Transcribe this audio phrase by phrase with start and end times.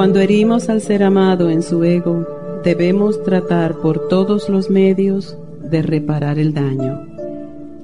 [0.00, 2.26] Cuando herimos al ser amado en su ego,
[2.64, 5.36] debemos tratar por todos los medios
[5.70, 7.06] de reparar el daño.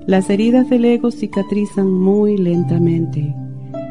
[0.07, 3.35] Las heridas del ego cicatrizan muy lentamente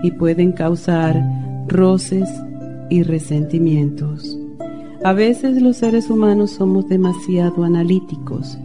[0.02, 1.22] y pueden causar
[1.68, 2.28] roces
[2.90, 4.36] y resentimientos.
[5.04, 8.58] A veces los seres humanos somos demasiado analíticos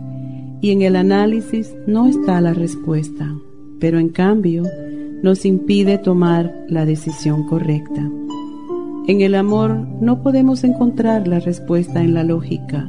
[0.62, 3.30] y en el análisis no está la respuesta,
[3.78, 4.62] pero en cambio
[5.22, 8.10] nos impide tomar la decisión correcta.
[9.10, 12.88] En el amor no podemos encontrar la respuesta en la lógica.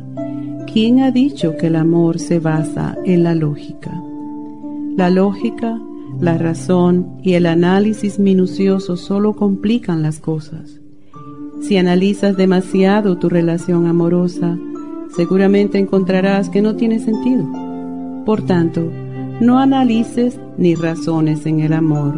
[0.71, 3.91] ¿Quién ha dicho que el amor se basa en la lógica?
[4.95, 5.81] La lógica,
[6.19, 10.79] la razón y el análisis minucioso solo complican las cosas.
[11.63, 14.59] Si analizas demasiado tu relación amorosa,
[15.15, 17.47] seguramente encontrarás que no tiene sentido.
[18.27, 18.91] Por tanto,
[19.39, 22.13] no analices ni razones en el amor.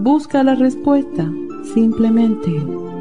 [0.00, 1.30] Busca la respuesta
[1.72, 2.50] simplemente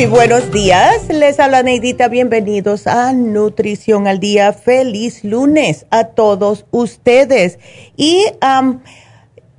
[0.00, 4.54] Muy buenos días, les habla Neidita, bienvenidos a Nutrición al Día.
[4.54, 7.58] Feliz lunes a todos ustedes.
[7.98, 8.24] Y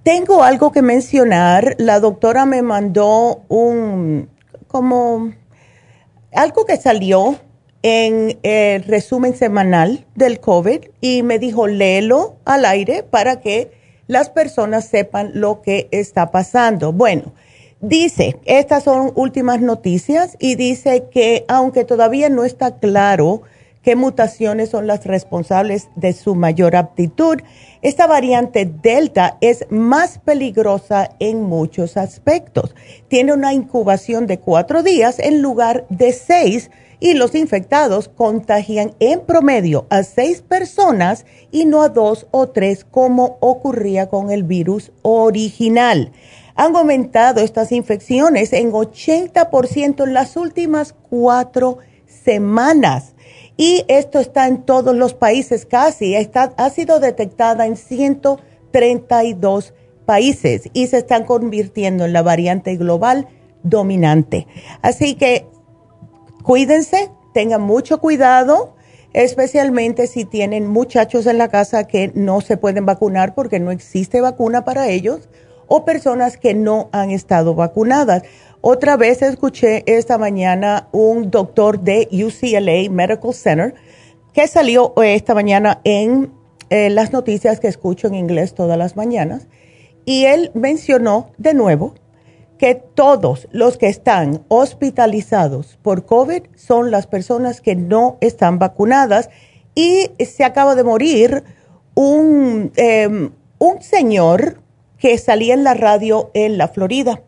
[0.02, 1.76] tengo algo que mencionar.
[1.78, 4.32] La doctora me mandó un,
[4.68, 5.32] como,
[6.34, 7.36] algo que salió
[7.84, 13.74] en el resumen semanal del COVID y me dijo, léelo al aire para que
[14.08, 16.94] las personas sepan lo que está pasando.
[16.94, 17.32] Bueno,
[17.82, 23.42] Dice, estas son últimas noticias y dice que aunque todavía no está claro
[23.82, 27.38] qué mutaciones son las responsables de su mayor aptitud,
[27.82, 32.76] esta variante Delta es más peligrosa en muchos aspectos.
[33.08, 36.70] Tiene una incubación de cuatro días en lugar de seis
[37.00, 42.86] y los infectados contagian en promedio a seis personas y no a dos o tres
[42.86, 46.12] como ocurría con el virus original
[46.56, 53.16] han aumentado estas infecciones en 80% en las últimas cuatro semanas.
[53.58, 56.16] Y esto está en todos los países casi.
[56.16, 59.74] Está, ha sido detectada en 132
[60.06, 63.28] países y se están convirtiendo en la variante global
[63.64, 64.48] dominante.
[64.82, 65.46] Así que
[66.44, 68.76] cuídense, tengan mucho cuidado,
[69.14, 74.22] especialmente si tienen muchachos en la casa que no se pueden vacunar porque no existe
[74.22, 75.30] vacuna para ellos
[75.74, 78.24] o personas que no han estado vacunadas.
[78.60, 83.76] Otra vez escuché esta mañana un doctor de UCLA Medical Center
[84.34, 86.34] que salió esta mañana en
[86.70, 89.48] eh, las noticias que escucho en inglés todas las mañanas
[90.04, 91.94] y él mencionó de nuevo
[92.58, 99.30] que todos los que están hospitalizados por COVID son las personas que no están vacunadas
[99.74, 101.46] y se acaba de morir
[101.96, 104.61] un, em, un señor
[105.02, 107.24] que salía en la radio en la Florida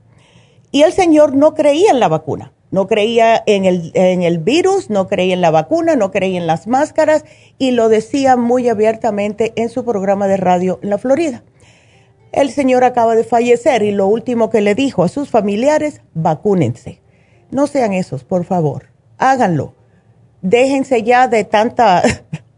[0.71, 4.89] y el señor no creía en la vacuna, no creía en el, en el virus,
[4.89, 7.25] no creía en la vacuna, no creía en las máscaras
[7.57, 11.43] y lo decía muy abiertamente en su programa de radio en la Florida.
[12.31, 17.01] El señor acaba de fallecer y lo último que le dijo a sus familiares, vacúnense.
[17.51, 18.89] No sean esos, por favor.
[19.17, 19.75] Háganlo.
[20.41, 22.01] Déjense ya de tanta,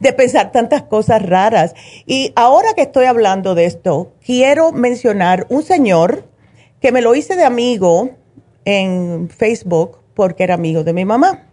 [0.00, 1.74] de pensar tantas cosas raras.
[2.06, 6.24] Y ahora que estoy hablando de esto, quiero mencionar un señor
[6.80, 8.10] que me lo hice de amigo
[8.64, 11.48] en Facebook porque era amigo de mi mamá.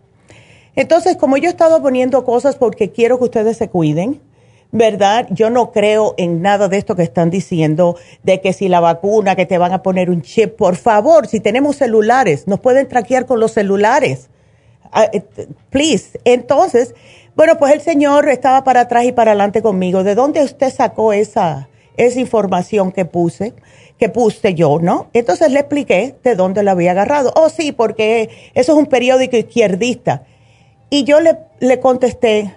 [0.75, 4.21] Entonces, como yo he estado poniendo cosas porque quiero que ustedes se cuiden,
[4.71, 5.27] ¿verdad?
[5.31, 9.35] Yo no creo en nada de esto que están diciendo, de que si la vacuna,
[9.35, 13.25] que te van a poner un chip, por favor, si tenemos celulares, nos pueden traquear
[13.25, 14.29] con los celulares.
[14.93, 15.23] Ah, eh,
[15.69, 16.19] please.
[16.25, 16.95] Entonces,
[17.41, 20.03] bueno, pues el señor estaba para atrás y para adelante conmigo.
[20.03, 23.55] ¿De dónde usted sacó esa, esa información que puse?
[23.97, 25.09] que puse yo, ¿no?
[25.13, 27.33] Entonces le expliqué de dónde la había agarrado.
[27.35, 30.23] Oh, sí, porque eso es un periódico izquierdista.
[30.91, 32.55] Y yo le, le contesté,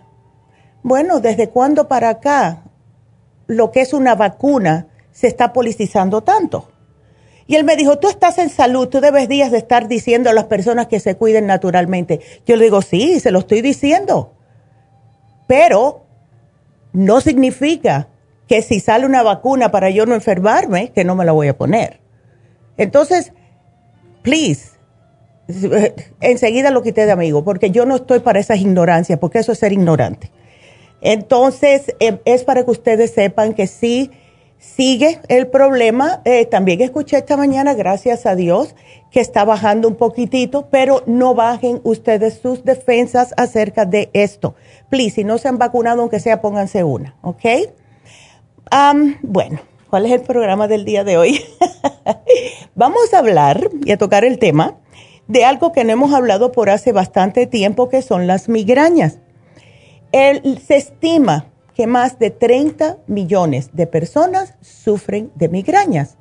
[0.83, 2.65] bueno, ¿desde cuándo para acá
[3.47, 6.69] lo que es una vacuna se está politizando tanto?
[7.47, 10.35] Y él me dijo, tú estás en salud, tú debes días de estar diciendo a
[10.35, 12.21] las personas que se cuiden naturalmente.
[12.45, 14.35] Yo le digo, sí, se lo estoy diciendo.
[15.46, 16.05] Pero
[16.93, 18.08] no significa
[18.49, 21.56] que si sale una vacuna para yo no enfermarme, que no me la voy a
[21.56, 22.00] poner.
[22.76, 23.32] Entonces,
[24.23, 24.70] please,
[26.20, 29.58] enseguida lo quité de amigo, porque yo no estoy para esas ignorancias, porque eso es
[29.58, 30.31] ser ignorante.
[31.00, 34.11] Entonces, eh, es para que ustedes sepan que sí
[34.58, 36.23] sigue el problema.
[36.25, 38.75] Eh, también escuché esta mañana, gracias a Dios,
[39.11, 44.55] que está bajando un poquitito, pero no bajen ustedes sus defensas acerca de esto.
[44.94, 47.44] Please, si no se han vacunado, aunque sea, pónganse una, ¿ok?
[49.23, 49.58] bueno,
[49.91, 51.44] ¿cuál es el programa del día de hoy?
[52.76, 54.76] Vamos a hablar y a tocar el tema
[55.26, 59.19] de algo que no hemos hablado por hace bastante tiempo, que son las migrañas
[60.14, 66.17] se estima que más de 30 millones de personas sufren de migrañas.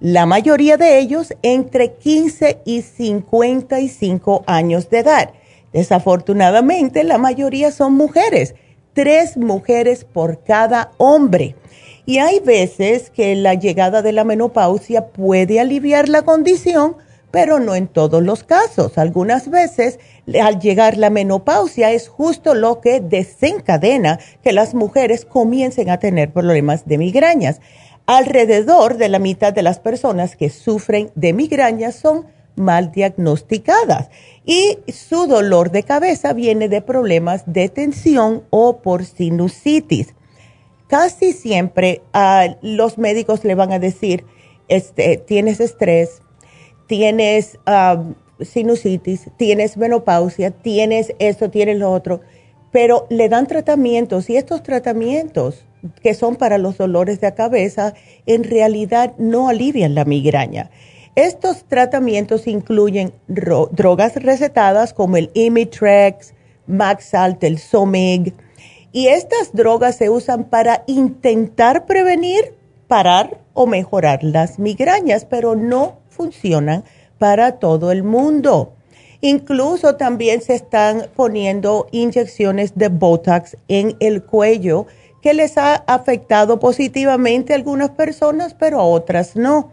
[0.00, 5.30] La mayoría de ellos entre 15 y 55 años de edad.
[5.72, 8.54] Desafortunadamente, la mayoría son mujeres,
[8.94, 11.54] tres mujeres por cada hombre.
[12.06, 16.96] Y hay veces que la llegada de la menopausia puede aliviar la condición,
[17.30, 18.96] pero no en todos los casos.
[18.96, 19.98] Algunas veces
[20.42, 26.32] al llegar la menopausia es justo lo que desencadena que las mujeres comiencen a tener
[26.32, 27.60] problemas de migrañas.
[28.06, 32.26] Alrededor de la mitad de las personas que sufren de migrañas son
[32.58, 34.10] mal diagnosticadas
[34.44, 40.14] y su dolor de cabeza viene de problemas de tensión o por sinusitis.
[40.86, 44.24] Casi siempre a los médicos le van a decir,
[44.68, 46.22] este, tienes estrés,
[46.86, 47.58] tienes
[48.40, 52.20] sinusitis, tienes menopausia, tienes esto, tienes lo otro,
[52.72, 55.64] pero le dan tratamientos y estos tratamientos
[56.02, 57.94] que son para los dolores de cabeza
[58.26, 60.70] en realidad no alivian la migraña.
[61.18, 66.32] Estos tratamientos incluyen drogas recetadas como el Imitrex,
[66.68, 68.34] Maxalt, el Somig,
[68.92, 72.54] y estas drogas se usan para intentar prevenir,
[72.86, 76.84] parar o mejorar las migrañas, pero no funcionan
[77.18, 78.74] para todo el mundo.
[79.20, 84.86] Incluso también se están poniendo inyecciones de Botox en el cuello
[85.20, 89.72] que les ha afectado positivamente a algunas personas, pero a otras no.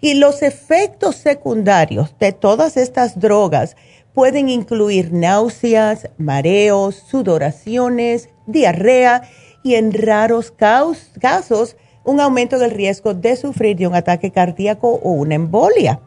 [0.00, 3.76] Y los efectos secundarios de todas estas drogas
[4.12, 9.22] pueden incluir náuseas, mareos, sudoraciones, diarrea
[9.62, 15.12] y en raros casos un aumento del riesgo de sufrir de un ataque cardíaco o
[15.12, 16.00] una embolia.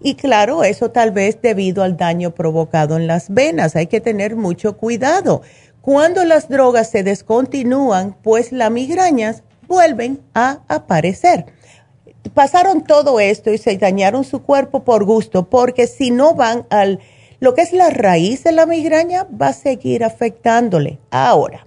[0.00, 3.76] Y claro, eso tal vez debido al daño provocado en las venas.
[3.76, 5.42] Hay que tener mucho cuidado.
[5.80, 11.46] Cuando las drogas se descontinúan, pues las migrañas vuelven a aparecer.
[12.32, 17.00] Pasaron todo esto y se dañaron su cuerpo por gusto, porque si no van al
[17.40, 20.98] lo que es la raíz de la migraña, va a seguir afectándole.
[21.10, 21.66] Ahora,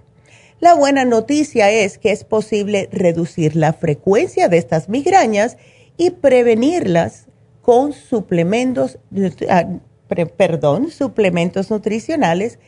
[0.58, 5.56] la buena noticia es que es posible reducir la frecuencia de estas migrañas
[5.96, 7.26] y prevenirlas
[7.62, 8.98] con suplementos,
[9.48, 9.68] ah,
[10.36, 12.58] perdón, suplementos nutricionales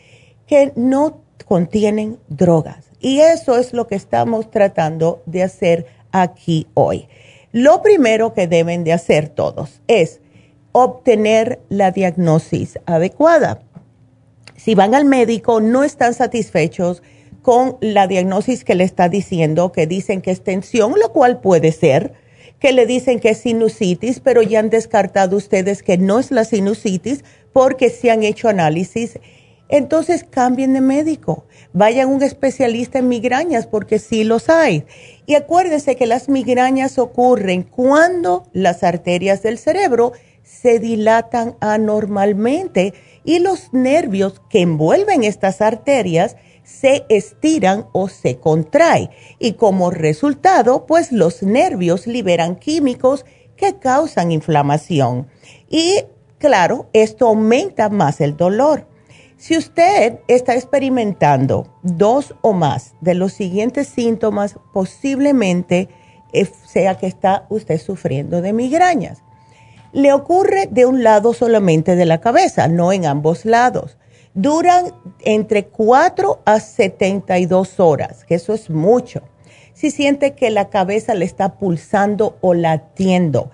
[0.46, 2.84] que no contienen drogas.
[3.00, 7.08] Y eso es lo que estamos tratando de hacer aquí hoy.
[7.52, 10.20] Lo primero que deben de hacer todos es
[10.72, 13.62] obtener la diagnosis adecuada.
[14.56, 17.02] Si van al médico, no están satisfechos
[17.42, 21.72] con la diagnosis que le está diciendo, que dicen que es tensión, lo cual puede
[21.72, 22.12] ser,
[22.60, 26.44] que le dicen que es sinusitis, pero ya han descartado ustedes que no es la
[26.44, 29.18] sinusitis porque se han hecho análisis.
[29.70, 34.84] Entonces cambien de médico, vayan a un especialista en migrañas porque sí los hay.
[35.26, 40.12] Y acuérdense que las migrañas ocurren cuando las arterias del cerebro
[40.42, 49.10] se dilatan anormalmente y los nervios que envuelven estas arterias se estiran o se contraen
[49.38, 53.24] y como resultado pues los nervios liberan químicos
[53.56, 55.28] que causan inflamación
[55.68, 56.04] y
[56.38, 58.89] claro, esto aumenta más el dolor.
[59.40, 65.88] Si usted está experimentando dos o más de los siguientes síntomas, posiblemente
[66.34, 69.22] eh, sea que está usted sufriendo de migrañas.
[69.94, 73.96] Le ocurre de un lado solamente de la cabeza, no en ambos lados
[74.34, 79.22] duran entre 4 a 72 horas, que eso es mucho.
[79.72, 83.50] Si siente que la cabeza le está pulsando o latiendo,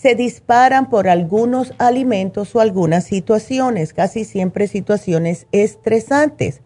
[0.00, 6.60] se disparan por algunos alimentos o algunas situaciones, casi siempre situaciones estresantes.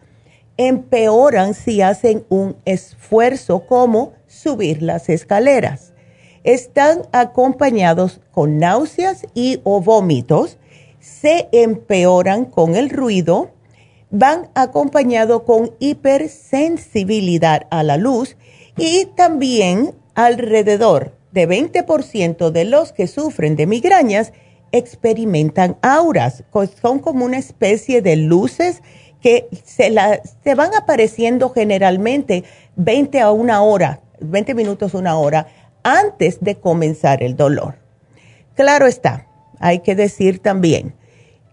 [0.57, 5.93] Empeoran si hacen un esfuerzo como subir las escaleras.
[6.43, 10.57] Están acompañados con náuseas y o vómitos
[10.99, 13.51] se empeoran con el ruido,
[14.09, 18.35] van acompañados con hipersensibilidad a la luz
[18.77, 24.33] y también alrededor de 20% de los que sufren de migrañas
[24.71, 26.43] experimentan auras,
[26.81, 28.81] son como una especie de luces
[29.21, 29.91] que se,
[30.55, 32.43] van apareciendo generalmente
[32.75, 35.47] 20 a una hora, 20 minutos, una hora
[35.83, 37.75] antes de comenzar el dolor.
[38.55, 39.27] Claro está,
[39.59, 40.95] hay que decir también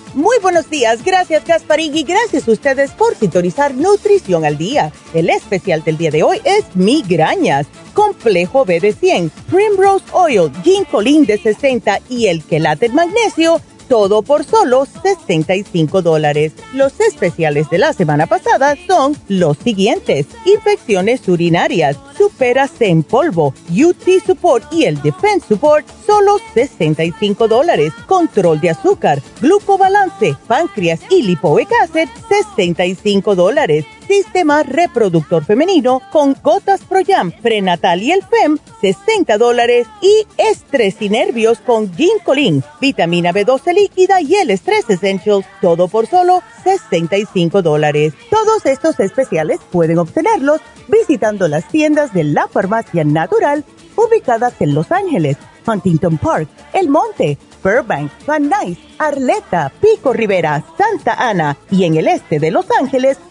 [0.13, 4.91] Muy buenos días, gracias Gasparín y gracias a ustedes por sintonizar Nutrición al Día.
[5.13, 11.25] El especial del día de hoy es migrañas, complejo B de 100, Primrose Oil, Ginkolin
[11.25, 16.53] de 60 y el quelate magnesio todo por solo 65 dólares.
[16.73, 20.27] Los especiales de la semana pasada son los siguientes.
[20.45, 27.91] Infecciones urinarias, Superase en polvo, UT Support y el Defense Support, solo 65 dólares.
[28.07, 36.81] Control de azúcar, glucobalance, páncreas y lipoic acid, 65 dólares Sistema Reproductor Femenino con Gotas
[36.81, 39.87] Proyam, Prenatal y el FEM, 60 dólares.
[40.01, 46.07] Y Estrés y Nervios con Ginkolin, Vitamina B12 líquida y el Estrés Essentials, todo por
[46.07, 48.13] solo 65 dólares.
[48.29, 53.63] Todos estos especiales pueden obtenerlos visitando las tiendas de la Farmacia Natural
[53.95, 61.13] ubicadas en Los Ángeles Huntington Park, El Monte, Burbank, Van Nuys, Arleta, Pico Rivera, Santa
[61.13, 63.17] Ana y en el este de Los Ángeles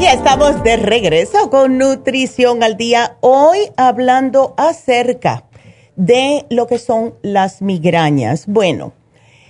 [0.00, 5.42] Ya estamos de regreso con Nutrición al Día, hoy hablando acerca
[5.96, 8.46] de lo que son las migrañas.
[8.46, 8.92] Bueno,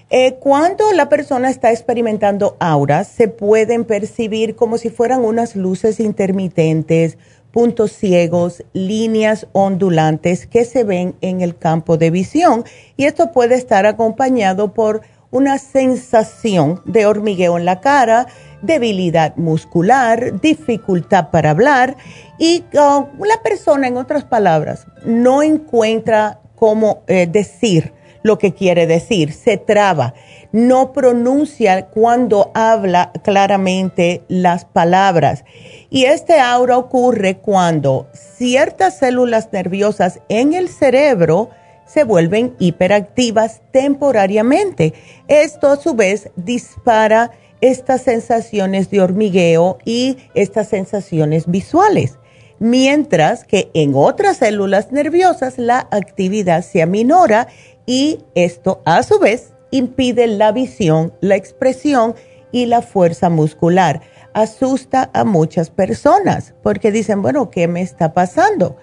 [0.08, 6.00] eh, cuando la persona está experimentando auras, se pueden percibir como si fueran unas luces
[6.00, 7.18] intermitentes,
[7.50, 12.64] puntos ciegos, líneas ondulantes que se ven en el campo de visión.
[12.96, 18.28] Y esto puede estar acompañado por una sensación de hormigueo en la cara,
[18.62, 21.96] debilidad muscular, dificultad para hablar
[22.38, 28.86] y uh, la persona, en otras palabras, no encuentra cómo eh, decir lo que quiere
[28.86, 30.14] decir, se traba,
[30.52, 35.44] no pronuncia cuando habla claramente las palabras.
[35.88, 41.50] Y este aura ocurre cuando ciertas células nerviosas en el cerebro
[41.86, 44.92] se vuelven hiperactivas temporariamente.
[45.26, 52.18] Esto a su vez dispara estas sensaciones de hormigueo y estas sensaciones visuales,
[52.58, 57.48] mientras que en otras células nerviosas la actividad se aminora
[57.86, 62.14] y esto a su vez impide la visión, la expresión
[62.52, 64.00] y la fuerza muscular.
[64.34, 68.76] Asusta a muchas personas porque dicen, bueno, ¿qué me está pasando?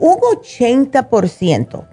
[0.00, 1.91] Un 80%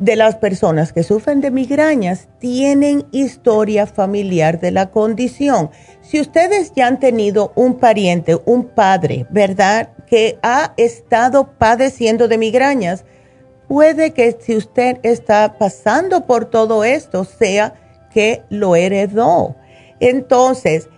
[0.00, 5.70] de las personas que sufren de migrañas tienen historia familiar de la condición.
[6.00, 9.90] Si ustedes ya han tenido un pariente, un padre, ¿verdad?
[10.08, 13.04] Que ha estado padeciendo de migrañas,
[13.68, 17.74] puede que si usted está pasando por todo esto, sea
[18.12, 19.54] que lo heredó.
[20.00, 20.88] Entonces,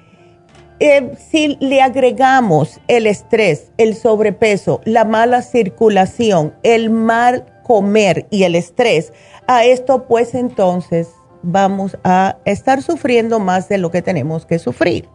[0.79, 8.44] eh, si le agregamos el estrés, el sobrepeso, la mala circulación, el mal comer y
[8.44, 9.12] el estrés,
[9.46, 11.09] a esto pues entonces
[11.42, 15.09] vamos a estar sufriendo más de lo que tenemos que sufrir.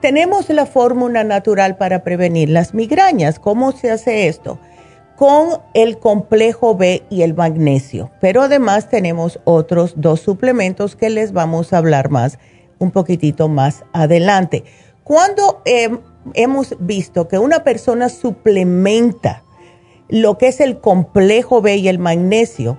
[0.00, 3.38] Tenemos la fórmula natural para prevenir las migrañas.
[3.40, 4.58] ¿Cómo se hace esto?
[5.16, 8.10] Con el complejo B y el magnesio.
[8.20, 12.38] Pero además tenemos otros dos suplementos que les vamos a hablar más
[12.78, 14.62] un poquitito más adelante.
[15.02, 15.98] Cuando em,
[16.34, 19.42] hemos visto que una persona suplementa
[20.08, 22.78] lo que es el complejo B y el magnesio,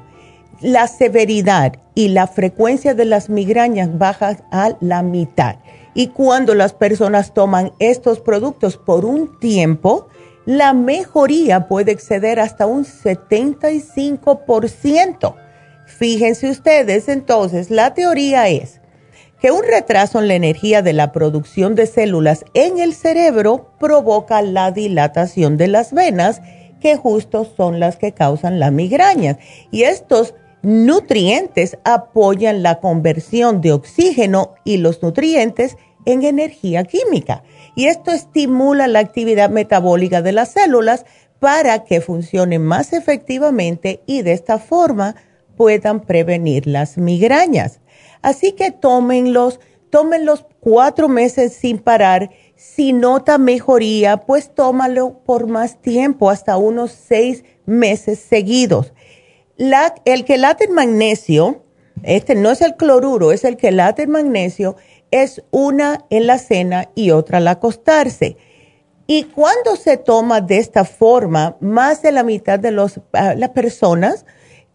[0.62, 5.56] la severidad y la frecuencia de las migrañas baja a la mitad.
[5.94, 10.10] Y cuando las personas toman estos productos por un tiempo,
[10.46, 15.36] la mejoría puede exceder hasta un 75%.
[15.86, 18.80] Fíjense ustedes, entonces, la teoría es
[19.42, 24.42] que un retraso en la energía de la producción de células en el cerebro provoca
[24.42, 26.42] la dilatación de las venas
[26.80, 29.38] que justo son las que causan las migrañas.
[29.72, 37.44] Y estos nutrientes apoyan la conversión de oxígeno y los nutrientes en energía química.
[37.76, 41.06] Y esto estimula la actividad metabólica de las células
[41.39, 45.15] para que funcionen más efectivamente y de esta forma
[45.56, 47.80] puedan prevenir las migrañas.
[48.22, 55.82] Así que tómenlos, tómenlos cuatro meses sin parar si nota mejoría, pues tómalo por más
[55.82, 58.91] tiempo, hasta unos seis meses seguidos.
[59.56, 61.63] La, el quelate magnesio,
[62.04, 64.76] este no es el cloruro, es el quelate magnesio,
[65.10, 68.36] es una en la cena y otra al acostarse.
[69.08, 72.76] Y cuando se toma de esta forma, más de la mitad de
[73.13, 74.26] ah, las personas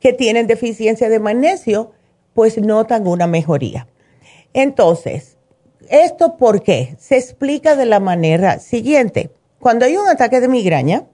[0.00, 1.92] que tienen deficiencia de magnesio,
[2.32, 3.88] pues notan una mejoría.
[4.54, 5.33] Entonces,
[5.90, 6.96] ¿Esto por qué?
[6.98, 9.30] Se explica de la manera siguiente.
[9.58, 11.04] Cuando hay un ataque de migraña,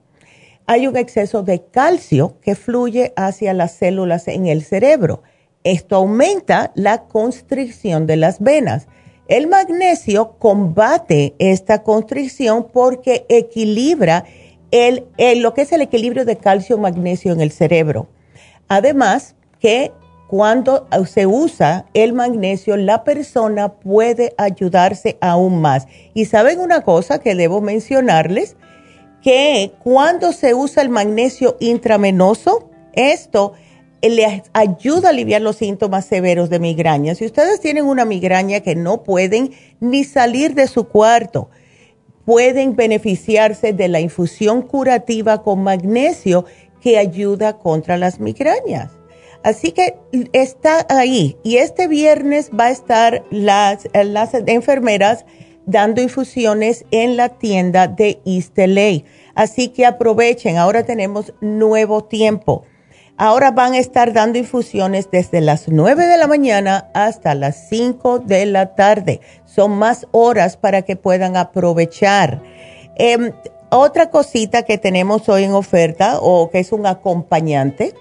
[0.65, 5.23] hay un exceso de calcio que fluye hacia las células en el cerebro.
[5.63, 8.87] Esto aumenta la constricción de las venas.
[9.27, 14.25] El magnesio combate esta constricción porque equilibra
[14.71, 18.07] lo que es el equilibrio de calcio-magnesio en el cerebro.
[18.67, 19.91] Además, que
[20.31, 25.87] cuando se usa el magnesio, la persona puede ayudarse aún más.
[26.13, 28.55] Y saben una cosa que debo mencionarles,
[29.21, 33.51] que cuando se usa el magnesio intramenoso, esto
[34.01, 37.13] les ayuda a aliviar los síntomas severos de migraña.
[37.13, 41.49] Si ustedes tienen una migraña que no pueden ni salir de su cuarto,
[42.23, 46.45] pueden beneficiarse de la infusión curativa con magnesio
[46.79, 49.00] que ayuda contra las migrañas.
[49.43, 49.97] Así que
[50.33, 51.37] está ahí.
[51.43, 55.25] Y este viernes va a estar las, las enfermeras
[55.65, 58.57] dando infusiones en la tienda de East
[59.33, 62.63] Así que aprovechen, ahora tenemos nuevo tiempo.
[63.17, 68.19] Ahora van a estar dando infusiones desde las 9 de la mañana hasta las 5
[68.19, 69.21] de la tarde.
[69.45, 72.41] Son más horas para que puedan aprovechar.
[72.95, 73.31] Em,
[73.69, 77.93] otra cosita que tenemos hoy en oferta o que es un acompañante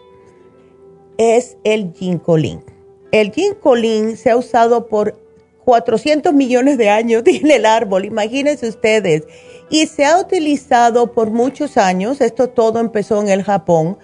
[1.20, 2.64] es el ginkolin.
[3.12, 5.20] El ginkolin se ha usado por
[5.66, 9.24] 400 millones de años, tiene el árbol, imagínense ustedes.
[9.68, 13.98] Y se ha utilizado por muchos años, esto todo empezó en el Japón,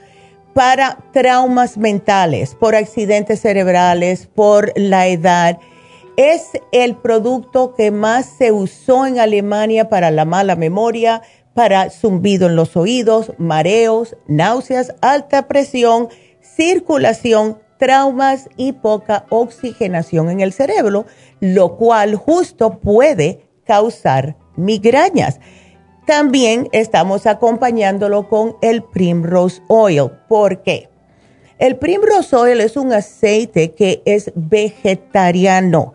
[0.53, 5.59] para traumas mentales, por accidentes cerebrales, por la edad.
[6.19, 11.23] Es el producto que más se usó en Alemania para la mala memoria,
[11.55, 16.09] para zumbido en los oídos, mareos, náuseas, alta presión,
[16.57, 21.07] circulación, traumas y poca oxigenación en el cerebro,
[21.41, 25.39] lo cual justo puede causar migrañas.
[26.07, 30.11] También estamos acompañándolo con el Primrose Oil.
[30.29, 30.89] ¿Por qué?
[31.59, 35.95] El Primrose Oil es un aceite que es vegetariano.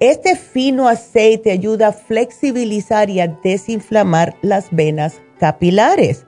[0.00, 6.24] Este fino aceite ayuda a flexibilizar y a desinflamar las venas capilares.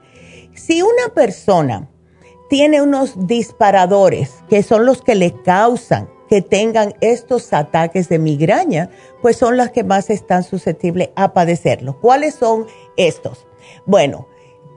[0.55, 1.90] Si una persona
[2.51, 8.91] tiene unos disparadores que son los que le causan que tengan estos ataques de migraña,
[9.23, 11.99] pues son las que más están susceptibles a padecerlo.
[12.01, 13.47] ¿Cuáles son estos?
[13.87, 14.29] Bueno,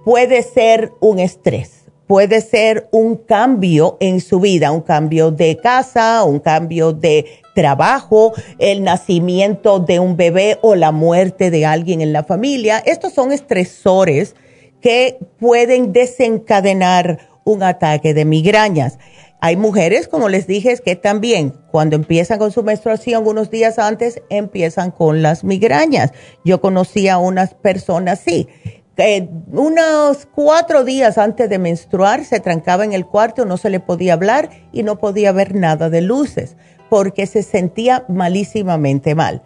[0.06, 6.24] puede ser un estrés, puede ser un cambio en su vida, un cambio de casa,
[6.24, 12.14] un cambio de trabajo, el nacimiento de un bebé o la muerte de alguien en
[12.14, 12.82] la familia.
[12.86, 14.36] Estos son estresores
[14.82, 19.00] que pueden desencadenar un ataque de migrañas.
[19.40, 24.22] Hay mujeres, como les dije, que también cuando empiezan con su menstruación unos días antes
[24.30, 26.14] empiezan con las migrañas.
[26.46, 28.48] Yo conocí a unas personas así.
[28.96, 33.82] que unos cuatro días antes de menstruar se trancaba en el cuarto, no se le
[33.82, 36.56] podía hablar y no podía ver nada de luces
[36.90, 39.42] porque se sentía malísimamente mal.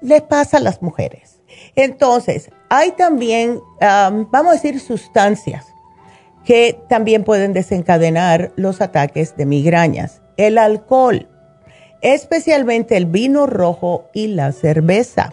[0.00, 1.40] Le pasa a las mujeres.
[1.76, 5.73] Entonces, hay también, vamos a decir, sustancias
[6.44, 10.20] que también pueden desencadenar los ataques de migrañas.
[10.36, 11.28] El alcohol,
[12.02, 15.32] especialmente el vino rojo y la cerveza.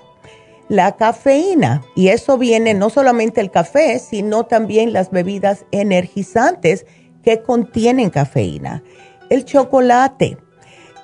[0.70, 6.86] La cafeína, y eso viene no solamente el café, sino también las bebidas energizantes
[7.24, 8.82] que contienen cafeína.
[9.30, 10.38] El chocolate,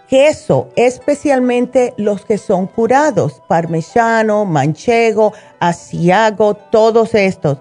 [0.07, 7.57] queso, especialmente los que son curados, parmesano, manchego, asiago, todos estos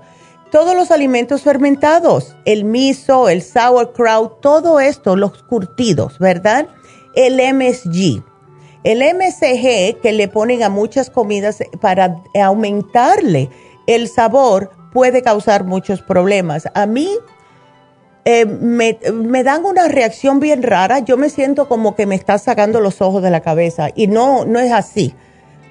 [0.50, 6.68] todos los alimentos fermentados, el miso, el sauerkraut, todo esto, los curtidos, ¿verdad?
[7.14, 8.22] El MSG.
[8.84, 13.50] El MSG que le ponen a muchas comidas para aumentarle
[13.86, 16.68] el sabor puede causar muchos problemas.
[16.74, 17.08] A mí
[18.24, 21.00] eh, me, me, dan una reacción bien rara.
[21.00, 24.44] Yo me siento como que me está sacando los ojos de la cabeza y no,
[24.44, 25.14] no es así.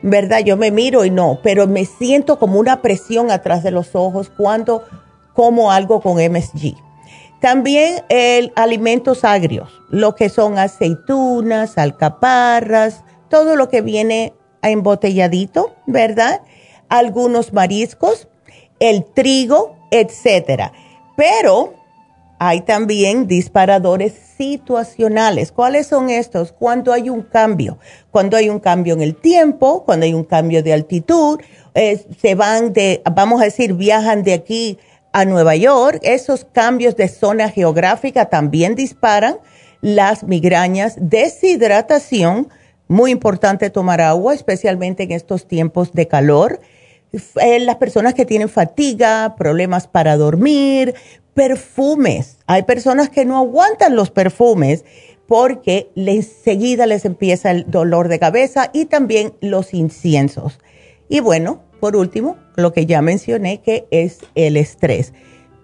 [0.05, 0.41] ¿Verdad?
[0.41, 4.29] Yo me miro y no, pero me siento como una presión atrás de los ojos
[4.29, 4.83] cuando
[5.33, 6.75] como algo con MSG.
[7.41, 16.41] También el alimentos agrios, lo que son aceitunas, alcaparras, todo lo que viene embotelladito, ¿verdad?
[16.87, 18.27] Algunos mariscos,
[18.79, 20.71] el trigo, etcétera.
[21.17, 21.73] Pero
[22.39, 25.52] hay también disparadores situacionales.
[25.52, 26.52] ¿Cuáles son estos?
[26.52, 27.78] Cuando hay un cambio,
[28.12, 31.39] cuando hay un cambio en el tiempo, cuando hay un cambio de altitud,
[31.74, 34.78] se van de, vamos a decir, viajan de aquí
[35.13, 39.38] a Nueva York, esos cambios de zona geográfica también disparan
[39.82, 42.50] las migrañas, deshidratación,
[42.88, 46.60] muy importante tomar agua, especialmente en estos tiempos de calor.
[47.41, 50.95] Eh, las personas que tienen fatiga, problemas para dormir,
[51.36, 52.38] perfumes.
[52.48, 54.84] Hay personas que no aguantan los perfumes
[55.28, 60.60] porque enseguida les empieza el dolor de cabeza y también los inciensos.
[61.10, 65.13] Y bueno, por último, lo que ya mencioné que es el estrés.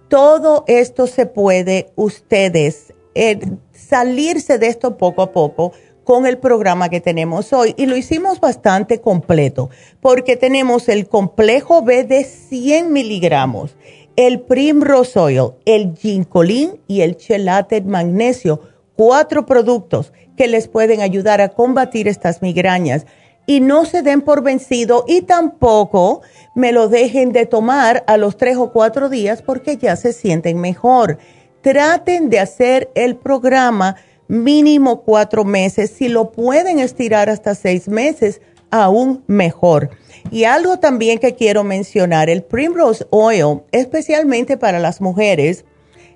[0.09, 3.39] Todo esto se puede ustedes eh,
[3.71, 5.71] salirse de esto poco a poco
[6.03, 9.69] con el programa que tenemos hoy y lo hicimos bastante completo
[10.01, 13.75] porque tenemos el complejo B de 100 miligramos
[14.21, 18.61] el Primrose Oil, el Ginkolin y el Chelate Magnesio
[18.95, 23.07] cuatro productos que les pueden ayudar a combatir estas migrañas.
[23.47, 26.21] Y no se den por vencido y tampoco
[26.53, 30.61] me lo dejen de tomar a los tres o cuatro días porque ya se sienten
[30.61, 31.17] mejor.
[31.61, 33.95] Traten de hacer el programa
[34.27, 35.89] mínimo cuatro meses.
[35.89, 39.89] Si lo pueden estirar hasta seis meses, aún mejor.
[40.29, 45.65] Y algo también que quiero mencionar, el Primrose Oil, especialmente para las mujeres,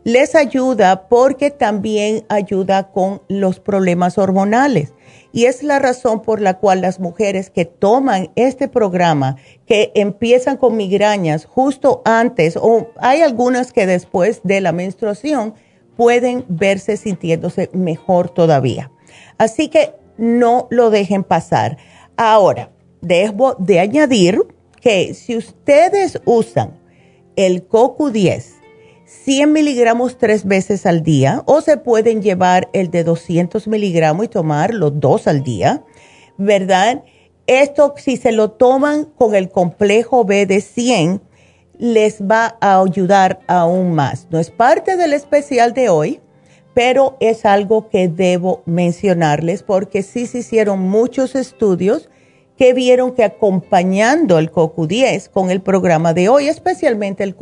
[0.03, 4.93] les ayuda porque también ayuda con los problemas hormonales.
[5.31, 10.57] Y es la razón por la cual las mujeres que toman este programa, que empiezan
[10.57, 15.55] con migrañas justo antes, o hay algunas que después de la menstruación,
[15.97, 18.91] pueden verse sintiéndose mejor todavía.
[19.37, 21.77] Así que no lo dejen pasar.
[22.15, 22.69] Ahora,
[23.07, 24.41] debo de añadir
[24.81, 26.79] que si ustedes usan
[27.35, 28.43] el CoQ10,
[29.05, 34.29] 100 miligramos tres veces al día o se pueden llevar el de 200 miligramos y
[34.29, 35.83] tomar los dos al día,
[36.37, 37.03] ¿verdad?
[37.47, 41.21] Esto si se lo toman con el complejo B de 100
[41.77, 44.27] les va a ayudar aún más.
[44.31, 46.21] No es parte del especial de hoy,
[46.73, 52.09] pero es algo que debo mencionarles porque sí se hicieron muchos estudios
[52.57, 57.35] que vieron que acompañando el CoQ10 con el programa de hoy, especialmente el,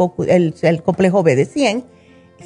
[0.61, 1.85] el, complejo B de 100,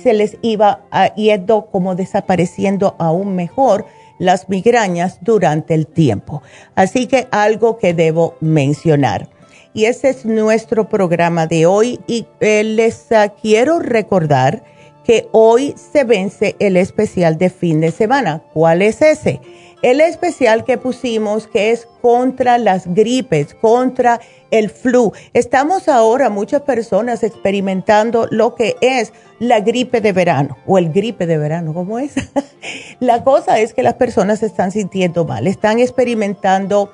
[0.02, 3.86] se les iba yendo como desapareciendo aún mejor
[4.20, 6.42] las migrañas durante el tiempo.
[6.76, 9.30] Así que algo que debo mencionar.
[9.74, 14.64] Y ese es nuestro programa de hoy y eh, les ah, quiero recordar
[15.04, 18.44] que hoy se vence el especial de fin de semana.
[18.54, 19.40] ¿Cuál es ese?
[19.82, 25.12] El especial que pusimos que es contra las gripes, contra el flu.
[25.34, 31.28] Estamos ahora muchas personas experimentando lo que es la gripe de verano o el gripe
[31.28, 32.13] de verano, ¿cómo es?
[33.00, 36.92] la cosa es que las personas se están sintiendo mal, están experimentando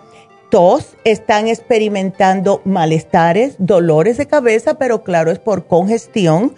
[0.50, 6.54] tos, están experimentando malestares, dolores de cabeza, pero claro, es por congestión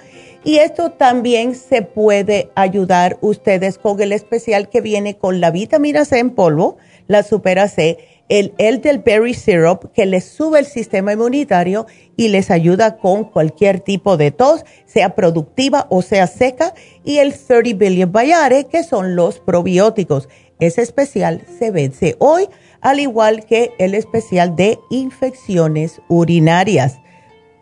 [0.45, 6.05] y esto también se puede ayudar ustedes con el especial que viene con la vitamina
[6.05, 6.77] C en polvo,
[7.07, 7.97] la Supera C,
[8.29, 14.17] el Elderberry Syrup que les sube el sistema inmunitario y les ayuda con cualquier tipo
[14.17, 19.39] de tos, sea productiva o sea seca, y el 30 Billion Bayare, que son los
[19.39, 20.29] probióticos.
[20.59, 22.47] Ese especial se vence hoy,
[22.81, 26.99] al igual que el especial de infecciones urinarias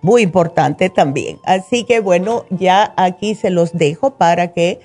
[0.04, 1.40] muy importante también.
[1.46, 4.82] Así que bueno, ya aquí se los dejo para que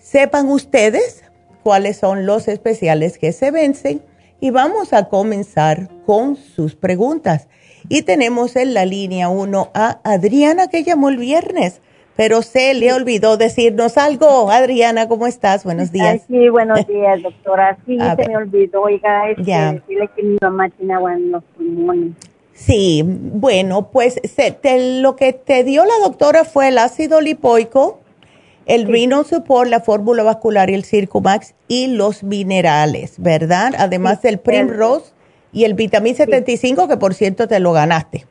[0.00, 1.22] sepan ustedes
[1.62, 4.02] cuáles son los especiales que se vencen
[4.40, 7.48] y vamos a comenzar con sus preguntas.
[7.88, 11.82] Y tenemos en la línea 1 a Adriana que llamó el viernes,
[12.16, 14.50] pero se le olvidó decirnos algo.
[14.50, 15.64] Adriana, ¿cómo estás?
[15.64, 16.22] Buenos días.
[16.26, 17.76] sí, buenos días, doctora.
[17.84, 19.72] Sí, se me olvidó, oiga, es ya.
[19.74, 22.12] decirle que mi mamá tiene agua en los pulmones.
[22.54, 24.20] Sí, bueno, pues
[25.00, 27.98] lo que te dio la doctora fue el ácido lipoico,
[28.66, 33.74] el Renal Support, la fórmula vascular y el Circumax y los minerales, ¿verdad?
[33.76, 35.12] Además del Primrose
[35.52, 38.24] y el Vitamin 75, que por cierto te lo ganaste.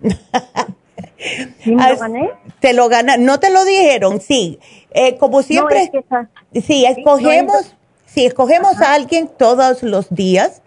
[1.59, 2.29] ¿Sí lo gané?
[2.59, 4.59] Te lo ganas, no te lo dijeron, sí.
[4.91, 5.91] Eh, como siempre,
[6.65, 10.61] sí, escogemos, sí, escogemos a alguien todos los días,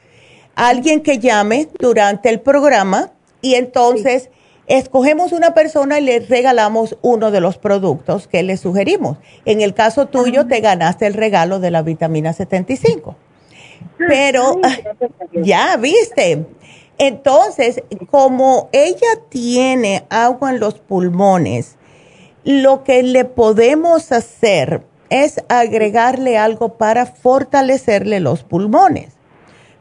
[0.55, 3.13] alguien que llame durante el programa
[3.47, 4.29] y entonces
[4.67, 9.19] escogemos una persona y le regalamos uno de los productos que le sugerimos.
[9.45, 13.15] En el caso tuyo, te ganaste el regalo de la vitamina 75.
[13.99, 14.59] Pero,
[15.33, 16.45] ya, viste.
[16.99, 21.77] Entonces, como ella tiene agua en los pulmones,
[22.43, 29.16] lo que le podemos hacer es agregarle algo para fortalecerle los pulmones.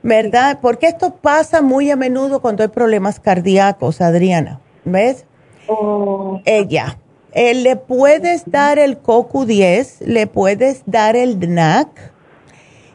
[0.05, 0.59] ¿Verdad?
[0.61, 5.25] Porque esto pasa muy a menudo cuando hay problemas cardíacos, Adriana, ¿ves?
[5.67, 6.39] Oh.
[6.45, 6.99] Ella.
[7.31, 12.13] Eh, le puedes dar el CoQ10, le puedes dar el NAC,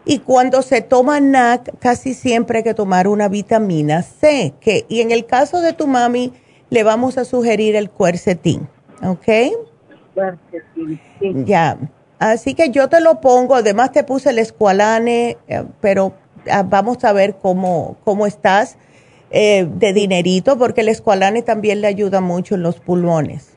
[0.05, 5.01] y cuando se toma NAC, casi siempre hay que tomar una vitamina C, que, y
[5.01, 6.33] en el caso de tu mami,
[6.71, 8.69] le vamos a sugerir el cuercetín,
[9.03, 9.27] ¿ok?
[10.15, 11.77] Cuercetín, Ya.
[12.21, 16.13] Así que yo te lo pongo, además te puse el escualane, eh, pero
[16.67, 18.77] vamos a ver cómo, cómo estás
[19.31, 23.57] eh, de dinerito, porque el escualane también le ayuda mucho en los pulmones.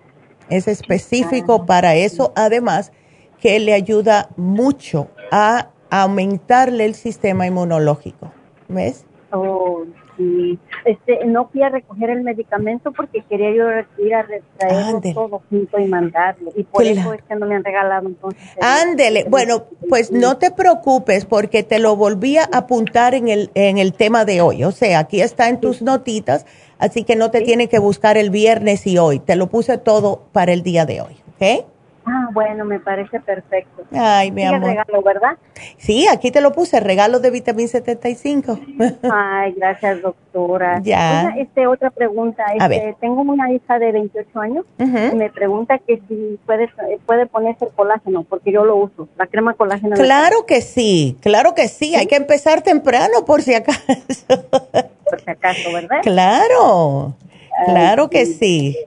[0.49, 1.65] Es específico ah.
[1.65, 2.91] para eso, además
[3.39, 8.31] que le ayuda mucho a aumentarle el sistema inmunológico.
[8.69, 9.05] ¿Ves?
[9.31, 9.83] Oh,
[10.17, 10.59] sí.
[10.85, 13.69] Este, no fui a recoger el medicamento porque quería yo
[14.03, 14.25] ir a
[14.57, 16.51] traerlo todo junto y mandarlo.
[16.55, 18.41] Y por eso es que no me han regalado entonces.
[18.61, 19.25] Ándele.
[19.29, 23.93] Bueno, pues no te preocupes porque te lo volví a apuntar en el, en el
[23.93, 24.63] tema de hoy.
[24.63, 26.45] O sea, aquí está en tus notitas,
[26.79, 29.19] así que no te tiene que buscar el viernes y hoy.
[29.19, 31.17] Te lo puse todo para el día de hoy.
[31.35, 31.72] ¿Ok?
[32.05, 33.83] Ah, bueno, me parece perfecto.
[33.91, 34.69] Ay, mi amor.
[34.69, 35.37] regalo, ¿verdad?
[35.77, 38.59] Sí, aquí te lo puse, regalo de vitamina 75.
[39.11, 40.81] Ay, gracias, doctora.
[40.83, 41.33] Ya.
[41.37, 42.43] este, otra pregunta.
[42.53, 46.69] Este, tengo una hija de 28 años y me pregunta que si puede,
[47.05, 49.95] puede ponerse el colágeno, porque yo lo uso, la crema colágeno.
[49.95, 51.95] Claro que sí, claro que sí.
[51.95, 53.79] Hay que empezar temprano por si acaso.
[55.09, 56.01] por si acaso, ¿verdad?
[56.03, 57.15] Claro,
[57.65, 58.77] claro que sí.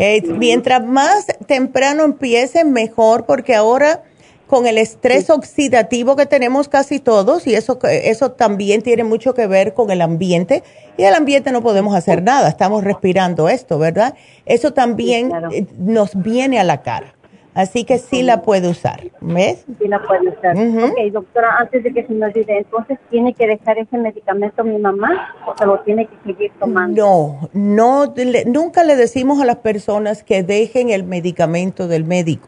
[0.00, 4.04] Eh, mientras más temprano empiece, mejor, porque ahora
[4.46, 9.48] con el estrés oxidativo que tenemos casi todos, y eso, eso también tiene mucho que
[9.48, 10.62] ver con el ambiente,
[10.96, 14.14] y el ambiente no podemos hacer nada, estamos respirando esto, ¿verdad?
[14.46, 17.17] Eso también eh, nos viene a la cara.
[17.58, 19.64] Así que sí la puede usar, ¿ves?
[19.80, 20.56] Sí la puede usar.
[20.56, 24.78] Ok, doctora, antes de que se me olvide, entonces, ¿tiene que dejar ese medicamento mi
[24.78, 27.02] mamá o se lo tiene que seguir tomando?
[27.02, 28.14] No, no,
[28.46, 32.46] nunca le decimos a las personas que dejen el medicamento del médico.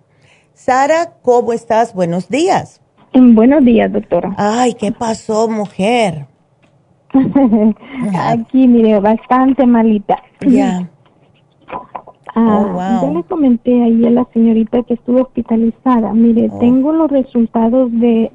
[0.52, 1.94] Sara, ¿cómo estás?
[1.94, 2.80] Buenos días.
[3.14, 4.34] Buenos días, doctora.
[4.36, 6.26] Ay, ¿qué pasó, mujer?
[8.18, 10.20] Aquí, mire, bastante malita.
[10.46, 10.88] Ya.
[12.34, 16.12] Ah, oh, le comenté ahí a la señorita que estuvo hospitalizada.
[16.14, 16.58] Mire, oh.
[16.58, 18.32] tengo los resultados de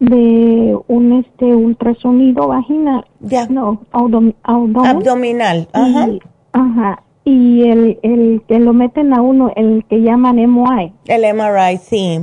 [0.00, 3.04] de un este ultrasonido vaginal.
[3.20, 3.46] Ya.
[3.46, 5.68] No, abdominal.
[5.72, 6.08] Ajá.
[6.08, 6.20] Y,
[6.52, 7.02] ajá.
[7.24, 10.92] Y el, el que lo meten a uno, el que llaman MRI.
[11.06, 12.20] El MRI, sí.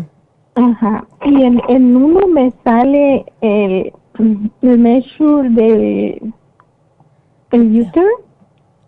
[0.56, 1.06] Ajá.
[1.24, 6.34] Y en, en uno me sale el el measure del
[7.52, 8.06] el uter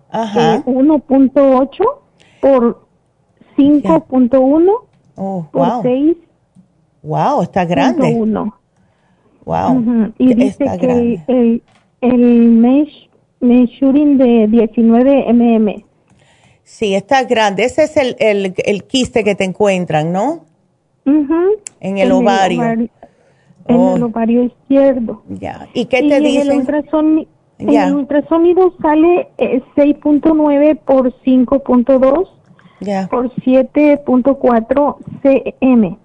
[0.09, 0.63] Ajá.
[0.65, 1.69] 1.8
[2.41, 2.87] por
[3.57, 4.71] 5.1
[5.15, 5.81] oh, por wow.
[5.81, 6.17] 6.
[7.01, 8.13] Wow, está grande.
[8.13, 8.59] 1.
[9.45, 10.13] Wow.
[10.17, 11.63] Y dice que el,
[12.01, 15.83] el mesh, measuring de 19 mm.
[16.63, 17.63] Sí, está grande.
[17.65, 20.45] Ese es el, el, el quiste que te encuentran, ¿no?
[21.79, 22.89] En el ovario
[23.69, 24.05] en el oh.
[24.07, 25.21] ovario izquierdo.
[25.29, 25.67] Ya.
[25.73, 26.51] ¿Y qué te dicen?
[26.51, 32.27] El, ultrasonido, el ultrasonido sale 6.9 eh, por 5.2
[32.79, 33.07] ya.
[33.07, 35.97] por 7.4 cm.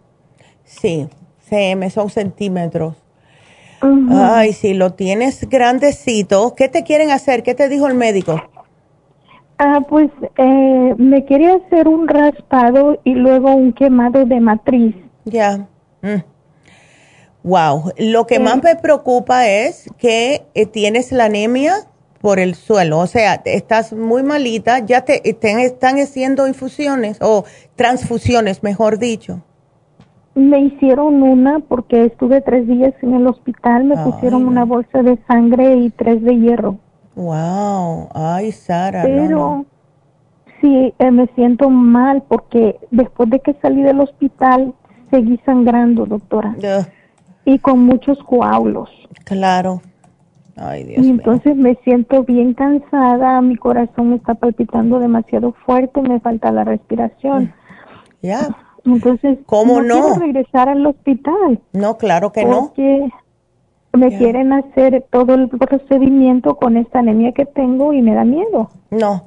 [0.65, 1.09] Sí,
[1.49, 2.97] cm son centímetros.
[4.11, 7.43] Ay, si lo tienes grandecito, ¿qué te quieren hacer?
[7.43, 8.41] ¿Qué te dijo el médico?
[9.59, 14.97] Ah, pues eh, me quería hacer un raspado y luego un quemado de matriz.
[15.25, 15.69] Ya.
[16.03, 16.34] Mm.
[17.45, 21.75] Wow, lo que más me preocupa es que eh, tienes la anemia
[22.23, 27.45] por el suelo, o sea, estás muy malita, ya te, están haciendo infusiones o
[27.77, 29.43] transfusiones, mejor dicho.
[30.35, 35.19] Me hicieron una porque estuve tres días en el hospital, me pusieron una bolsa de
[35.29, 36.79] sangre y tres de hierro.
[37.15, 39.03] Wow, ay Sara.
[39.03, 39.67] Pero
[40.63, 44.73] sí, eh, me siento mal porque después de que salí del hospital
[45.11, 46.57] seguí sangrando, doctora
[47.45, 48.91] y con muchos coágulos.
[49.25, 49.83] Claro.
[50.57, 56.01] Ay, Dios y entonces me siento bien cansada, mi corazón me está palpitando demasiado fuerte,
[56.01, 57.53] me falta la respiración.
[58.23, 58.57] Ya.
[58.85, 59.95] Entonces, ¿cómo no?
[59.95, 61.61] Quiero regresar al hospital.
[61.73, 62.67] No, claro que no.
[62.67, 63.09] Porque
[63.95, 68.71] me quieren hacer todo el procedimiento con esta anemia que tengo y me da miedo.
[68.91, 69.27] No.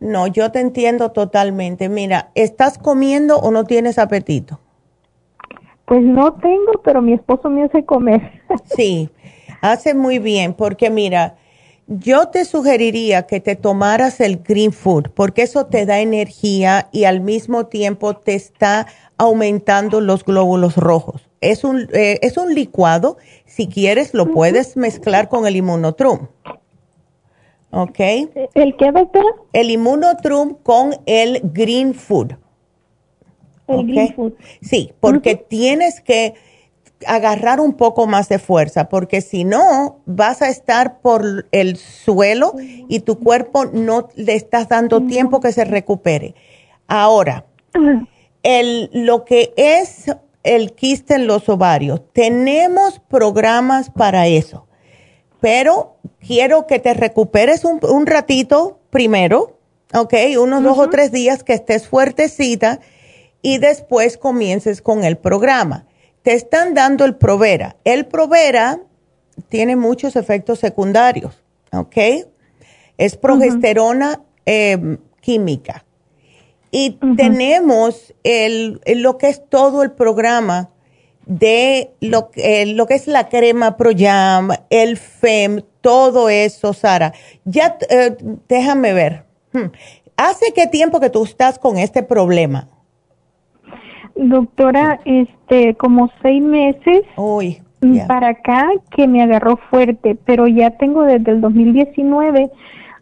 [0.00, 1.88] No, yo te entiendo totalmente.
[1.88, 4.60] Mira, ¿estás comiendo o no tienes apetito?
[5.86, 8.42] Pues no tengo, pero mi esposo me hace comer.
[8.76, 9.10] sí,
[9.60, 11.36] hace muy bien, porque mira,
[11.86, 17.04] yo te sugeriría que te tomaras el green food, porque eso te da energía y
[17.04, 18.86] al mismo tiempo te está
[19.18, 21.28] aumentando los glóbulos rojos.
[21.42, 26.28] Es un, eh, es un licuado, si quieres lo puedes mezclar con el inmunotrum.
[27.70, 27.98] ¿Ok?
[28.54, 29.26] ¿El qué, doctora?
[29.52, 32.36] El inmunotrum con el green food.
[33.66, 34.32] El green food.
[34.60, 36.34] Sí, porque tienes que
[37.06, 42.54] agarrar un poco más de fuerza, porque si no, vas a estar por el suelo
[42.88, 46.34] y tu cuerpo no le estás dando tiempo que se recupere.
[46.86, 47.46] Ahora,
[48.42, 50.06] el, lo que es
[50.42, 54.66] el quiste en los ovarios, tenemos programas para eso,
[55.40, 59.58] pero quiero que te recuperes un, un ratito primero,
[59.94, 60.14] ¿ok?
[60.38, 62.80] Unos dos o tres días que estés fuertecita
[63.44, 65.86] y después comiences con el programa
[66.22, 67.76] te están dando el Provera.
[67.84, 68.80] El Provera
[69.50, 71.96] tiene muchos efectos secundarios, ¿ok?
[72.96, 75.84] Es progesterona em, química.
[76.70, 80.70] Y tenemos el, lo que es todo el programa
[81.26, 82.30] de lo,
[82.66, 87.12] lo que es la crema ProYam, el FEM, todo eso, Sara.
[87.44, 88.16] Ya, eh,
[88.48, 89.24] déjame ver.
[89.52, 89.66] Hmm.
[90.16, 92.73] ¿Hace qué tiempo que tú estás con este problema?
[94.16, 97.02] Doctora, este, como seis meses
[98.06, 102.50] para acá que me agarró fuerte, pero ya tengo desde el 2019,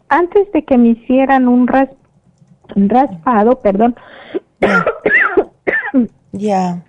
[0.09, 3.95] antes de que me hicieran un, raspado, perdón,
[6.33, 6.83] ya.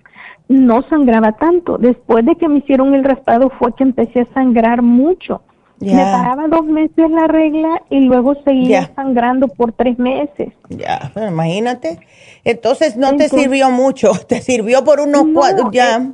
[0.49, 1.77] No sangraba tanto.
[1.77, 5.41] Después de que me hicieron el raspado fue que empecé a sangrar mucho.
[5.79, 10.53] Me paraba dos meses la regla y luego seguía sangrando por tres meses.
[10.69, 11.99] Ya, imagínate.
[12.43, 16.11] Entonces no te sirvió mucho, te sirvió por unos cuatro, ya.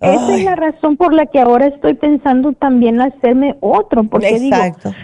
[0.00, 4.94] Esa es la razón por la que ahora estoy pensando también hacerme otro, porque Exacto.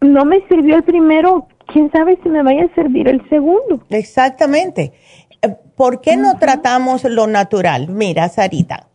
[0.00, 3.84] no me sirvió el primero, quién sabe si me vaya a servir el segundo.
[3.88, 4.92] Exactamente.
[5.42, 7.88] Eh, ¿Por qué no tratamos lo natural?
[7.88, 8.88] Mira, Sarita,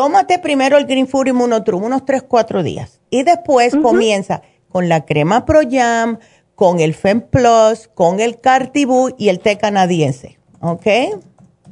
[0.00, 4.40] tómate primero el Green Food Immunotrum, unos 3, 4 días, y después comienza
[4.70, 6.20] con la crema Pro Jam,
[6.54, 10.38] con el FEM Plus, con el Cartibú y el té canadiense.
[10.62, 10.86] ¿Ok?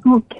[0.05, 0.35] Ok.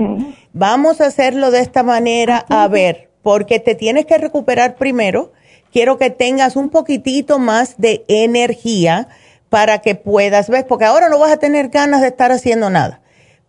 [0.54, 5.32] Vamos a hacerlo de esta manera, a ver, porque te tienes que recuperar primero.
[5.74, 9.08] Quiero que tengas un poquitito más de energía
[9.50, 13.02] para que puedas ver, porque ahora no vas a tener ganas de estar haciendo nada.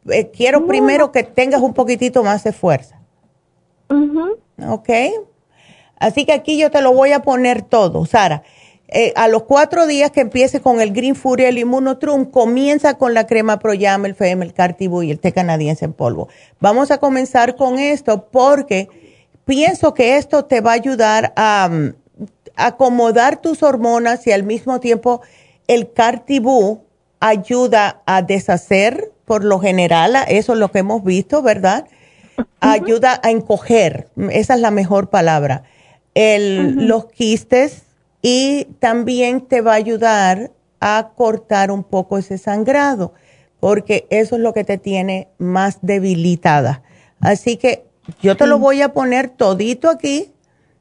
[0.09, 3.00] Eh, quiero primero que tengas un poquitito más de fuerza.
[4.69, 4.89] ¿Ok?
[5.97, 8.43] Así que aquí yo te lo voy a poner todo, Sara.
[8.93, 13.15] Eh, a los cuatro días que empiece con el Green Fury, el Immunotrum, comienza con
[13.15, 16.29] la crema Proyam, el FM, el Cartibu y el té canadiense en polvo.
[16.59, 18.89] Vamos a comenzar con esto porque
[19.45, 21.95] pienso que esto te va a ayudar a, mm,
[22.57, 25.21] acomodar tus hormonas y al mismo tiempo
[25.69, 26.83] el Cartibu
[27.21, 31.87] ayuda a deshacer, por lo general, eso es lo que hemos visto, ¿verdad?
[32.61, 35.65] Ayuda a encoger, esa es la mejor palabra.
[36.15, 37.83] El, Los quistes
[38.23, 43.13] y también te va a ayudar a cortar un poco ese sangrado,
[43.61, 46.83] porque eso es lo que te tiene más debilitada.
[47.21, 47.85] Así que
[48.23, 50.30] yo te lo voy a poner todito aquí,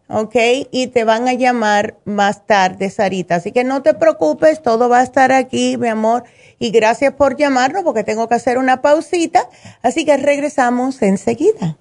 [0.10, 0.36] ¿ok?
[0.72, 3.36] Y te van a llamar más tarde, Sarita.
[3.36, 6.24] Así que no te preocupes, todo va a estar aquí, mi amor.
[6.57, 9.47] Y gracias por llamarnos, porque tengo que hacer una pausita.
[9.82, 11.78] Así que regresamos enseguida.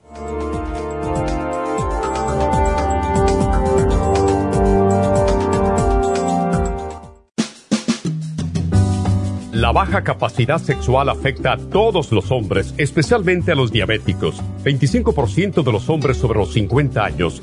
[9.53, 14.41] La baja capacidad sexual afecta a todos los hombres, especialmente a los diabéticos.
[14.63, 17.43] 25% de los hombres sobre los 50 años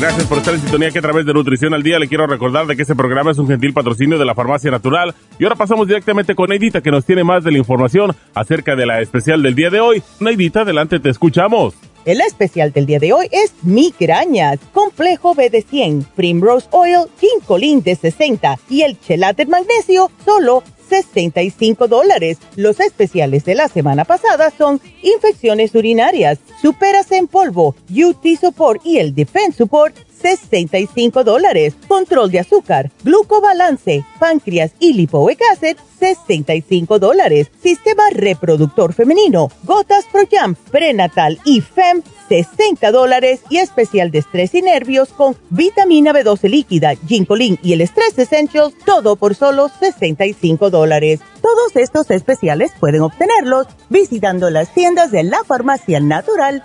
[0.00, 2.66] Gracias por estar en sintonía que a través de Nutrición al Día le quiero recordar
[2.66, 5.14] de que este programa es un gentil patrocinio de la Farmacia Natural.
[5.38, 8.86] Y ahora pasamos directamente con Neidita que nos tiene más de la información acerca de
[8.86, 10.02] la especial del día de hoy.
[10.18, 11.74] Neidita, adelante, te escuchamos.
[12.06, 17.82] El especial del día de hoy es migrañas, complejo B de 100, Primrose Oil, Ginkolin
[17.82, 22.36] de 60 y el Chelate Magnesio, solo 65 dólares.
[22.56, 28.98] Los especiales de la semana pasada son infecciones urinarias, superas en polvo, UT Support y
[28.98, 31.74] el Defense Support 65 dólares.
[31.88, 37.50] Control de azúcar, glucobalance, páncreas y lipoic acid, 65 dólares.
[37.62, 43.40] Sistema reproductor femenino, gotas Pro Jam, prenatal y FEM, 60 dólares.
[43.50, 48.74] Y especial de estrés y nervios con vitamina B12 líquida, ginkolin y el Stress Essentials,
[48.84, 51.20] todo por solo 65 dólares.
[51.40, 56.64] Todos estos especiales pueden obtenerlos visitando las tiendas de la farmacia natural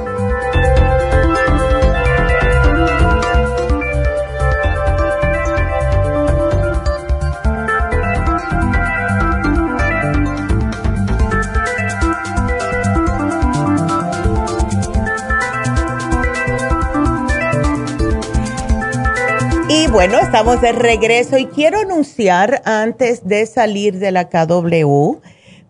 [19.91, 25.19] Bueno, estamos de regreso y quiero anunciar antes de salir de la KW,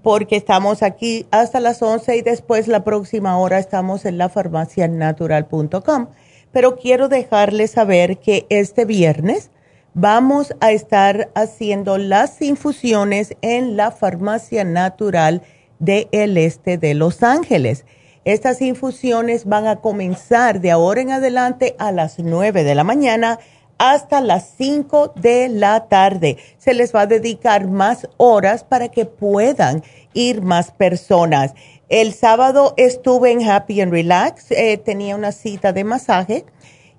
[0.03, 6.07] porque estamos aquí hasta las 11 y después la próxima hora estamos en la farmacianatural.com.
[6.51, 9.49] Pero quiero dejarles saber que este viernes
[9.95, 15.41] vamos a estar haciendo las infusiones en la farmacia natural
[15.79, 17.85] del este de Los Ángeles.
[18.23, 23.39] Estas infusiones van a comenzar de ahora en adelante a las 9 de la mañana
[23.81, 26.37] hasta las 5 de la tarde.
[26.59, 31.55] Se les va a dedicar más horas para que puedan ir más personas.
[31.89, 36.45] El sábado estuve en Happy and Relax, eh, tenía una cita de masaje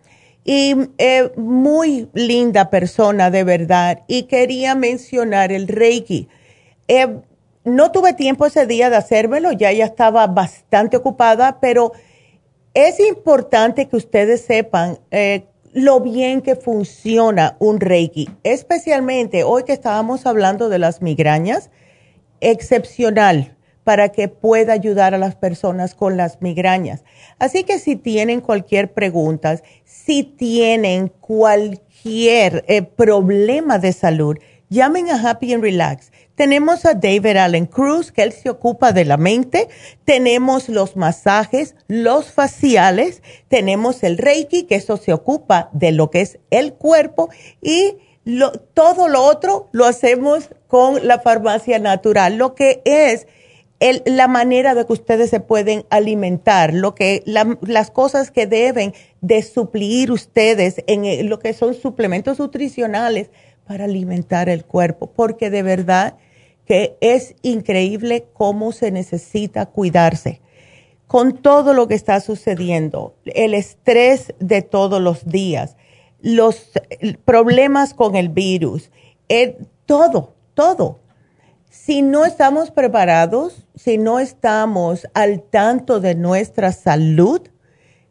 [0.45, 6.29] y eh, muy linda persona de verdad y quería mencionar el Reiki.
[6.89, 7.19] Eh,
[7.65, 11.93] no tuve tiempo ese día de hacérmelo, ya ya estaba bastante ocupada, pero
[12.75, 19.75] es importante que ustedes sepan eh, lo bien que funciona un Reiki, especialmente hoy que
[19.75, 21.69] estábamos hablando de las migrañas,
[22.41, 27.05] excepcional para que pueda ayudar a las personas con las migrañas.
[27.39, 34.39] Así que si tienen cualquier pregunta, si tienen cualquier eh, problema de salud,
[34.71, 36.11] llamen a Happy and Relax.
[36.37, 39.69] Tenemos a David Allen Cruz, que él se ocupa de la mente.
[40.05, 43.23] Tenemos los masajes, los faciales.
[43.49, 47.31] Tenemos el Reiki, que eso se ocupa de lo que es el cuerpo.
[47.63, 47.97] Y
[48.75, 53.27] todo lo otro lo hacemos con la farmacia natural, lo que es
[54.05, 59.43] la manera de que ustedes se pueden alimentar, lo que las cosas que deben de
[59.43, 63.31] suplir ustedes en lo que son suplementos nutricionales
[63.67, 66.17] para alimentar el cuerpo, porque de verdad
[66.67, 70.41] que es increíble cómo se necesita cuidarse.
[71.07, 75.77] Con todo lo que está sucediendo, el estrés de todos los días,
[76.21, 76.73] los
[77.25, 78.91] problemas con el virus,
[79.29, 79.57] eh,
[79.87, 81.01] todo, todo
[81.77, 87.43] si no estamos preparados, si no estamos al tanto de nuestra salud,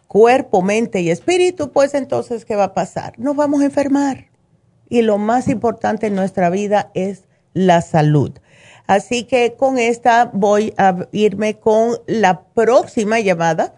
[0.07, 3.17] cuerpo, mente y espíritu, pues entonces, ¿qué va a pasar?
[3.17, 4.27] Nos vamos a enfermar.
[4.87, 8.31] Y lo más importante en nuestra vida es la salud.
[8.87, 13.75] Así que con esta voy a irme con la próxima llamada.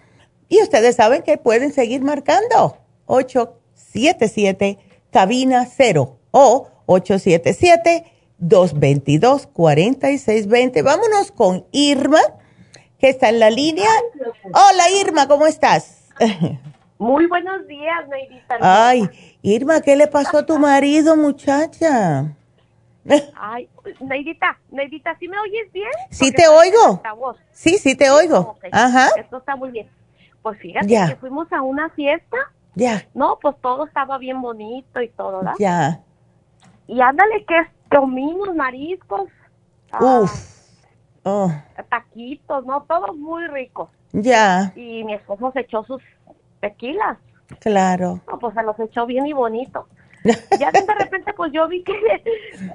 [0.50, 4.80] Y ustedes saben que pueden seguir marcando 877
[5.12, 10.84] cabina 0 o 877 222-4620.
[10.84, 12.20] Vámonos con Irma,
[13.00, 13.90] que está en la línea.
[14.46, 16.04] Hola Irma, ¿cómo estás?
[17.00, 18.58] Muy buenos días, Neidita.
[18.60, 19.08] Ay,
[19.42, 22.36] Irma, ¿qué le pasó a tu marido, muchacha?
[23.36, 23.70] Ay,
[24.02, 25.90] Neidita, Neidita, ¿sí me oyes bien?
[26.12, 27.02] Sí te oigo.
[27.52, 28.58] Sí, sí te oigo.
[28.72, 29.10] Ajá.
[29.18, 29.90] Esto está muy bien.
[30.42, 32.38] Pues fíjate que fuimos a una fiesta.
[32.76, 33.08] Ya.
[33.14, 35.56] No, pues todo estaba bien bonito y todo, ¿verdad?
[35.60, 36.02] Ya.
[36.88, 37.56] Y ándale que
[37.96, 39.30] comimos mariscos.
[39.92, 40.58] Ah, Uf.
[41.24, 41.52] Oh.
[41.90, 42.84] Taquitos, ¿no?
[42.84, 43.90] Todo muy rico.
[44.14, 44.72] Ya.
[44.76, 46.02] Y mi esposo se echó sus
[46.62, 47.18] tequilas.
[47.60, 48.22] Claro.
[48.30, 49.88] No, pues se los echó bien y bonito.
[50.60, 51.94] ya de repente pues yo vi que,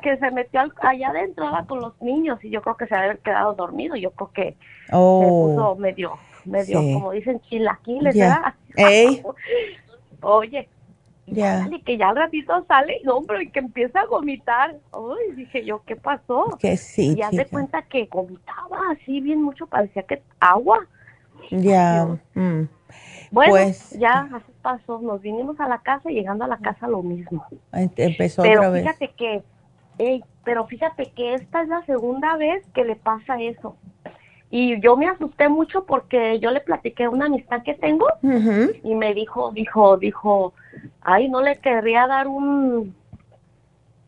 [0.02, 3.54] que se metió allá adentro con los niños y yo creo que se había quedado
[3.54, 3.96] dormido.
[3.96, 4.56] Yo creo que
[4.92, 5.20] oh.
[5.22, 8.54] se puso medio, medio, como dicen, chilaquiles, ¿verdad?
[10.22, 10.68] Oye,
[11.26, 14.76] y que ya al ratito sale, no, hombre, y que empieza a vomitar.
[14.92, 16.56] Uy, dije yo, ¿qué pasó?
[16.58, 17.12] Que sí.
[17.12, 20.86] Y ya de cuenta que vomitaba así bien mucho, parecía que agua.
[21.50, 22.18] Ya.
[22.34, 22.62] Mm.
[23.32, 25.00] Bueno, pues, ya así pasó.
[25.00, 27.44] Nos vinimos a la casa y llegando a la casa lo mismo.
[27.72, 29.42] Empezó pero otra fíjate que,
[30.44, 33.74] pero fíjate que esta es la segunda vez que le pasa eso.
[34.50, 38.94] Y yo me asusté mucho porque yo le platiqué a una amistad que tengo y
[38.94, 40.52] me dijo, dijo, dijo,
[41.00, 42.94] ay, no le querría dar un,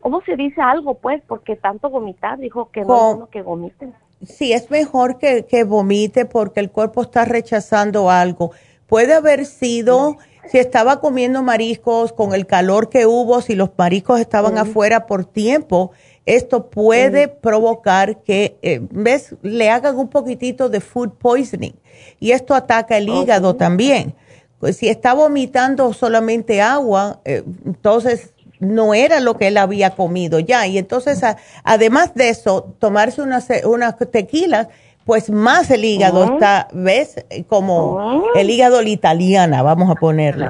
[0.01, 1.23] ¿cómo se dice algo pues?
[1.25, 3.95] Porque tanto vomitar, dijo que no es bueno que vomiten.
[4.23, 8.51] Sí, es mejor que, que vomite porque el cuerpo está rechazando algo.
[8.95, 10.15] Puede haber sido,
[10.49, 15.25] si estaba comiendo mariscos con el calor que hubo, si los mariscos estaban afuera por
[15.25, 15.91] tiempo,
[16.25, 19.35] esto puede provocar que, eh, ¿ves?
[19.41, 21.75] Le hagan un poquitito de food poisoning
[22.21, 24.15] y esto ataca el hígado también.
[24.61, 28.29] Pues si está vomitando solamente agua, eh, entonces
[28.61, 30.67] no era lo que él había comido ya.
[30.67, 31.19] Y entonces,
[31.65, 34.69] además de eso, tomarse unas, unas tequilas
[35.05, 37.23] pues más el hígado está, ¿ves?
[37.47, 40.49] Como el hígado la italiana, vamos a ponerle.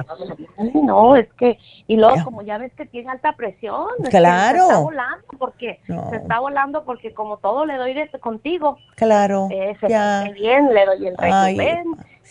[0.82, 4.58] No, es que, y luego como ya ves que tiene alta presión, claro.
[4.58, 8.78] se está volando porque, se está volando porque como todo le doy de, contigo.
[8.94, 9.48] Claro.
[9.50, 10.24] Eh, se ya.
[10.34, 11.84] bien, le doy el régimen,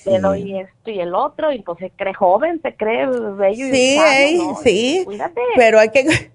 [0.07, 4.55] le doy esto y el otro, y pues cree joven, se cree bello sí, y
[4.63, 5.07] Sí, sí,
[5.55, 6.31] pero hay que...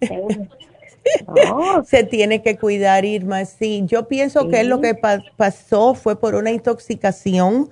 [1.84, 3.44] Se tiene que cuidar, Irma.
[3.44, 4.94] Sí, yo pienso que lo que
[5.36, 7.70] pasó fue por una intoxicación.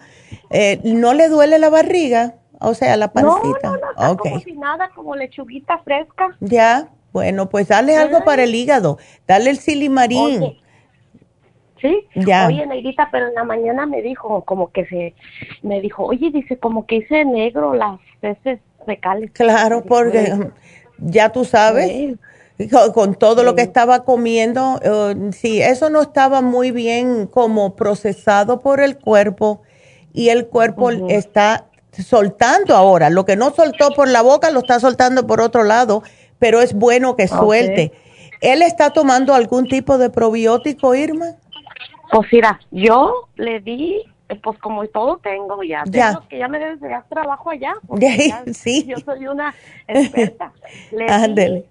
[0.51, 2.35] Eh, ¿No le duele la barriga?
[2.61, 3.71] O sea, la pancita.
[3.97, 6.37] No, no, como si nada, como lechuguita fresca.
[6.41, 8.99] Ya, bueno, pues dale algo para el hígado.
[9.27, 10.59] Dale el silimarín.
[11.81, 12.49] Sí, ya.
[12.49, 15.15] oye, Negrita, pero en la mañana me dijo, como que se,
[15.63, 19.31] me dijo, oye, dice, como que hice negro las heces fecales.
[19.31, 20.51] Claro, porque
[20.99, 22.19] ya tú sabes
[22.93, 28.61] con, todo lo que estaba comiendo, uh, sí, eso no estaba muy bien como procesado
[28.61, 29.63] por el cuerpo
[30.13, 33.11] y el cuerpo está soltando ahora.
[33.11, 36.03] Lo que no soltó por la boca lo está soltando por otro lado,
[36.39, 37.93] pero es bueno que suelte.
[38.41, 41.37] ¿Él está tomando algún tipo de probiótico, Irma?
[42.11, 44.03] Pues mira, yo le di,
[44.43, 46.21] pues como todo tengo ya, ya.
[46.29, 47.75] que ya me debes de dar trabajo allá.
[48.53, 48.85] sí.
[48.87, 49.55] Yo soy una
[49.87, 50.53] experta.
[50.91, 51.69] Le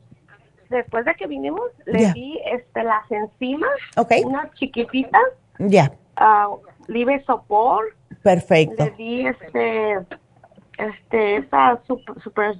[0.69, 3.69] después de que vinimos, le di este, las enzimas,
[4.23, 5.23] unas chiquititas.
[5.59, 5.91] Ya.
[6.19, 7.95] Uh, libre sopor.
[8.23, 8.85] Perfecto.
[8.85, 9.97] Le di este,
[10.77, 12.55] este, esa super, super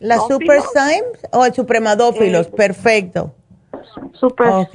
[0.00, 2.46] ¿La Super Symes o el Supremadófilos?
[2.46, 3.34] Eh, Perfecto.
[4.12, 4.68] super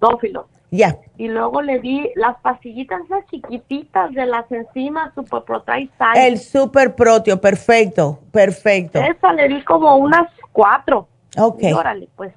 [0.00, 0.46] dófilo.
[0.70, 0.96] Ya.
[1.16, 6.94] Y luego le di las pastillitas esas chiquititas de las enzimas Super Protide El Super
[6.94, 9.00] Protio, perfecto, perfecto.
[9.00, 11.08] Esa le di como unas cuatro.
[11.38, 11.62] Ok.
[11.74, 12.32] órale, pues.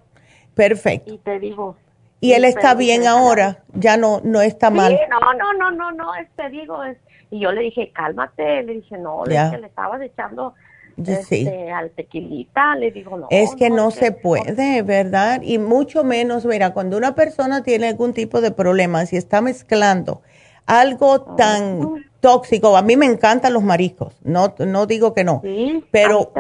[0.54, 1.14] Perfecto.
[1.14, 1.76] Y te digo.
[2.20, 3.64] ¿Y él está bien ahora?
[3.74, 4.98] Ya no no está mal.
[5.10, 6.98] No, no, no, no, no, te digo, es,
[7.32, 10.54] y yo le dije, cálmate, le dije, no, le, dije, le estabas echando
[10.98, 13.28] este, al tequilita, le digo, no.
[13.32, 15.42] Es que no, se puede, ¿verdad?
[15.42, 20.22] Y mucho menos, mira, cuando una persona tiene algún tipo de problema, si está mezclando
[20.68, 25.42] algo tan tóxico, a mí me encantan los mariscos, no, no digo que no,
[25.90, 26.32] pero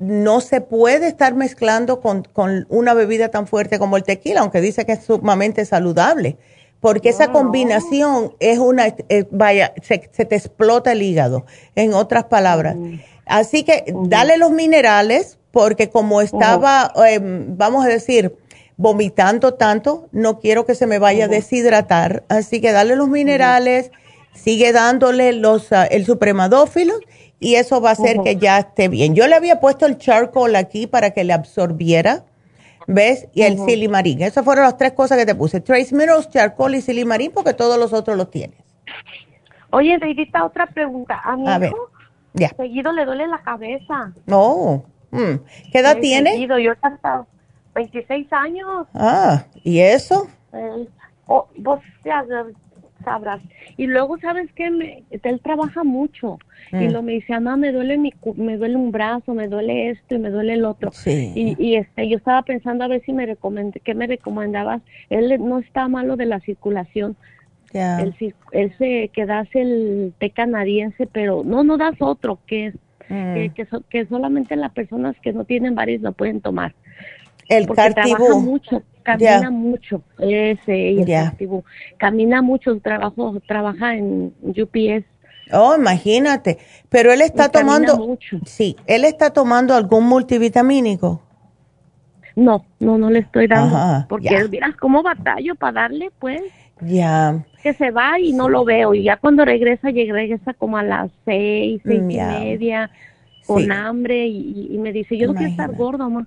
[0.00, 4.60] no se puede estar mezclando con, con, una bebida tan fuerte como el tequila, aunque
[4.60, 6.36] dice que es sumamente saludable,
[6.80, 12.76] porque esa combinación es una, eh, vaya, se, te explota el hígado, en otras palabras.
[13.26, 18.34] Así que dale los minerales, porque como estaba, em, vamos a decir,
[18.76, 22.24] vomitando tanto, no quiero que se me vaya a deshidratar.
[22.28, 23.90] Así que dale los minerales,
[24.42, 26.94] sigue dándole los, uh, el supremadófilo
[27.38, 29.14] y eso va a hacer que ya esté bien.
[29.14, 32.24] Yo le había puesto el charcoal aquí para que le absorbiera,
[32.86, 33.28] ¿ves?
[33.32, 34.22] Y el silimarín.
[34.22, 35.60] Esas fueron las tres cosas que te puse.
[35.60, 38.58] Trace Minerals, charcoal y silimarín porque todos los otros los tienes.
[39.70, 41.20] Oye, Deidita, otra pregunta.
[41.24, 41.72] A, ver.
[42.56, 44.12] Seguido le duele la cabeza.
[44.26, 44.84] No.
[45.10, 45.36] Mm.
[45.72, 46.32] ¿Qué edad tiene?
[46.32, 46.58] Seguido.
[46.58, 47.24] Yo hasta
[47.74, 48.86] 26 años.
[48.94, 50.28] Ah, ¿y eso?
[50.52, 50.88] Eh,
[51.26, 52.24] vos ya
[53.04, 53.40] sabrás.
[53.76, 55.04] Y luego, ¿sabes qué?
[55.10, 56.38] él trabaja mucho.
[56.72, 56.92] Y mm.
[56.92, 60.18] lo me dice, mamá, me duele, mi, me duele un brazo, me duele esto y
[60.18, 60.90] me duele el otro.
[60.92, 61.32] Sí.
[61.34, 64.82] Y, y este, yo estaba pensando a ver si me recomendé, ¿qué me recomendabas?
[65.08, 67.16] Él no está malo de la circulación.
[67.72, 68.14] Él,
[68.52, 72.74] él se que das el té canadiense, pero no, no das otro, que es
[73.08, 73.54] mm.
[73.54, 76.74] que, que, solamente las personas que no tienen varios lo pueden tomar.
[77.48, 81.06] El porque trabaja mucho, camina mucho, ese, el
[81.98, 85.04] camina mucho, trabajo, trabaja en UPS.
[85.52, 86.58] Oh, imagínate.
[86.88, 91.22] Pero él está tomando, sí, él está tomando algún multivitamínico.
[92.36, 96.42] No, no, no le estoy dando, porque miras cómo batallo para darle, pues.
[96.80, 97.44] Ya.
[97.62, 98.94] Que se va y no lo veo.
[98.94, 102.90] Y ya cuando regresa, regresa como a las seis, seis y media,
[103.46, 104.26] con hambre.
[104.26, 106.26] Y, me dice, yo no quiero estar gordo, mamá.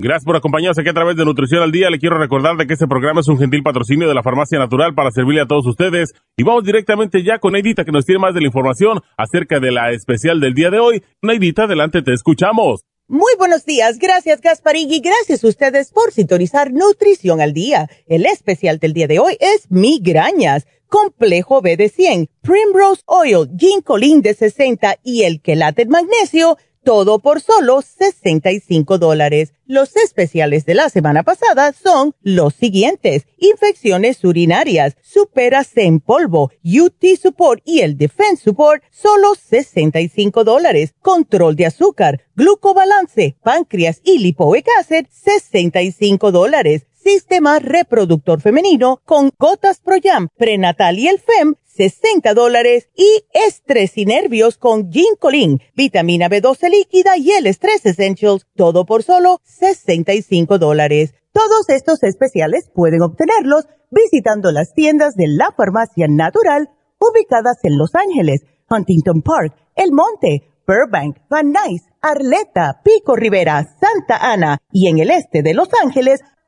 [0.00, 1.90] Gracias por acompañarnos aquí a través de Nutrición al Día.
[1.90, 4.94] Le quiero recordar de que este programa es un gentil patrocinio de la Farmacia Natural
[4.94, 6.14] para servirle a todos ustedes.
[6.36, 9.72] Y vamos directamente ya con Neidita que nos tiene más de la información acerca de
[9.72, 11.02] la especial del día de hoy.
[11.20, 12.84] Neidita, adelante, te escuchamos.
[13.08, 17.88] Muy buenos días, gracias Gasparín y gracias a ustedes por sintonizar Nutrición al Día.
[18.06, 24.22] El especial del día de hoy es migrañas, complejo B de 100, Primrose Oil, Ginkolin
[24.22, 26.56] de 60 y el quelate magnesio,
[26.88, 29.52] todo por solo 65 dólares.
[29.66, 33.26] Los especiales de la semana pasada son los siguientes.
[33.36, 40.94] Infecciones urinarias, Superas en polvo, UT Support y el Defense Support, solo 65 dólares.
[41.02, 46.86] Control de azúcar, glucobalance, páncreas y lipoic acid, 65 dólares.
[47.10, 54.04] Sistema reproductor femenino con gotas Proyam, prenatal y el FEM, 60 dólares y estrés y
[54.04, 61.14] nervios con Ginkolin, vitamina B12 líquida y el Stress Essentials, todo por solo 65 dólares.
[61.32, 67.94] Todos estos especiales pueden obtenerlos visitando las tiendas de la farmacia natural ubicadas en Los
[67.94, 74.98] Ángeles, Huntington Park, El Monte, Burbank, Van Nuys, Arleta, Pico Rivera, Santa Ana y en
[74.98, 76.20] el este de Los Ángeles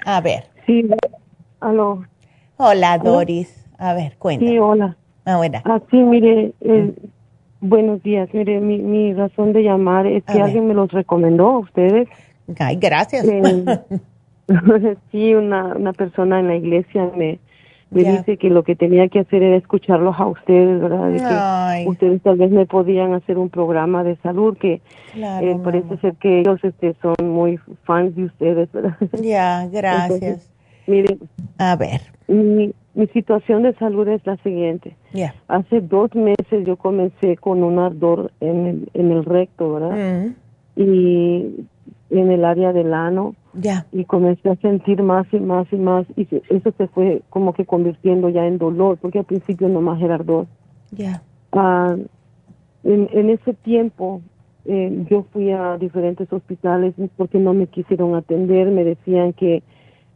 [0.05, 0.43] A ver.
[0.67, 0.87] Sí,
[1.59, 2.05] aló.
[2.57, 3.65] Hola, Doris.
[3.79, 4.51] A ver, cuéntame.
[4.51, 4.95] Sí, hola.
[5.25, 5.59] Ah, bueno.
[5.65, 6.93] Ah, sí, mire, eh,
[7.61, 11.59] Buenos días, mire, mi, mi razón de llamar es que alguien me los recomendó a
[11.59, 12.09] ustedes.
[12.57, 13.25] Ay, gracias.
[15.11, 17.39] sí, una, una persona en la iglesia me,
[17.91, 21.11] me dice que lo que tenía que hacer era escucharlos a ustedes, ¿verdad?
[21.11, 24.81] De que ustedes tal vez me podían hacer un programa de salud, que
[25.15, 28.97] eh, parece ser que ellos este, son muy fans de ustedes, ¿verdad?
[29.21, 30.49] Ya, gracias.
[30.87, 31.17] mire,
[31.57, 32.01] a ver.
[32.27, 34.95] Mi, mi situación de salud es la siguiente.
[35.47, 40.25] Hace dos meses yo comencé con un ardor en el, en el recto, ¿verdad?
[40.25, 40.35] Mm.
[40.75, 41.67] Y
[42.09, 43.35] en el área del ano.
[43.91, 46.05] Y comencé a sentir más y más y más.
[46.15, 50.15] Y eso se fue como que convirtiendo ya en dolor, porque al principio nomás era
[50.15, 50.47] ardor.
[50.91, 51.23] Ya.
[51.53, 51.95] Ah,
[52.83, 54.21] en, en ese tiempo
[54.65, 58.69] eh, yo fui a diferentes hospitales porque no me quisieron atender.
[58.69, 59.63] Me decían que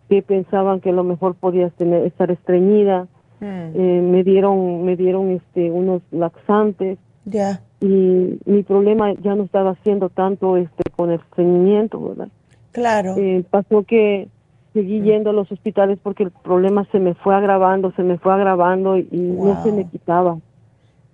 [0.10, 3.08] que pensaban que a lo mejor podías tener estar estreñida.
[3.42, 3.76] Hmm.
[3.76, 6.98] eh, me dieron me dieron este unos laxantes.
[7.26, 7.62] Ya.
[7.82, 12.30] Y mi problema ya no estaba siendo tanto este con el estreñimiento verdad
[12.72, 13.16] claro.
[13.18, 14.30] Eh, pasó que
[14.74, 15.04] seguí hmm.
[15.04, 18.98] yendo a los hospitales porque el problema se me fue agravando se me fue agravando
[18.98, 20.38] y, no se me quitaba.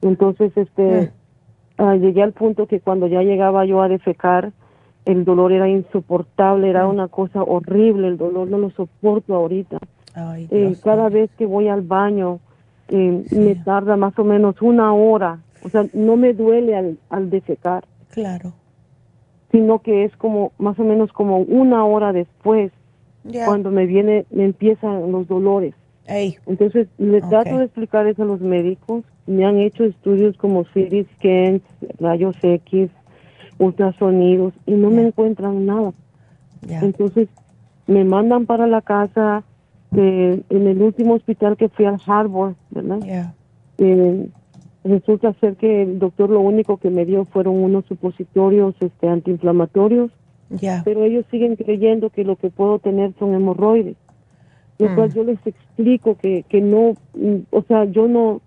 [0.01, 1.11] Entonces este
[1.77, 1.81] hmm.
[1.81, 4.51] ah, llegué al punto que cuando ya llegaba yo a defecar
[5.05, 9.79] el dolor era insoportable, era una cosa horrible, el dolor no lo soporto ahorita.
[10.49, 12.39] Eh, cada vez que voy al baño
[12.89, 17.29] eh, me tarda más o menos una hora, o sea, no me duele al, al
[17.29, 17.85] defecar.
[18.09, 18.53] Claro.
[19.51, 22.71] Sino que es como, más o menos como una hora después,
[23.45, 25.75] cuando me viene, me empiezan los dolores.
[26.45, 29.03] Entonces, le trato de explicar eso a los médicos.
[29.27, 31.61] Me han hecho estudios como CT scans,
[31.99, 32.89] rayos X,
[33.61, 35.93] ultrasonidos, y no me encuentran nada.
[36.67, 37.29] Entonces,
[37.87, 39.43] me mandan para la casa,
[39.93, 43.33] en el último hospital que fui al Harvard, ¿verdad?
[43.77, 44.29] Eh,
[44.83, 50.11] resulta ser que el doctor lo único que me dio fueron unos supositorios este, antiinflamatorios,
[50.83, 53.95] pero ellos siguen creyendo que lo que puedo tener son hemorroides.
[54.79, 54.95] Lo mm.
[54.95, 58.41] cual yo les explico que, que no, mm, o sea, yo no,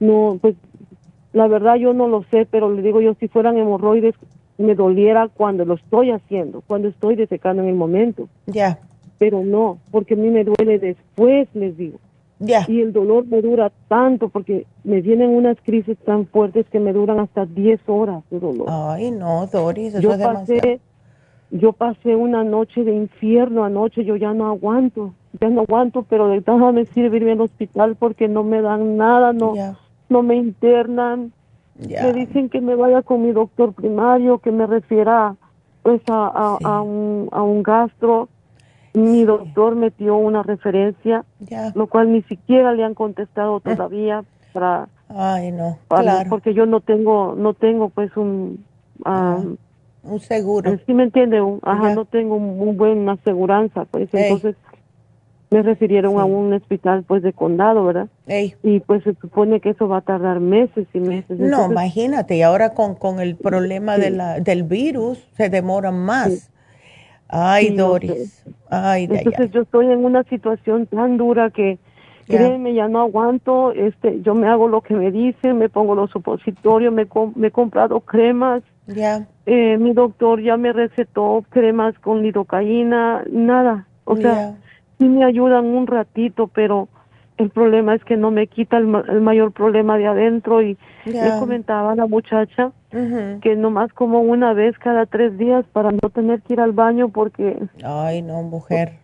[0.00, 0.56] no, pues
[1.32, 4.14] la verdad yo no lo sé, pero le digo yo, si fueran hemorroides,
[4.60, 8.28] me doliera cuando lo estoy haciendo, cuando estoy desecando en el momento.
[8.46, 8.78] Ya.
[9.18, 11.98] Pero no, porque a mí me duele después, les digo.
[12.38, 12.64] Ya.
[12.68, 16.92] Y el dolor me dura tanto porque me vienen unas crisis tan fuertes que me
[16.92, 18.66] duran hasta 10 horas de dolor.
[18.70, 20.80] Ay, no, Doris, eso yo es pasé,
[21.50, 26.28] Yo pasé una noche de infierno anoche, yo ya no aguanto, ya no aguanto, pero
[26.28, 29.52] de nada me sirve irme al hospital porque no me dan nada, no,
[30.08, 31.32] no me internan,
[31.80, 35.36] me dicen que me vaya con mi doctor primario, que me refiera
[35.82, 38.28] pues a, a, un, a un gastro.
[38.92, 41.24] Mi doctor metió una referencia,
[41.74, 44.88] lo cual ni siquiera le han contestado todavía para...
[45.08, 45.78] Ay, no,
[46.28, 48.64] Porque yo no tengo, no tengo pues un...
[49.04, 49.38] Ah,
[50.02, 50.78] un seguro.
[50.86, 54.56] Sí me entiende, ajá, no tengo un, buen aseguranza, pues entonces
[55.50, 58.08] me refirieron a un hospital pues de condado, ¿verdad?
[58.62, 61.38] Y pues se supone que eso va a tardar meses y meses.
[61.38, 66.50] no, imagínate, y ahora con, con el problema de la, del virus se demora más.
[67.28, 68.44] Ay, Doris.
[68.68, 71.78] Ay, Entonces yo estoy en una situación tan dura que
[72.26, 76.10] créeme, ya no aguanto, este, yo me hago lo que me dicen, me pongo los
[76.10, 78.62] supositorios, me, me he comprado cremas.
[78.86, 79.26] Ya.
[79.46, 83.86] Eh, mi doctor ya me recetó cremas con lidocaína, nada.
[84.04, 84.56] O sea,
[85.00, 86.88] sí me ayudan un ratito, pero
[87.38, 90.76] el problema es que no me quita el, mayor problema de adentro y
[91.06, 96.10] le comentaba a la muchacha que nomás como una vez cada tres días para no
[96.10, 97.56] tener que ir al baño porque...
[97.82, 98.98] Ay, no, mujer.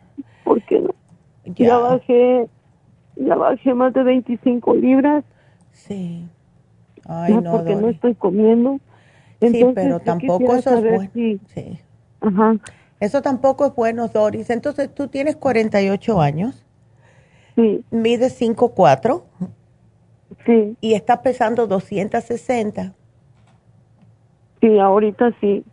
[0.44, 0.84] Porque
[1.46, 1.78] ya.
[1.78, 2.46] bajé,
[3.16, 5.24] ya bajé más de 25 libras.
[5.72, 6.28] Sí.
[7.08, 8.80] Ay, no, porque no estoy comiendo.
[9.40, 11.40] sí, pero tampoco eso es bueno.
[11.46, 11.80] sí.
[12.20, 12.56] Ajá.
[13.00, 14.50] Eso tampoco es bueno, Doris.
[14.50, 16.64] Entonces, tú tienes 48 años.
[17.54, 17.84] Sí.
[17.90, 19.22] Mides 5'4".
[20.44, 20.76] Sí.
[20.80, 22.94] Y estás pesando 260.
[24.60, 25.64] Sí, ahorita sí.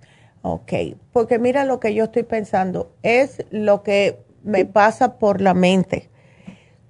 [0.41, 0.73] Ok,
[1.13, 6.09] porque mira lo que yo estoy pensando, es lo que me pasa por la mente.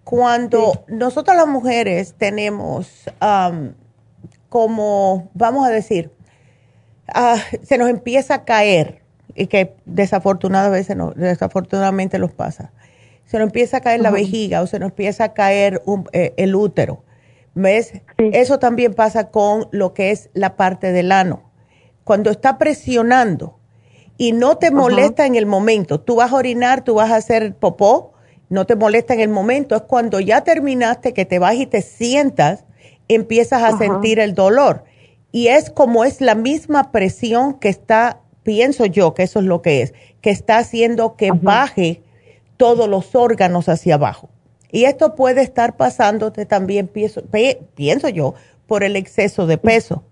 [0.03, 3.05] Cuando nosotros las mujeres tenemos
[4.49, 6.11] como, vamos a decir,
[7.07, 9.02] ah, se nos empieza a caer
[9.35, 12.71] y que desafortunadamente, no, desafortunadamente los pasa.
[13.25, 15.81] Se nos empieza a caer la vejiga o se nos empieza a caer
[16.11, 17.03] eh, el útero.
[17.55, 17.93] ¿Ves?
[18.17, 21.51] Eso también pasa con lo que es la parte del ano.
[22.03, 23.57] Cuando está presionando
[24.17, 27.55] y no te molesta en el momento, tú vas a orinar, tú vas a hacer
[27.55, 28.13] popó,
[28.49, 31.81] no te molesta en el momento, es cuando ya terminaste que te vas y te
[31.81, 32.65] sientas,
[33.07, 34.83] empiezas a sentir el dolor.
[35.31, 39.61] Y es como es la misma presión que está pienso yo que eso es lo
[39.61, 42.01] que es, que está haciendo que baje
[42.57, 44.29] todos los órganos hacia abajo.
[44.71, 47.21] Y esto puede estar pasándote también, pienso,
[47.75, 48.33] pienso yo,
[48.67, 50.03] por el exceso de peso.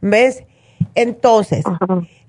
[0.00, 0.44] ¿Ves?
[0.94, 1.64] Entonces,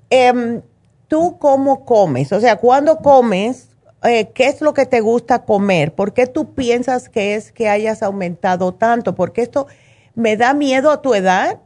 [0.10, 0.62] em,
[1.08, 2.32] ¿tú cómo comes?
[2.32, 3.70] O sea, cuando comes,
[4.04, 5.94] eh, ¿qué es lo que te gusta comer?
[5.94, 9.16] ¿Por qué tú piensas que es que hayas aumentado tanto?
[9.16, 9.68] Porque esto
[10.16, 11.60] me da miedo a tu edad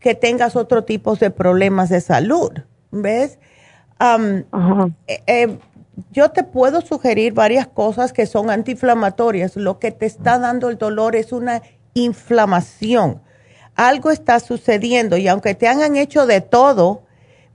[0.00, 2.52] que tengas otro tipo de problemas de salud.
[2.92, 3.38] ¿Ves?
[4.00, 5.58] Eh, eh,
[6.10, 9.56] yo te puedo sugerir varias cosas que son antiinflamatorias.
[9.56, 11.62] Lo que te está dando el dolor es una
[11.94, 13.20] inflamación.
[13.74, 17.02] Algo está sucediendo y aunque te hayan hecho de todo,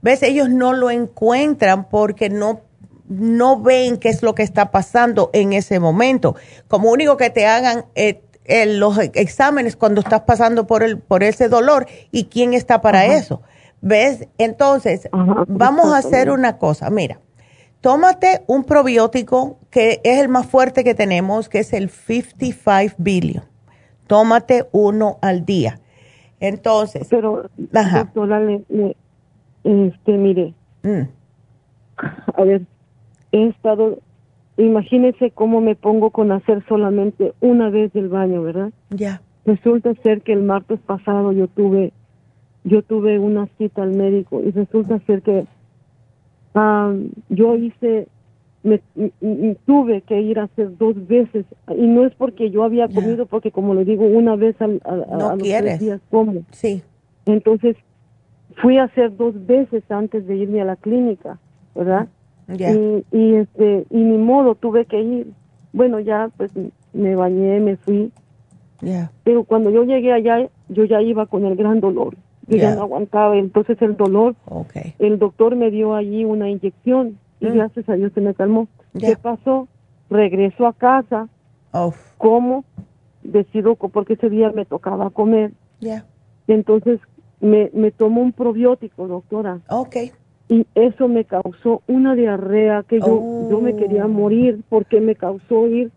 [0.02, 2.62] ves, ellos no lo encuentran porque no,
[3.08, 6.34] no ven qué es lo que está pasando en ese momento.
[6.66, 8.20] Como único que te hagan eh,
[8.66, 13.42] los exámenes cuando estás pasando por, el, por ese dolor y quién está para eso.
[13.80, 14.28] ¿Ves?
[14.38, 16.90] Entonces, vamos a hacer una cosa.
[16.90, 17.20] Mira,
[17.80, 23.44] tómate un probiótico que es el más fuerte que tenemos, que es el 55 billion.
[24.06, 25.80] Tómate uno al día.
[26.40, 27.08] Entonces.
[27.10, 28.40] Pero, doctora,
[29.64, 30.54] este, mire.
[30.82, 31.02] Mm.
[32.34, 32.62] A ver,
[33.32, 33.98] he estado.
[34.56, 38.70] Imagínese cómo me pongo con hacer solamente una vez del baño, ¿verdad?
[38.90, 39.22] Ya.
[39.44, 41.92] Resulta ser que el martes pasado yo tuve
[42.68, 45.46] yo tuve una cita al médico y resulta ser que
[47.28, 48.08] yo hice,
[48.62, 48.80] me,
[49.66, 51.46] tuve que ir a hacer dos veces
[51.76, 55.16] y no es porque yo había comido, porque como le digo, una vez al, a,
[55.16, 55.42] no los
[55.78, 56.42] días como.
[56.50, 56.82] Sí.
[57.26, 57.76] Entonces
[58.56, 61.38] fui a hacer dos veces antes de irme a la clínica,
[61.74, 62.08] ¿verdad?
[62.48, 65.32] Y, y, este y ni modo tuve que ir.
[65.72, 66.50] Bueno, ya pues
[66.92, 68.10] me bañé, me fui.
[69.24, 72.16] Pero cuando yo llegué allá, yo ya iba con el gran dolor.
[72.48, 73.36] Yo ya no aguantaba.
[73.36, 74.34] Entonces el dolor,
[74.98, 77.52] el doctor me dio allí una inyección y mm.
[77.54, 78.68] gracias a Dios se me calmó.
[78.98, 79.68] ¿Qué pasó?
[80.10, 81.28] Regreso a casa.
[82.16, 82.64] ¿Cómo?
[83.22, 85.52] Decido, porque ese día me tocaba comer.
[86.46, 87.00] Entonces
[87.40, 89.60] me, me tomó un probiótico, doctora.
[89.68, 90.12] Okay.
[90.48, 94.08] Y eso me causó una diarrea que yo, yo me quería oh.
[94.08, 95.92] morir porque me causó ir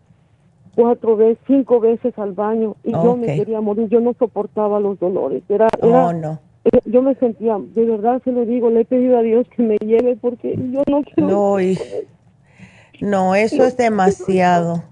[0.74, 4.98] cuatro veces, cinco veces al baño y yo me quería morir, yo no soportaba los
[4.98, 5.42] dolores.
[5.48, 6.40] Era, oh, no.
[6.84, 9.76] yo me sentía, de verdad se lo digo, le he pedido a Dios que me
[9.78, 11.28] lleve porque yo no quiero.
[11.30, 11.58] No,
[13.00, 14.82] no eso es demasiado.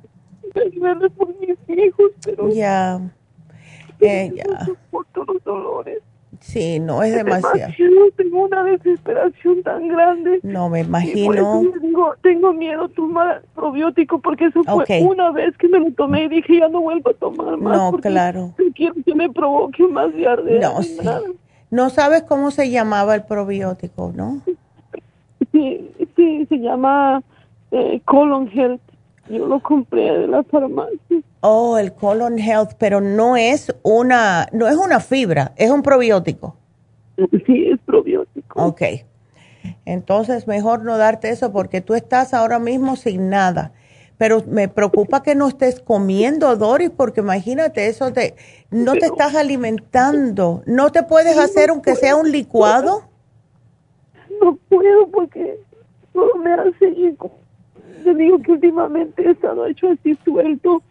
[1.17, 3.01] por mis hijos, pero ya,
[4.01, 4.45] eh, ya.
[4.45, 6.03] No soporto los dolores.
[6.41, 7.73] Sí, no es demasiado.
[8.17, 10.41] Tengo una desesperación tan grande.
[10.43, 11.63] No, me imagino.
[11.81, 16.29] Digo, tengo miedo tomar probiótico porque eso fue una vez que me lo tomé y
[16.29, 17.77] dije ya no vuelvo a tomar más.
[17.77, 18.55] No, claro.
[18.75, 20.61] Quiero que me provoque más diarrea.
[20.61, 20.99] No, sí.
[21.71, 24.43] No sabes cómo se llamaba el probiótico, ¿no?
[25.53, 27.23] Sí, sí, se llama
[27.71, 28.81] eh, Colon Health.
[29.29, 31.21] Yo lo compré de la farmacia.
[31.41, 36.57] Oh, el colon health, pero no es una, no es una fibra, es un probiótico.
[37.47, 38.63] Sí, es probiótico.
[38.63, 38.83] Ok.
[39.85, 43.73] Entonces, mejor no darte eso porque tú estás ahora mismo sin nada.
[44.19, 48.35] Pero me preocupa que no estés comiendo, Doris, porque imagínate, eso te,
[48.71, 50.63] no te estás alimentando.
[50.67, 53.05] ¿No te puedes hacer aunque sea un licuado?
[54.43, 55.59] No puedo porque
[56.13, 57.17] todo me hace...
[58.05, 60.83] Te digo que últimamente he estado hecho así suelto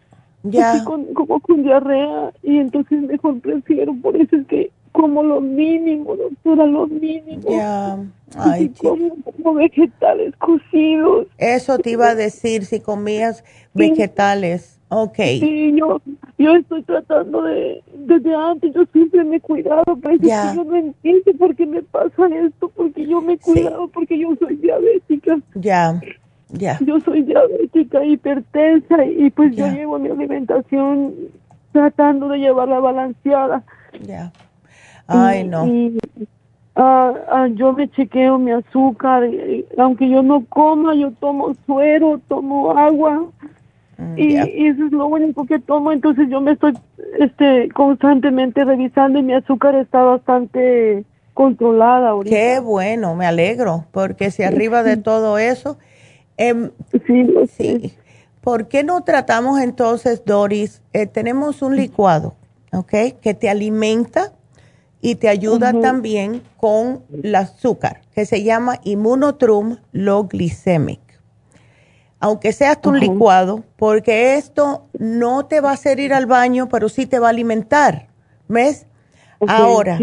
[0.42, 0.84] ya.
[0.84, 6.66] como con diarrea y entonces mejor prefiero, por eso es que como lo mínimo, doctora,
[6.66, 7.48] lo mínimo.
[7.48, 7.98] Ya.
[8.36, 11.26] Ay, como, vegetales cocidos.
[11.38, 14.78] Eso te iba a decir, si comías vegetales.
[14.88, 15.16] Ok.
[15.16, 16.00] Sí, yo,
[16.38, 21.32] yo estoy tratando de, desde antes, yo siempre me he cuidado, pero yo no entiendo
[21.38, 25.38] por qué me pasa esto, porque yo me he cuidado, porque yo soy diabética.
[25.54, 26.00] Ya.
[26.84, 31.14] Yo soy diabética, hipertensa y pues yo llevo mi alimentación
[31.72, 33.62] tratando de llevarla balanceada.
[34.04, 34.32] Ya.
[35.06, 35.68] Ay, no.
[36.76, 39.24] Ah, ah, yo me chequeo mi azúcar,
[39.76, 43.26] aunque yo no coma, yo tomo suero, tomo agua.
[43.98, 46.72] Mm, y, eso es lo único que tomo, entonces yo me estoy
[47.18, 52.34] este constantemente revisando y mi azúcar está bastante controlada ahorita.
[52.34, 55.76] Qué bueno, me alegro, porque si arriba de todo eso,
[56.40, 56.70] Em,
[57.06, 57.94] sí, sí.
[58.40, 60.80] ¿Por qué no tratamos entonces, Doris?
[60.94, 62.34] Eh, tenemos un licuado,
[62.72, 63.20] ¿ok?
[63.20, 64.32] Que te alimenta
[65.02, 71.00] y te ayuda también con el azúcar, que se llama Immunotrum Low Glycemic.
[72.20, 76.88] Aunque seas un licuado, porque esto no te va a hacer ir al baño, pero
[76.88, 78.08] sí te va a alimentar.
[78.48, 78.86] ¿Ves?
[79.46, 79.98] Ahora,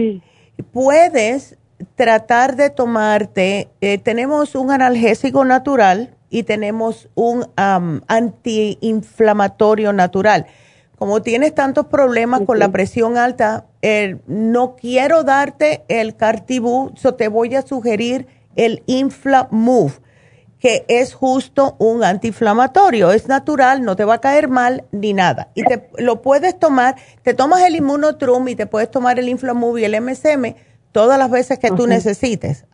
[0.71, 1.57] puedes
[1.95, 10.45] tratar de tomarte, eh, tenemos un analgésico natural y tenemos un antiinflamatorio natural.
[10.97, 13.65] Como tienes tantos problemas con la presión alta,
[14.25, 18.25] no quiero darte el Cartibú, so te voy a sugerir
[18.55, 19.99] el Inflamove,
[20.59, 23.11] que es justo un antiinflamatorio.
[23.11, 25.51] Es natural, no te va a caer mal ni nada.
[25.53, 29.82] Y te lo puedes tomar, te tomas el Immunotrum y te puedes tomar el Inflamove
[29.82, 30.55] y el MSM
[30.91, 32.65] todas las veces que tú necesites.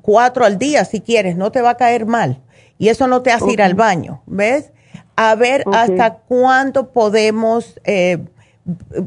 [0.00, 2.40] cuatro al día si quieres, no te va a caer mal
[2.82, 4.72] y eso no te hace ir al baño, ¿ves?
[5.14, 8.18] A ver hasta cuándo podemos eh,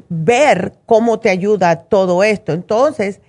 [0.07, 2.53] ver cómo te ayuda todo esto.
[2.53, 3.19] Entonces,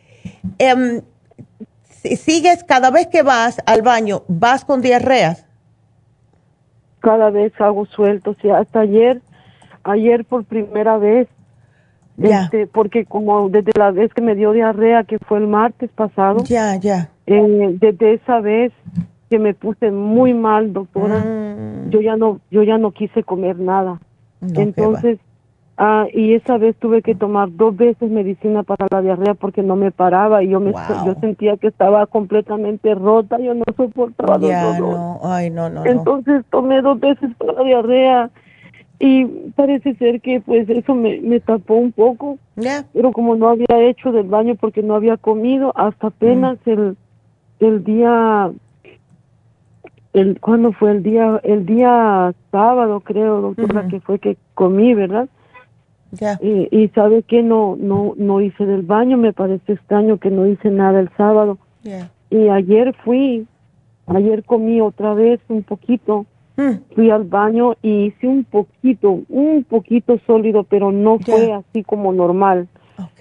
[1.89, 5.45] si sigues cada vez que vas al baño, vas con diarreas.
[7.01, 9.23] Cada vez hago sueltos y hasta ayer,
[9.83, 11.27] ayer por primera vez,
[12.23, 16.45] este, porque como desde la vez que me dio diarrea, que fue el martes pasado,
[16.45, 17.11] ya, ya.
[17.27, 18.73] Eh, desde esa vez
[19.31, 21.19] que me puse muy mal, doctora.
[21.19, 21.91] Mm.
[21.91, 24.01] Yo ya no, yo ya no quise comer nada.
[24.55, 25.19] Entonces,
[25.79, 29.77] ah, y esa vez tuve que tomar dos veces medicina para la diarrea porque no
[29.77, 30.73] me paraba y yo me,
[31.05, 35.21] yo sentía que estaba completamente rota, yo no soportaba ya, No.
[35.25, 38.31] Ay, no, no, Entonces tomé dos veces para la diarrea
[38.99, 39.25] y
[39.57, 42.39] parece ser que pues eso me, me tapó un poco
[42.95, 46.71] pero como no había hecho del baño porque no había comido hasta apenas mm.
[46.71, 46.97] el
[47.61, 48.51] el día
[50.21, 55.29] el cuando fue el día el día sábado creo doctora que fue que comí verdad
[56.13, 56.39] ya.
[56.41, 60.47] Y, y sabe que no no no hice del baño me parece extraño que no
[60.47, 61.59] hice nada el sábado.
[62.31, 63.47] Y ayer fui
[64.07, 66.27] ayer comí otra vez un poquito
[66.57, 66.95] Mm.
[66.95, 72.13] Fui al baño y hice un poquito, un poquito sólido, pero no fue así como
[72.13, 72.69] normal.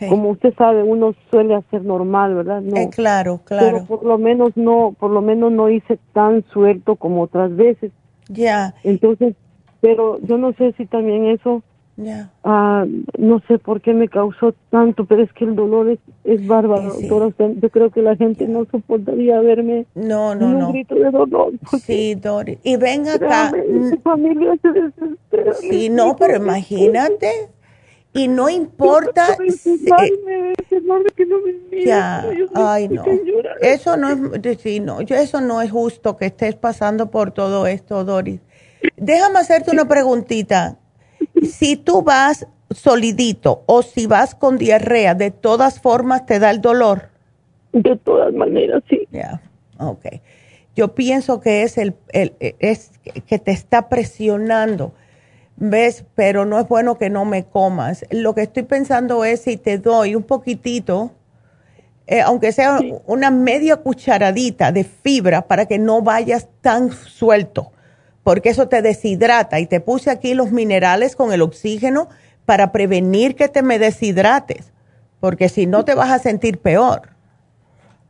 [0.09, 2.61] Como usted sabe, uno suele hacer normal, ¿verdad?
[2.61, 3.65] No, eh, claro, claro.
[3.65, 7.91] Pero por lo menos no, por lo menos no hice tan suelto como otras veces.
[8.29, 8.75] Ya.
[8.83, 9.35] Entonces,
[9.81, 11.63] pero yo no sé si también eso
[11.97, 12.29] ya.
[12.43, 12.85] Ah,
[13.17, 16.99] no sé por qué me causó tanto, pero es que el dolor es, es bárbaro.
[16.99, 21.53] Yo creo que la gente no soportaría verme no, no, un grito de dolor.
[21.81, 22.59] Sí, Doris.
[22.63, 23.51] Y ven acá.
[23.69, 25.53] Mi familia se desespera.
[25.53, 27.49] Sí, no, pero imagínate.
[28.15, 29.37] Y no importa.
[31.85, 33.03] ya, ay no.
[33.59, 37.67] Eso no es, sí, no, yo, eso no es justo que estés pasando por todo
[37.67, 38.39] esto, Doris.
[38.95, 40.77] Déjame hacerte una preguntita
[41.43, 46.61] si tú vas solidito o si vas con diarrea, de todas formas te da el
[46.61, 47.09] dolor.
[47.73, 49.05] De todas maneras, sí.
[49.11, 49.41] Ya,
[49.77, 50.05] ok.
[50.73, 52.91] Yo pienso que es el, es
[53.27, 54.93] que te está presionando,
[55.57, 56.05] ¿ves?
[56.15, 58.05] Pero no es bueno que no me comas.
[58.11, 61.11] Lo que estoy pensando es si te doy un poquitito,
[62.07, 67.71] eh, aunque sea una media cucharadita de fibra para que no vayas tan suelto
[68.25, 69.59] porque eso te deshidrata.
[69.59, 72.09] Y te puse aquí los minerales con el oxígeno
[72.45, 74.73] para prevenir que te me deshidrates,
[75.19, 77.03] porque si no te vas a sentir peor.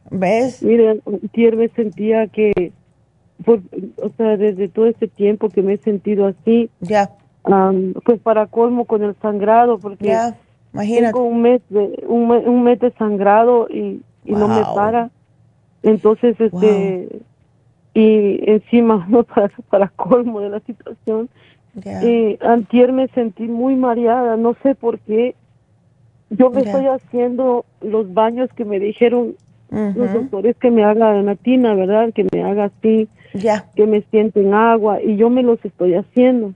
[0.09, 0.63] ¿Ves?
[0.63, 0.95] Mira,
[1.34, 2.72] ayer me sentía que,
[3.45, 7.11] o sea, desde todo este tiempo que me he sentido así, ya,
[8.03, 10.15] pues para colmo con el sangrado, porque
[10.73, 11.13] imagínate.
[11.13, 15.11] tengo un mes de un, mes de sangrado y, no me para.
[15.84, 17.22] Entonces, este,
[17.93, 21.30] y encima para, para colmo de la situación.
[21.84, 25.35] Y antier me sentí muy mareada no sé por qué.
[26.30, 29.35] Yo me estoy haciendo los baños que me dijeron
[29.69, 33.09] los doctores que me haga en la tina verdad que me haga así
[33.76, 36.53] que me siente en agua y yo me los estoy haciendo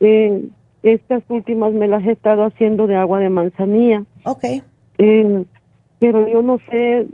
[0.00, 0.44] eh,
[0.82, 4.62] estas últimas me las he estado haciendo de agua de manzanilla okay
[4.98, 5.44] eh,
[5.98, 7.06] pero yo no sé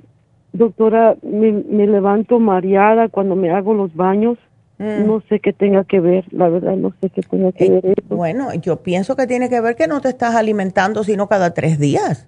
[0.53, 4.37] Doctora, me, levanto mareada cuando me hago los baños.
[4.79, 5.07] Mm.
[5.07, 8.17] No sé qué tenga que ver, la verdad, no sé qué tenga que ver eso.
[8.17, 11.79] Bueno, yo pienso que tiene que ver que no te estás alimentando sino cada tres
[11.79, 12.27] días.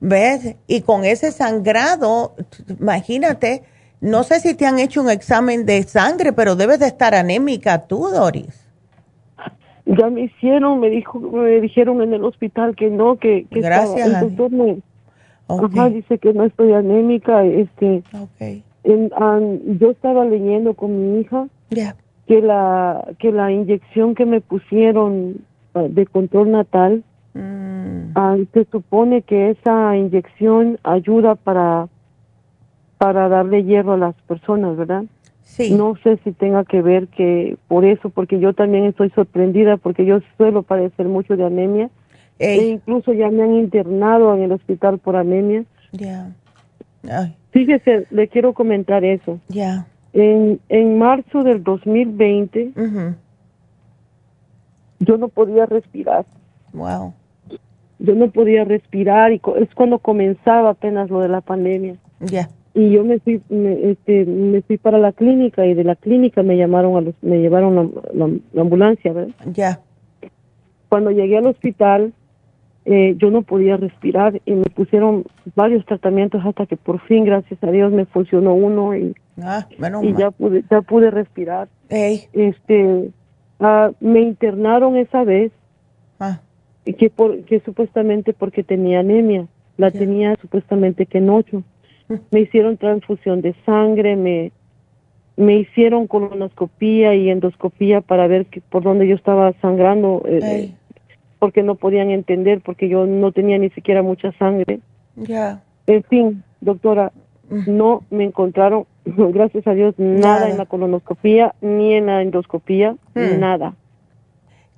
[0.00, 0.56] ¿Ves?
[0.66, 2.34] Y con ese sangrado,
[2.80, 3.62] imagínate,
[4.00, 7.86] no sé si te han hecho un examen de sangre, pero debes de estar anémica
[7.86, 8.59] tú, Doris.
[9.86, 14.06] Ya me hicieron, me dijo, me dijeron en el hospital que no, que, que Gracias.
[14.06, 14.78] Estaba, el doctor me,
[15.58, 17.44] Ajá, dice que no estoy anémica.
[17.44, 18.62] Este, okay.
[18.84, 21.48] yo estaba leyendo con mi hija
[22.26, 25.44] que la que la inyección que me pusieron
[25.74, 27.02] ah, de control natal
[27.34, 28.12] mm.
[28.14, 31.88] ah, se supone que esa inyección ayuda para
[32.98, 35.04] para darle hierro a las personas, ¿verdad?
[35.50, 35.74] Sí.
[35.74, 40.04] No sé si tenga que ver que por eso, porque yo también estoy sorprendida porque
[40.04, 41.90] yo suelo padecer mucho de anemia
[42.38, 45.64] e incluso ya me han internado en el hospital por anemia.
[45.92, 46.32] Ya.
[47.50, 49.40] Fíjese, le quiero comentar eso.
[49.48, 49.86] Ya.
[50.12, 52.72] En, en marzo del 2020,
[55.00, 56.24] yo no podía respirar.
[56.72, 57.12] Wow.
[57.98, 61.96] Yo no podía respirar y es cuando comenzaba apenas lo de la pandemia.
[62.20, 62.48] Ya.
[62.72, 66.42] Y yo me fui, me, este, me fui para la clínica y de la clínica
[66.42, 69.34] me llamaron a los, me llevaron la, la ambulancia, ¿verdad?
[69.52, 69.80] Ya.
[70.88, 72.12] Cuando llegué al hospital,
[72.86, 75.24] eh, yo no podía respirar y me pusieron
[75.54, 79.66] varios tratamientos hasta que por fin, gracias a Dios, me funcionó uno y, ah,
[80.02, 81.68] y ya pude ya pude respirar.
[82.32, 83.10] Este,
[83.60, 85.52] ah, me internaron esa vez
[86.20, 86.40] ah.
[86.84, 91.62] que por que supuestamente porque tenía anemia, la tenía supuestamente que en ocho.
[92.10, 92.14] Mm.
[92.30, 94.52] Me hicieron transfusión de sangre, me
[95.40, 100.22] me hicieron colonoscopía y endoscopía para ver que, por dónde yo estaba sangrando.
[100.26, 100.74] Eh,
[101.38, 104.80] porque no podían entender, porque yo no tenía ni siquiera mucha sangre.
[105.16, 105.62] Ya.
[105.86, 107.12] En fin, doctora,
[107.48, 113.40] no me encontraron, gracias a Dios, nada, en la colonoscopía ni en la endoscopía, hmm.
[113.40, 113.74] nada.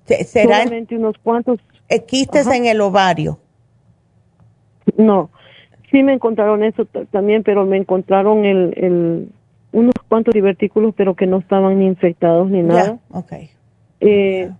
[0.06, 1.58] ¿Será Solamente unos cuantos.
[2.06, 3.38] ¿Quistes en el ovario?
[4.96, 5.30] No,
[5.92, 9.28] sí me encontraron eso también, pero me encontraron el, el,
[9.70, 12.98] unos cuantos divertículos, pero que no estaban ni infectados ni nada.
[13.10, 13.50] okay.
[14.00, 14.50] Eh,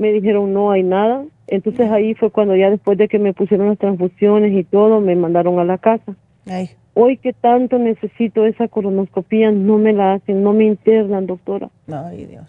[0.00, 1.24] me dijeron no hay nada.
[1.46, 5.14] Entonces ahí fue cuando ya después de que me pusieron las transfusiones y todo, me
[5.14, 6.14] mandaron a la casa.
[6.94, 11.70] Hoy que tanto necesito esa colonoscopía, no me la hacen, no me internan, doctora.
[11.90, 12.46] Ay, Dios.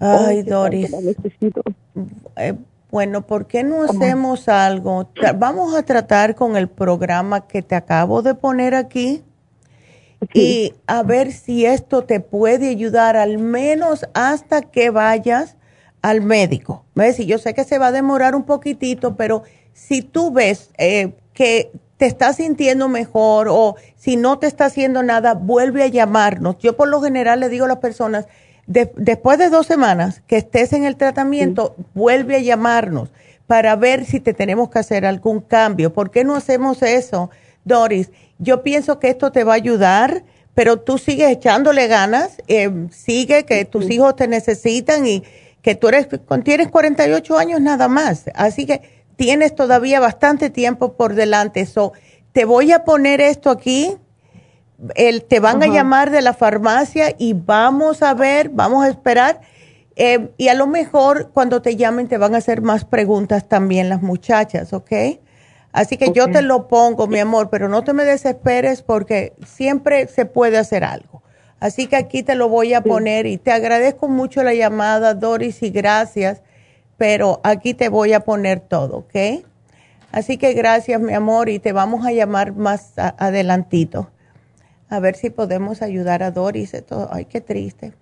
[0.00, 0.92] Ay, Doris.
[2.36, 2.54] Eh,
[2.90, 5.08] bueno, ¿por qué no hacemos algo?
[5.36, 9.22] Vamos a tratar con el programa que te acabo de poner aquí
[10.34, 15.56] y a ver si esto te puede ayudar al menos hasta que vayas
[16.02, 16.84] al médico.
[16.94, 17.20] ¿Ves?
[17.20, 19.42] Y yo sé que se va a demorar un poquitito, pero
[19.72, 25.02] si tú ves eh, que te estás sintiendo mejor o si no te está haciendo
[25.02, 26.58] nada, vuelve a llamarnos.
[26.58, 28.26] Yo por lo general le digo a las personas,
[28.70, 33.10] después de dos semanas que estés en el tratamiento, vuelve a llamarnos
[33.46, 35.92] para ver si te tenemos que hacer algún cambio.
[35.92, 37.30] ¿Por qué no hacemos eso,
[37.64, 38.10] Doris?
[38.38, 40.22] Yo pienso que esto te va a ayudar,
[40.54, 45.24] pero tú sigues echándole ganas, eh, sigue que tus hijos te necesitan y
[45.62, 46.06] que tú eres,
[46.44, 48.30] tienes 48 años nada más.
[48.34, 48.82] Así que
[49.16, 51.66] tienes todavía bastante tiempo por delante.
[51.66, 51.92] So,
[52.32, 53.96] te voy a poner esto aquí.
[54.94, 59.40] El, te van a llamar de la farmacia y vamos a ver, vamos a esperar.
[59.96, 63.88] Eh, y a lo mejor cuando te llamen te van a hacer más preguntas también
[63.88, 64.92] las muchachas, ¿ok?
[65.72, 70.08] Así que yo te lo pongo, mi amor, pero no te me desesperes porque siempre
[70.08, 71.22] se puede hacer algo.
[71.60, 75.62] Así que aquí te lo voy a poner y te agradezco mucho la llamada, Doris,
[75.62, 76.42] y gracias,
[76.96, 79.44] pero aquí te voy a poner todo, ¿ok?
[80.10, 84.10] Así que gracias, mi amor, y te vamos a llamar más adelantito.
[84.90, 86.74] A ver si podemos ayudar a Doris.
[87.10, 87.94] Ay, qué triste.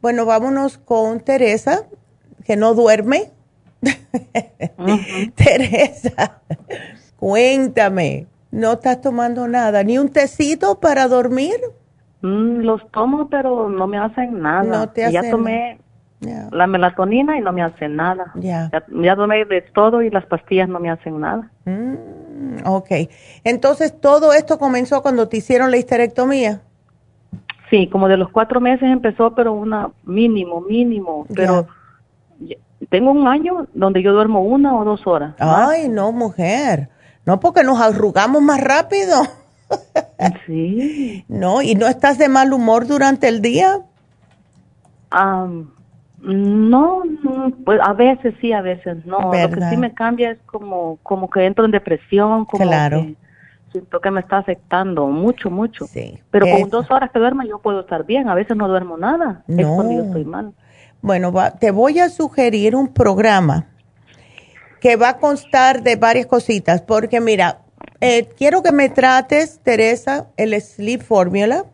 [0.00, 1.82] Bueno, vámonos con Teresa,
[2.44, 3.30] que no duerme.
[5.36, 6.40] Teresa,
[7.16, 9.84] cuéntame, ¿no estás tomando nada?
[9.84, 11.54] ¿Ni un tecito para dormir?
[12.22, 14.64] Mm, los tomo, pero no me hacen nada.
[14.64, 15.78] No te ya tomé
[16.50, 18.32] la melatonina y no me hacen nada.
[18.34, 18.70] Ya.
[18.70, 19.16] ya.
[19.16, 21.50] tomé de todo y las pastillas no me hacen nada.
[21.64, 21.94] Mm,
[22.64, 22.90] ok.
[23.44, 26.62] Entonces, ¿todo esto comenzó cuando te hicieron la histerectomía?
[27.70, 31.26] Sí, como de los cuatro meses empezó, pero una mínimo, mínimo.
[31.34, 31.68] Pero
[32.88, 35.34] tengo un año donde yo duermo una o dos horas.
[35.38, 36.88] Ay, no, mujer.
[37.26, 39.22] No, porque nos arrugamos más rápido.
[40.46, 41.24] sí.
[41.28, 43.80] No, ¿y no estás de mal humor durante el día?
[46.20, 47.02] No,
[47.64, 49.32] pues a veces sí, a veces no.
[49.32, 53.02] Lo que sí me cambia es como, como que entro en depresión, como claro.
[53.02, 53.16] que
[53.72, 55.86] siento que me está afectando mucho, mucho.
[55.86, 56.18] Sí.
[56.30, 59.44] Pero con dos horas que duermo yo puedo estar bien, a veces no duermo nada,
[59.46, 59.60] no.
[59.60, 60.52] es cuando yo estoy mal.
[61.00, 63.66] Bueno, te voy a sugerir un programa
[64.80, 67.58] que va a constar de varias cositas, porque mira,
[68.00, 71.64] eh, quiero que me trates, Teresa, el Sleep Formula.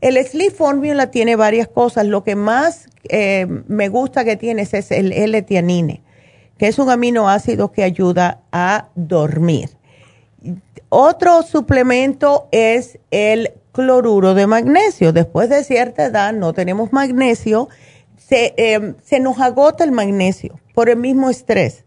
[0.00, 2.06] El Sleep Formula tiene varias cosas.
[2.06, 6.02] Lo que más eh, me gusta que tienes es el L-tianine,
[6.58, 9.70] que es un aminoácido que ayuda a dormir.
[10.88, 15.12] Otro suplemento es el cloruro de magnesio.
[15.12, 17.68] Después de cierta edad no tenemos magnesio
[18.30, 21.84] Em, se, nos agota el magnesio por el mismo estrés.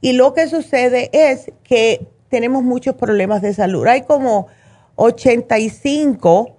[0.00, 3.86] Y lo que sucede es que tenemos muchos problemas de salud.
[3.86, 4.46] Hay como
[4.96, 6.56] 85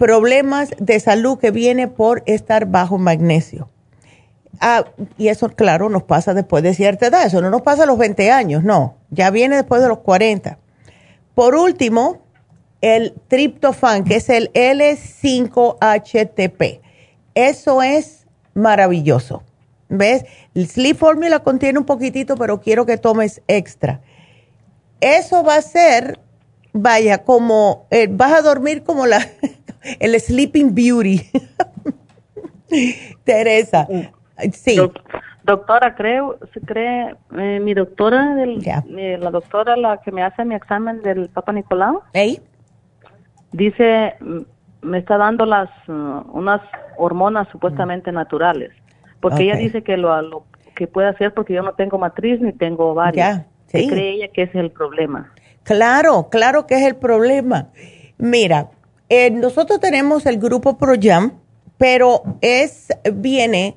[0.00, 3.68] problemas de salud que vienen por estar bajo magnesio.
[4.58, 4.86] Ah,
[5.18, 7.26] y eso, claro, nos pasa después de cierta edad.
[7.26, 8.96] Eso no nos pasa a los 20 años, no.
[9.10, 10.58] Ya viene después de los 40.
[11.34, 12.22] Por último,
[12.80, 16.80] el triptofan, que es el L5-HTP.
[17.34, 19.42] Eso es maravilloso.
[19.90, 20.24] ¿Ves?
[20.54, 24.00] El Sleep Formula contiene un poquitito, pero quiero que tomes extra.
[25.02, 26.20] Eso va a ser,
[26.72, 29.28] vaya, como, eh, vas a dormir como la,
[29.98, 31.20] el Sleeping Beauty.
[33.24, 33.88] Teresa,
[34.52, 34.76] sí.
[35.42, 40.44] doctora, creo, se cree, eh, mi doctora, del, eh, la doctora la que me hace
[40.44, 42.02] mi examen del Papa Nicolau,
[43.52, 44.14] dice
[44.82, 46.60] me está dando las uh, unas
[46.96, 48.70] hormonas supuestamente naturales,
[49.20, 50.44] porque ella dice que lo,
[50.74, 53.22] que puede hacer porque yo no tengo matriz ni tengo ovario.
[53.70, 55.32] cree ella que es el problema?
[55.62, 57.68] Claro, claro que es el problema.
[58.16, 58.70] Mira,
[59.10, 61.32] eh, nosotros tenemos el grupo ProYam,
[61.78, 63.76] pero es viene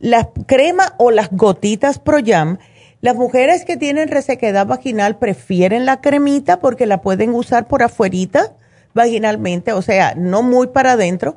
[0.00, 2.58] la crema o las gotitas ProYam.
[3.00, 8.56] Las mujeres que tienen resequedad vaginal prefieren la cremita porque la pueden usar por afuerita
[8.92, 11.36] vaginalmente, o sea, no muy para adentro,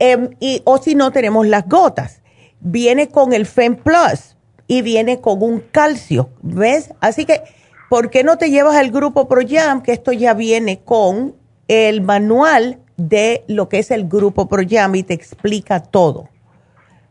[0.00, 2.22] em, y, o si no tenemos las gotas.
[2.60, 4.36] Viene con el FEM Plus
[4.66, 6.90] y viene con un calcio, ¿ves?
[7.00, 7.42] Así que,
[7.88, 9.80] ¿por qué no te llevas el grupo ProYam?
[9.82, 11.34] Que esto ya viene con
[11.68, 16.28] el manual de lo que es el grupo ProYam y te explica todo.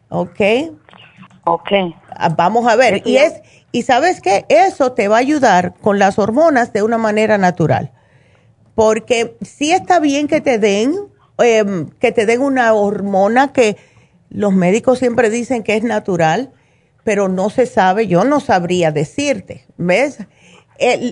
[0.10, 0.40] ¿Ok?
[1.46, 1.72] Ok.
[2.10, 3.02] Ah, vamos a ver.
[3.06, 6.98] Y es, y sabes qué, eso te va a ayudar con las hormonas de una
[6.98, 7.92] manera natural.
[8.76, 10.96] Porque sí está bien que te den,
[11.40, 13.78] em, que te den una hormona que
[14.30, 16.52] los médicos siempre dicen que es natural,
[17.04, 20.20] pero no se sabe, yo no sabría decirte, ¿ves?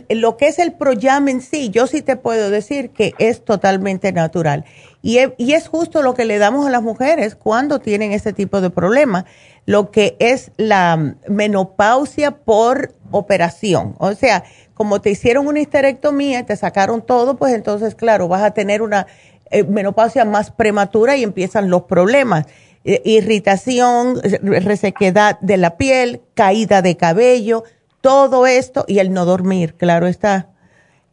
[0.10, 4.12] Lo que es el Proyam en sí, yo sí te puedo decir que es totalmente
[4.12, 4.66] natural.
[5.02, 8.62] Y, y, es justo lo que le damos a las mujeres cuando tienen este tipo
[8.62, 9.26] de problemas
[9.66, 13.96] lo que es la menopausia por operación.
[14.00, 14.44] O sea,
[14.74, 18.82] como te hicieron una histerectomía y te sacaron todo, pues entonces, claro, vas a tener
[18.82, 19.08] una
[19.50, 22.46] eh, menopausia más prematura y empiezan los problemas.
[22.84, 27.64] Eh, irritación, resequedad de la piel, caída de cabello,
[28.02, 30.50] todo esto y el no dormir, claro está.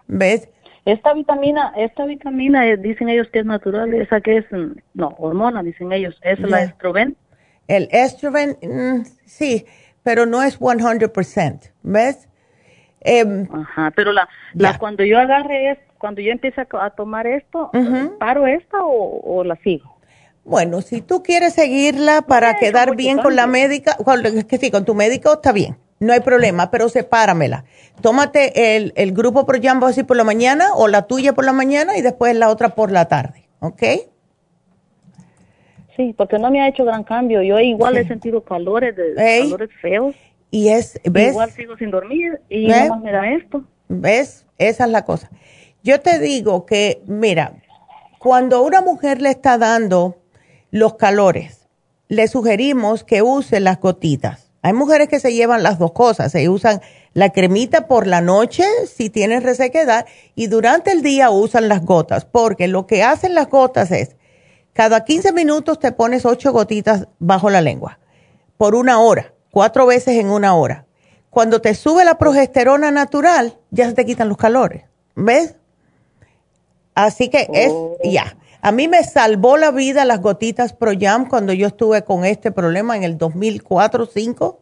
[0.06, 0.48] ¿Ves?
[0.84, 4.46] Esta vitamina, esta vitamina, eh, dicen ellos que es natural, esa que es,
[4.94, 7.14] no, hormona, dicen ellos, es la estroven.
[7.66, 9.66] El estrogen, mm, sí,
[10.02, 12.28] pero no es 100%, ¿ves?
[13.02, 17.70] Em, Ajá, pero la, la cuando yo agarre, es, cuando yo empiece a, tomar esto,
[18.18, 19.98] ¿paro esta o, la sigo?
[20.44, 23.98] Bueno, si tú quieres seguirla para quedar bien con la médica,
[24.48, 27.64] que sí, con tu médico está bien, no hay problema, pero sepáramela.
[28.00, 31.52] Tómate el, el grupo Pro Jumbo así por la mañana o la tuya por la
[31.52, 33.82] mañana y después la otra por la tarde, ¿ok?
[35.96, 37.42] Sí, porque no me ha hecho gran cambio.
[37.42, 40.14] Yo igual he sentido calores, de, calores feos.
[40.50, 41.30] Y es, ¿ves?
[41.30, 43.64] Igual sigo sin dormir y no me da esto.
[43.88, 44.46] ¿Ves?
[44.58, 45.28] Esa es la cosa.
[45.82, 47.54] Yo te digo que, mira,
[48.18, 50.22] cuando una mujer le está dando
[50.70, 51.68] los calores,
[52.06, 54.47] le sugerimos que use las gotitas.
[54.68, 56.82] Hay mujeres que se llevan las dos cosas, se usan
[57.14, 60.04] la cremita por la noche si tienen resequedad
[60.34, 64.16] y durante el día usan las gotas, porque lo que hacen las gotas es
[64.74, 67.98] cada 15 minutos te pones 8 gotitas bajo la lengua
[68.58, 70.84] por una hora, cuatro veces en una hora.
[71.30, 74.84] Cuando te sube la progesterona natural, ya se te quitan los calores.
[75.14, 75.54] ¿Ves?
[76.94, 77.96] Así que es, oh.
[78.04, 78.36] ya.
[78.60, 82.96] A mí me salvó la vida las gotitas ProYam cuando yo estuve con este problema
[82.96, 84.58] en el 2004-2005,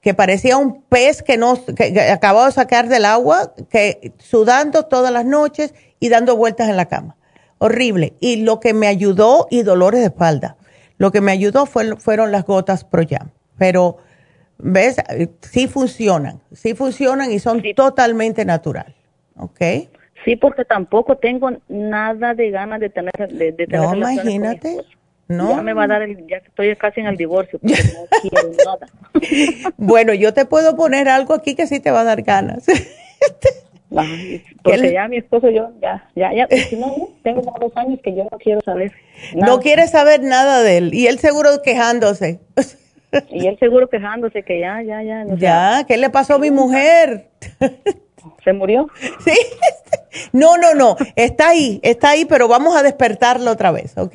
[0.00, 5.12] que parecía un pez que, no, que acababa de sacar del agua, que sudando todas
[5.12, 7.18] las noches y dando vueltas en la cama
[7.58, 8.14] horrible.
[8.20, 10.56] Y lo que me ayudó, y dolores de espalda,
[10.96, 13.30] lo que me ayudó fue, fueron las gotas ProYam.
[13.58, 13.98] Pero,
[14.58, 14.96] ¿ves?
[15.42, 18.94] Sí funcionan, sí funcionan y son totalmente natural.
[19.36, 19.60] ¿Ok?
[20.24, 24.78] Sí, porque tampoco tengo nada de ganas de tener, de, de tener No, imagínate.
[25.28, 25.56] No.
[25.56, 28.50] Ya me va a dar, el, ya estoy casi en el divorcio, porque no quiero
[28.64, 28.86] nada.
[29.76, 32.66] bueno, yo te puedo poner algo aquí que sí te va a dar ganas.
[34.62, 38.24] Porque ya mi esposo yo, ya, ya, ya, si no, tengo dos años que yo
[38.30, 38.92] no quiero saber.
[39.34, 40.94] No quiere saber nada de él.
[40.94, 42.40] Y él seguro quejándose.
[43.30, 45.24] Y él seguro quejándose que ya, ya, ya.
[45.36, 47.30] ya, ¿qué le pasó a mi mujer?
[48.44, 48.90] ¿Se murió?
[49.24, 49.32] Sí.
[50.32, 50.96] No, no, no.
[51.16, 54.14] Está ahí, está ahí, pero vamos a despertarlo otra vez, ¿ok?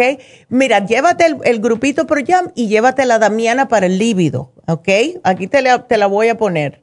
[0.49, 4.89] Mira, llévate el, grupito Pro Jam y llévate la Damiana para el líbido, ¿ok?
[5.23, 6.81] Aquí te te la voy a poner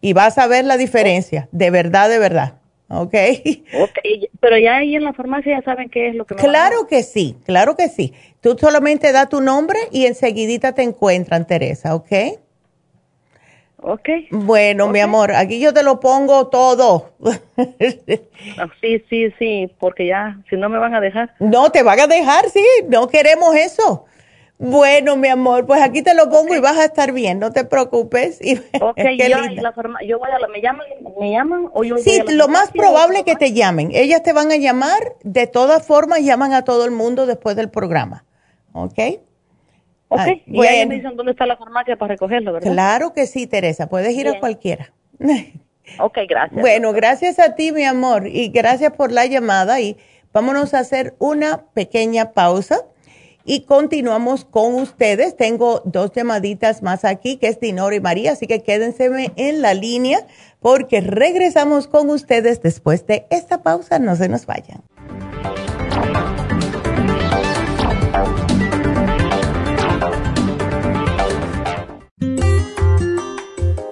[0.00, 2.54] y vas a ver la diferencia, de verdad, de verdad.
[2.90, 3.14] ¿Ok?
[4.40, 7.02] Pero ya ahí en la farmacia ya saben qué es lo que me Claro que
[7.02, 8.14] sí, claro que sí.
[8.40, 12.12] Tú solamente da tu nombre y enseguidita te encuentran, Teresa, ¿ok?
[13.90, 14.06] Ok.
[14.30, 17.12] Bueno, mi amor, aquí yo te lo pongo todo.
[18.58, 21.34] Ah, sí, sí, sí, porque ya, si no me van a dejar.
[21.40, 24.04] No, te van a dejar, sí, no queremos eso.
[24.58, 27.64] Bueno, mi amor, pues aquí te lo pongo y vas a estar bien, no te
[27.64, 28.38] preocupes.
[28.44, 29.72] Y, ok, yo, la
[30.06, 30.86] yo voy a la, ¿me llaman,
[31.18, 33.90] ¿me llaman o yo Sí, lo más probable es que te llamen.
[33.94, 37.70] Ellas te van a llamar, de todas formas llaman a todo el mundo después del
[37.70, 38.26] programa,
[38.72, 38.98] ¿ok?
[40.08, 42.72] Ok, ah, y ahí me dicen dónde está la farmacia para recogerlo, ¿verdad?
[42.72, 44.92] Claro que sí, Teresa, puedes ir a cualquiera.
[45.98, 46.60] ok, gracias.
[46.60, 49.98] Bueno, gracias a ti, mi amor, y gracias por la llamada y
[50.32, 52.80] vámonos a hacer una pequeña pausa
[53.44, 55.36] y continuamos con ustedes.
[55.36, 59.74] Tengo dos llamaditas más aquí, que es Dinora y María, así que quédense en la
[59.74, 60.20] línea
[60.60, 63.98] porque regresamos con ustedes después de esta pausa.
[63.98, 64.82] No se nos vayan.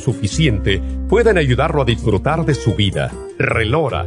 [0.00, 3.12] suficiente pueden ayudarlo a disfrutar de su vida.
[3.38, 4.06] Relora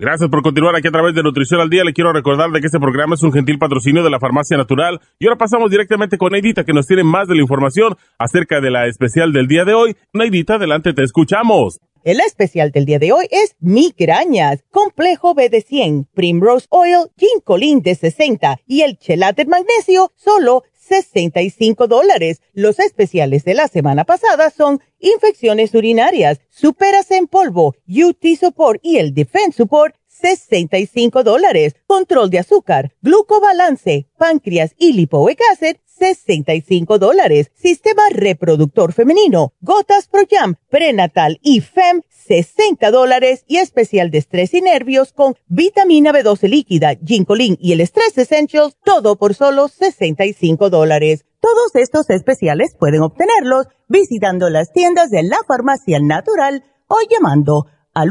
[0.00, 1.82] Gracias por continuar aquí a través de Nutrición al Día.
[1.82, 5.00] Le quiero recordar de que este programa es un gentil patrocinio de la Farmacia Natural.
[5.18, 8.70] Y ahora pasamos directamente con Neidita, que nos tiene más de la información acerca de
[8.70, 9.96] la especial del día de hoy.
[10.12, 11.80] Neidita, adelante, te escuchamos.
[12.04, 17.80] El especial del día de hoy es migrañas, complejo B de 100, Primrose Oil, Ginkolin
[17.80, 22.40] de 60 y el Chelate Magnesio, solo 65 dólares.
[22.52, 28.96] Los especiales de la semana pasada son infecciones urinarias, superas en polvo, UT Support y
[28.96, 31.76] el Defense Support, 65 dólares.
[31.86, 37.50] Control de azúcar, glucobalance, páncreas y lipoic acid, 65 dólares.
[37.54, 43.44] Sistema reproductor femenino, gotas Pro Jam, prenatal y FEM, 60 dólares.
[43.46, 48.76] Y especial de estrés y nervios con vitamina B12 líquida, ginkolin y el Stress Essentials,
[48.84, 51.24] todo por solo 65 dólares.
[51.40, 58.10] Todos estos especiales pueden obtenerlos visitando las tiendas de la farmacia natural o llamando al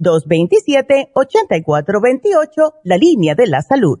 [0.00, 4.00] 1-800-227-8428, la línea de la salud.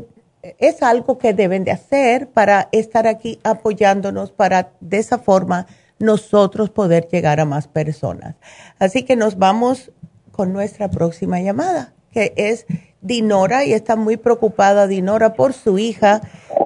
[0.42, 5.68] es algo que deben de hacer para estar aquí apoyándonos para de esa forma
[6.00, 8.36] nosotros poder llegar a más personas.
[8.80, 9.92] Así que nos vamos
[10.32, 12.66] con nuestra próxima llamada, que es
[13.02, 16.22] Dinora, y está muy preocupada Dinora por su hija.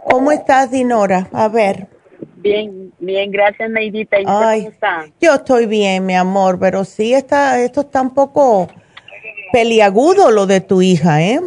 [0.09, 1.29] ¿Cómo estás, Dinora?
[1.31, 1.87] A ver.
[2.37, 4.19] Bien, bien, gracias, Neidita.
[4.19, 5.05] ¿Y cómo está?
[5.19, 8.67] Yo estoy bien, mi amor, pero sí está, esto está un poco
[9.51, 11.39] peliagudo lo de tu hija, ¿eh?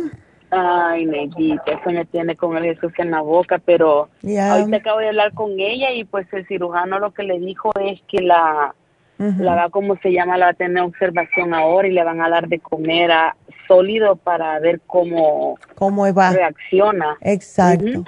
[0.57, 5.09] Ay, Neguita, eso me tiene con el Jesús en la boca, pero ahorita acabo de
[5.09, 8.73] hablar con ella y pues el cirujano lo que le dijo es que la,
[9.19, 12.29] la va, como se llama, la va a tener observación ahora y le van a
[12.29, 13.37] dar de comer a
[13.67, 16.31] sólido para ver cómo, cómo va?
[16.31, 17.17] reacciona.
[17.21, 18.05] Exacto.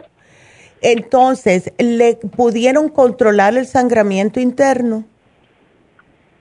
[0.83, 5.05] Entonces, ¿le pudieron controlar el sangramiento interno?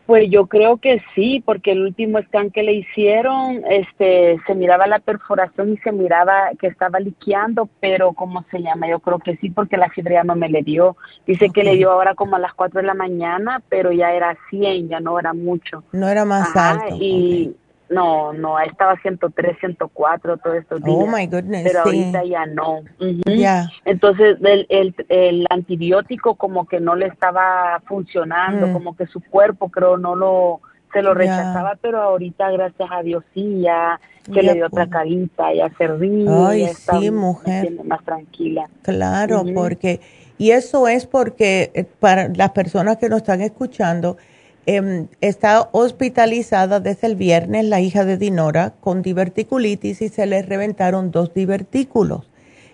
[0.06, 4.86] Pues yo creo que sí, porque el último scan que le hicieron, este, se miraba
[4.86, 8.88] la perforación y se miraba que estaba liqueando, pero ¿cómo se llama?
[8.88, 10.96] Yo creo que sí, porque la fibra ya no me le dio.
[11.26, 14.38] Dice que le dio ahora como a las 4 de la mañana, pero ya era
[14.52, 15.84] 100, ya no era mucho.
[15.92, 16.98] No era más alto.
[17.00, 17.56] Y,
[17.90, 20.98] no, no, estaba 103, 104 todos estos días.
[20.98, 21.64] Oh my goodness.
[21.64, 22.82] Pero ahorita ya no.
[23.26, 23.70] Ya.
[23.86, 28.74] Entonces, el, el, el, antibiótico como que no le estaba funcionando, mm.
[28.74, 30.62] como que su cuerpo creo no lo,
[30.94, 34.00] se lo rechazaba, pero ahorita gracias a Dios sí, ya
[34.34, 34.94] que le dio otra pues.
[34.94, 36.26] carita, ya serví.
[36.28, 37.72] Ay, sí, mujer.
[37.84, 38.70] Más tranquila.
[38.82, 40.00] Claro, porque,
[40.38, 44.18] y eso es porque eh, para las personas que nos están escuchando,
[44.68, 50.42] Em, está hospitalizada desde el viernes la hija de Dinora con diverticulitis y se le
[50.42, 52.28] reventaron dos divertículos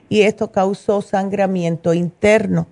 [0.07, 2.67] y esto causó sangramiento interno.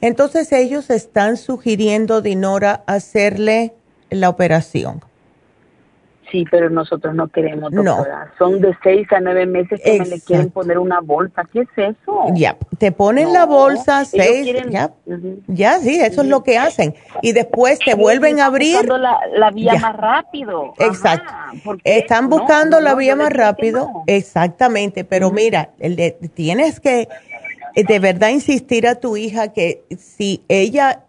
[0.00, 3.74] Entonces ellos están sugiriendo Dinora hacerle
[4.10, 5.02] la operación.
[6.32, 8.32] Sí, pero nosotros no queremos, doctora.
[8.38, 11.44] Son de seis a nueve meses que me le quieren poner una bolsa.
[11.52, 12.24] ¿Qué es eso?
[12.34, 14.90] Ya, te ponen la bolsa, seis, ya,
[15.46, 16.94] ya, sí, eso es lo que hacen.
[17.20, 18.76] Y después te vuelven a abrir.
[18.76, 20.72] Están buscando la, vía más rápido.
[20.78, 21.32] Exacto.
[21.84, 25.04] Están buscando la vía más rápido, exactamente.
[25.04, 27.08] Pero mira, el tienes que
[27.74, 31.04] eh, de verdad insistir a tu hija que si ella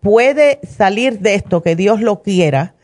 [0.00, 2.74] puede salir de esto, que Dios lo quiera,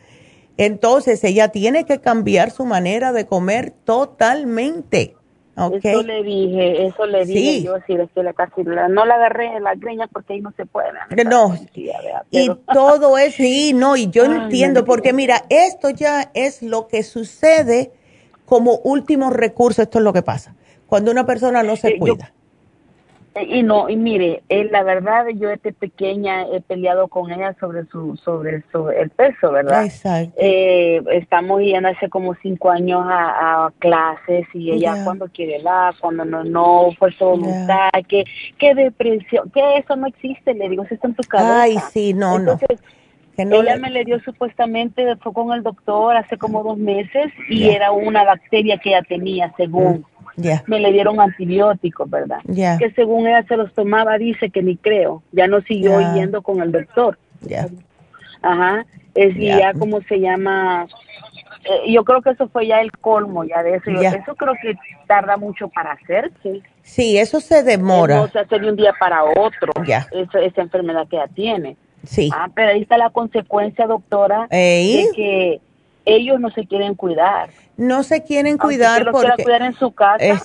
[0.58, 5.14] entonces ella tiene que cambiar su manera de comer totalmente.
[5.56, 5.90] Okay.
[5.92, 9.74] Eso le dije, eso le dije yo, sí, la casi, no la agarré en la
[9.74, 10.90] greña porque ahí no se puede.
[11.24, 11.56] No,
[12.30, 17.02] y todo es, sí, no, y yo entiendo, porque mira, esto ya es lo que
[17.02, 17.90] sucede
[18.44, 20.54] como último recurso, esto es lo que pasa,
[20.86, 22.32] cuando una persona no se cuida.
[23.42, 27.84] Y no, y mire, eh, la verdad yo desde pequeña he peleado con ella sobre
[27.86, 29.84] su, sobre su, el peso, ¿verdad?
[29.84, 30.32] Exacto.
[30.38, 36.24] Eh, estamos yendo hace como cinco años a, clases y ella cuando quiere la, cuando
[36.24, 38.24] no, no, fue voluntad, que,
[38.58, 41.62] que depresión, que eso no existe, le digo, eso está en tu cabeza.
[41.62, 42.58] Ay, sí, no, no.
[43.36, 47.92] ella me le dio supuestamente, fue con el doctor hace como dos meses y era
[47.92, 50.04] una bacteria que ella tenía, según
[50.66, 52.38] me le dieron antibióticos, ¿verdad?
[52.46, 56.60] Que según ella se los tomaba, dice que ni creo, ya no siguió yendo con
[56.62, 57.18] el doctor.
[58.42, 60.86] Ajá, es ya como se llama,
[61.64, 63.90] eh, yo creo que eso fue ya el colmo ya de eso.
[63.90, 64.74] Eso creo que
[65.06, 66.62] tarda mucho para hacerse.
[66.82, 68.16] Sí, eso se demora.
[68.16, 71.76] No se hace de un día para otro, esa, esa enfermedad que ella tiene.
[72.04, 72.30] Sí.
[72.32, 75.60] Ah, pero ahí está la consecuencia, doctora, de que
[76.08, 77.50] ellos no se quieren cuidar.
[77.76, 79.28] No se quieren cuidar porque...
[79.28, 80.40] quieren cuidar en su casa,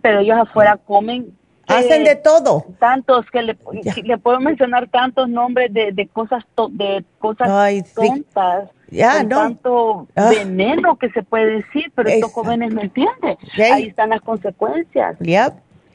[0.00, 1.36] pero ellos afuera comen...
[1.66, 2.64] Hacen de todo.
[2.80, 3.56] Tantos que le,
[4.02, 7.48] le puedo mencionar tantos nombres de, de cosas de cosas
[7.94, 8.70] tontas.
[8.90, 9.36] Ya, no.
[9.36, 10.30] tanto ah.
[10.30, 13.38] veneno que se puede decir, pero estos jóvenes no entienden.
[13.72, 15.16] Ahí están las consecuencias.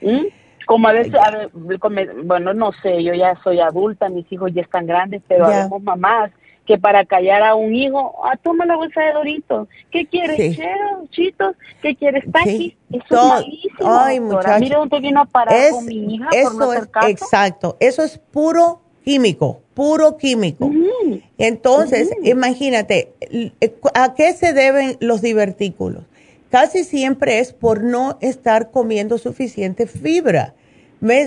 [0.01, 0.27] ¿Mm?
[0.65, 1.13] Como a veces,
[2.23, 5.69] bueno, no sé, yo ya soy adulta, mis hijos ya están grandes, pero yeah.
[5.81, 6.31] mamás
[6.65, 9.67] que para callar a un hijo, ah, toma la bolsa de Doritos.
[9.91, 10.55] ¿Qué quieres?
[10.55, 10.61] Sí.
[11.11, 11.55] ¿Chitos?
[11.81, 12.23] ¿Qué quieres?
[12.31, 12.75] ¿Taki?
[12.91, 14.19] Eso es malísimo, Ay,
[14.59, 18.17] Mire dónde vino a parar con mi hija eso por no es, Exacto, eso es
[18.17, 20.71] puro químico, puro químico.
[21.37, 23.13] Entonces, imagínate,
[23.93, 26.03] ¿a qué se deben los divertículos?
[26.49, 30.53] Casi siempre es por no estar comiendo suficiente fibra.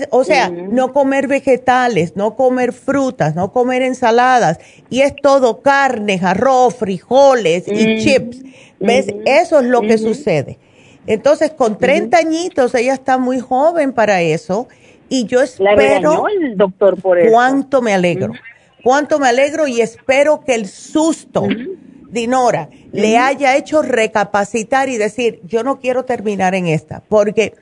[0.09, 4.59] O sea, no comer vegetales, no comer frutas, no comer ensaladas.
[4.89, 8.43] Y es todo carne, arroz, frijoles y chips.
[8.79, 9.07] ¿Ves?
[9.25, 10.57] Eso es lo que sucede.
[11.07, 14.67] Entonces, con 30 añitos, ella está muy joven para eso.
[15.07, 16.27] Y yo espero...
[16.27, 17.31] el doctor por eso.
[17.31, 18.33] Cuánto me alegro.
[18.83, 21.47] Cuánto me alegro y espero que el susto,
[22.09, 27.01] Dinora, le haya hecho recapacitar y decir, yo no quiero terminar en esta.
[27.07, 27.55] Porque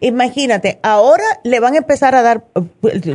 [0.00, 2.64] Imagínate, ahora le van a empezar a dar uh,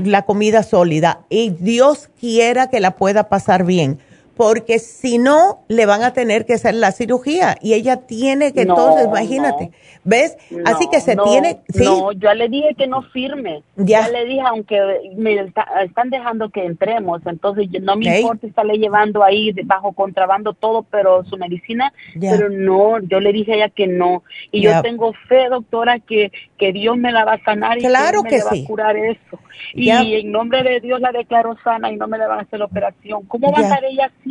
[0.04, 4.00] la comida sólida y Dios quiera que la pueda pasar bien,
[4.42, 8.62] porque si no, le van a tener que hacer la cirugía y ella tiene que,
[8.62, 9.70] entonces, imagínate,
[10.04, 10.36] ¿ves?
[10.66, 11.60] Así que se tiene...
[11.70, 11.84] ¿sí?
[11.84, 13.62] No, yo le dije que no firme.
[13.76, 14.82] Ya, le dije, aunque
[15.16, 15.40] me
[15.84, 21.24] están dejando que entremos, entonces no me importa estarle llevando ahí bajo contrabando todo, pero
[21.26, 24.24] su medicina, pero no, yo le dije a ella que no.
[24.52, 28.24] Y yo tengo fe, doctora, que, que Dios me la va a sanar y claro
[28.24, 29.40] que, me va a curar eso.
[29.76, 32.58] Y en nombre de Dios la declaro sana y no me le van a hacer
[32.58, 33.24] la operación.
[33.28, 34.31] ¿Cómo va a estar ella así?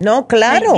[0.00, 0.74] No, claro.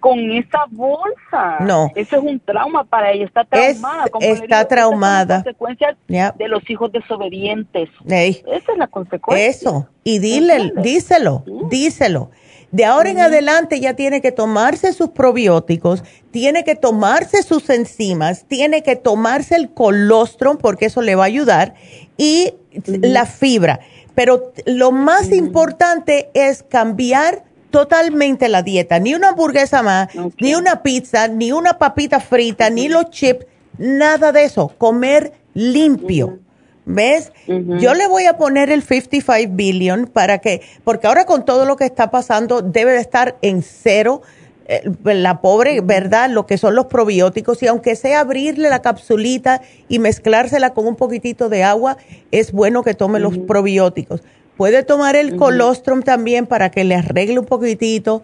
[0.00, 1.58] con esa bolsa.
[1.60, 1.90] No.
[1.94, 3.24] Eso es un trauma para ella.
[3.24, 4.04] Está traumada.
[4.20, 5.36] está traumada.
[5.36, 7.88] consecuencias de los hijos desobedientes.
[8.06, 9.46] Esa es la consecuencia.
[9.46, 9.88] Eso.
[10.04, 12.30] Y dile, díselo, díselo.
[12.72, 18.44] De ahora en adelante ya tiene que tomarse sus probióticos, tiene que tomarse sus enzimas,
[18.44, 21.74] tiene que tomarse el colostrum porque eso le va a ayudar
[22.18, 22.54] y
[22.84, 23.80] la fibra.
[24.14, 27.45] Pero lo más importante es cambiar
[27.76, 28.98] totalmente la dieta.
[28.98, 30.08] Ni una hamburguesa más,
[30.40, 33.44] ni una pizza, ni una papita frita, ni los chips,
[33.76, 34.72] nada de eso.
[34.78, 36.38] Comer limpio.
[36.86, 37.32] ¿Ves?
[37.46, 41.76] Yo le voy a poner el 55 billion para que, porque ahora con todo lo
[41.76, 44.22] que está pasando debe de estar en cero
[44.68, 46.30] eh, la pobre, ¿verdad?
[46.30, 50.96] Lo que son los probióticos y aunque sea abrirle la capsulita y mezclársela con un
[50.96, 51.98] poquitito de agua,
[52.30, 54.22] es bueno que tome los probióticos.
[54.56, 58.22] Puede tomar el colostrum también para que le arregle un poquitito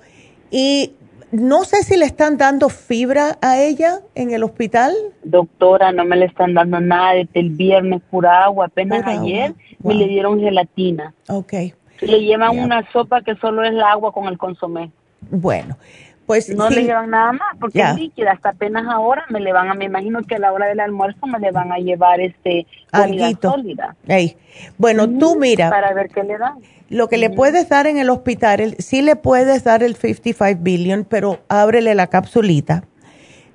[0.51, 0.95] y
[1.31, 4.95] no sé si le están dando fibra a ella en el hospital.
[5.25, 8.67] Doctora, no me le están dando nada desde el viernes, pura agua.
[8.67, 11.15] Apenas ayer me le dieron gelatina.
[11.29, 11.53] Ok.
[12.01, 14.91] Le llevan una sopa que solo es el agua con el consomé.
[15.31, 15.79] Bueno,
[16.33, 19.69] pues no le llevan nada más porque es líquida hasta apenas ahora me le van
[19.69, 22.67] a me imagino que a la hora del almuerzo me le van a llevar este
[22.91, 23.97] comida sólida.
[24.79, 25.69] Bueno tú mira.
[25.69, 26.55] para ver qué le dan.
[26.89, 31.05] Lo que le puedes dar en el hospital, sí le puedes dar el 55 billion,
[31.05, 32.85] pero ábrele la capsulita.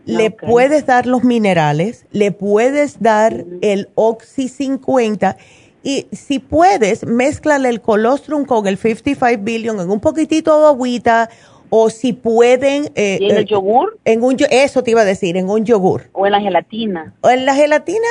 [0.06, 5.36] Le puedes dar los minerales, le puedes dar el Oxy 50
[5.82, 11.30] y si puedes, mézclale el colostrum con el 55 billion en un poquitito de agüita
[11.70, 12.92] o si pueden...
[12.96, 13.98] Eh, ¿Y en el eh, yogur?
[14.06, 16.10] En un, eso te iba a decir, en un yogur.
[16.14, 17.14] ¿O en la gelatina?
[17.22, 18.08] O en la gelatina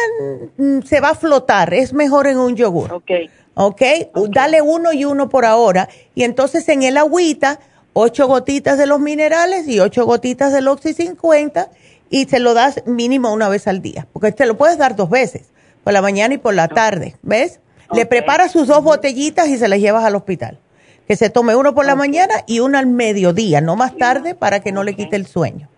[0.57, 2.93] mm, se va a flotar, es mejor en un yogur.
[2.93, 3.11] Ok.
[3.55, 3.83] ¿ok?
[4.31, 5.89] Dale uno y uno por ahora.
[6.15, 7.59] Y entonces en el agüita,
[7.93, 11.71] ocho gotitas de los minerales y ocho gotitas del Oxy 50
[12.11, 15.11] y se lo das mínimo una vez al día, porque te lo puedes dar dos
[15.11, 15.51] veces,
[15.83, 17.61] por la mañana y por la tarde, ¿ves?
[17.93, 20.59] Le preparas sus dos botellitas y se las llevas al hospital.
[21.07, 24.61] Que se tome uno por la mañana y uno al mediodía, no más tarde, para
[24.61, 25.69] que no le quite el sueño.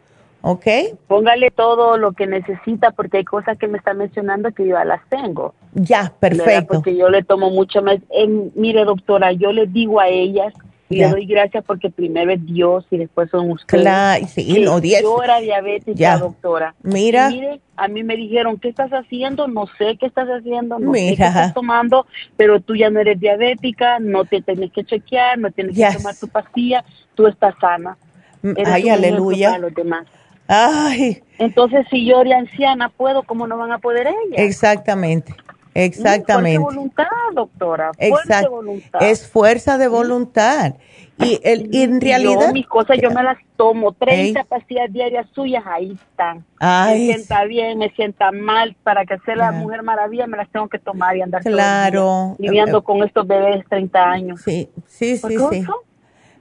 [0.40, 0.66] ¿Ok?
[1.08, 4.84] Póngale todo lo que necesita porque hay cosas que me está mencionando que yo ya
[4.84, 5.54] las tengo.
[5.74, 6.74] Ya, perfecto.
[6.74, 7.98] Porque yo le tomo mucho más.
[8.54, 10.54] mire, doctora, yo le digo a ellas
[10.90, 13.82] y le doy gracias porque primero es Dios y después son ustedes.
[13.82, 16.74] Claro, sí, no, Yo era diabética, doctora.
[16.82, 17.28] Mira.
[17.28, 19.48] mire, a mí me dijeron, ¿qué estás haciendo?
[19.48, 22.06] No sé qué estás haciendo, no sé qué estás tomando,
[22.36, 26.16] pero tú ya no eres diabética, no te tienes que chequear, no tienes que tomar
[26.16, 26.84] tu pastilla,
[27.14, 27.96] tú estás sana.
[28.64, 29.58] Ay, aleluya.
[29.58, 30.06] Los demás.
[30.46, 31.22] Ay.
[31.38, 34.38] Entonces, si yo de anciana puedo, ¿cómo no van a poder ellas?
[34.38, 35.34] Exactamente.
[35.74, 36.60] Exactamente.
[36.60, 37.92] Fuerza voluntad, doctora.
[37.94, 39.02] Fuerza de voluntad.
[39.02, 40.74] Es fuerza de voluntad.
[41.20, 42.48] Y, el, en realidad.
[42.48, 43.92] Yo, mis cosas yo me las tomo.
[43.92, 46.44] 30 pastillas diarias suyas, ahí están.
[46.60, 47.08] Ay.
[47.08, 48.76] Me sienta bien, me sienta mal.
[48.84, 52.36] Para que sea la mujer maravilla, me las tengo que tomar y andar claro.
[52.38, 54.40] viviendo con estos bebés 30 años.
[54.44, 55.36] Sí, sí, sí.
[55.50, 55.66] sí.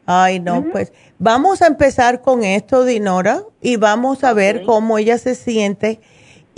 [0.10, 5.18] Ay, no, pues vamos a empezar con esto, Dinora, y vamos a ver cómo ella
[5.18, 6.00] se siente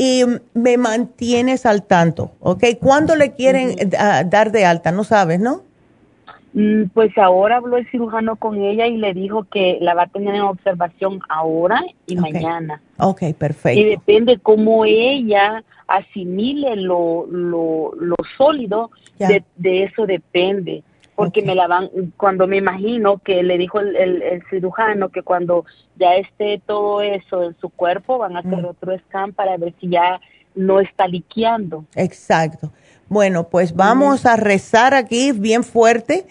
[0.02, 0.24] y
[0.54, 2.64] me mantienes al tanto, ¿ok?
[2.80, 4.94] ¿Cuándo le quieren dar de alta?
[4.94, 5.64] No sabes, ¿no?
[6.54, 10.08] Mm, pues ahora habló el cirujano con ella y le dijo que la va a
[10.08, 12.82] tener en observación ahora y mañana.
[12.98, 13.78] Ok, perfecto.
[13.78, 20.82] Y depende cómo ella asimile lo, lo, lo sólido, de, de, eso depende
[21.20, 25.66] porque me la van, cuando me imagino que le dijo el, el, cirujano que cuando
[25.98, 28.66] ya esté todo eso en su cuerpo van a hacer mm.
[28.66, 30.22] otro scan para ver si ya
[30.56, 31.84] no está liqueando.
[31.96, 32.72] Exacto.
[33.10, 36.26] Bueno, pues vamos a rezar aquí bien fuerte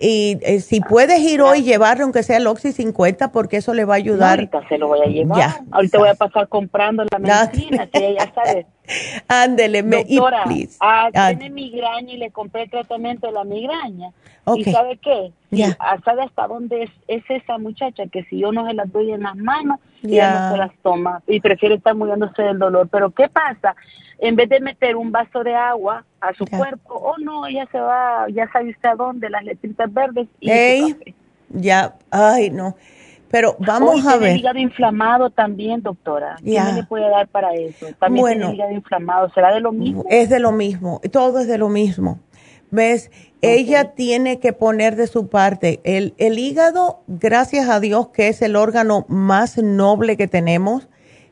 [0.00, 3.84] y eh, si puedes ir hoy, llevarle aunque sea el Oxy 50, porque eso le
[3.84, 4.38] va a ayudar.
[4.38, 5.38] ahorita se lo voy a llevar.
[5.38, 8.66] Ya, ahorita voy a pasar comprando la medicina, que ya sabe.
[9.28, 10.44] Ándele, Doctora,
[10.80, 14.10] ah, tiene migraña y le compré el tratamiento de la migraña.
[14.56, 15.32] ¿Y sabe qué?
[15.50, 15.76] Ya.
[15.78, 18.06] Ah, ¿Sabe hasta dónde es, esa muchacha?
[18.06, 21.22] Que si yo no se las doy en las manos, ella no se las toma
[21.26, 22.88] y prefiere estar muriéndose del dolor.
[22.90, 23.74] Pero ¿qué pasa?
[24.20, 27.80] en vez de meter un vaso de agua a su cuerpo, oh no, ella se
[27.80, 30.94] va, ya sabe usted a dónde, las letritas verdes y
[31.52, 32.76] ya, ay, no.
[33.28, 34.30] Pero vamos a ver.
[34.30, 36.36] el hígado inflamado también, doctora.
[36.44, 37.86] ¿Qué le puede dar para eso?
[37.98, 39.30] También bueno, tiene hígado inflamado.
[39.30, 40.04] ¿Será de lo mismo?
[40.10, 41.00] Es de lo mismo.
[41.12, 42.20] Todo es de lo mismo.
[42.70, 43.10] ¿Ves?
[43.42, 45.80] Ella tiene que poner de su parte.
[45.84, 50.88] El, el, hígado, gracias a Dios, que es el órgano más noble que tenemos,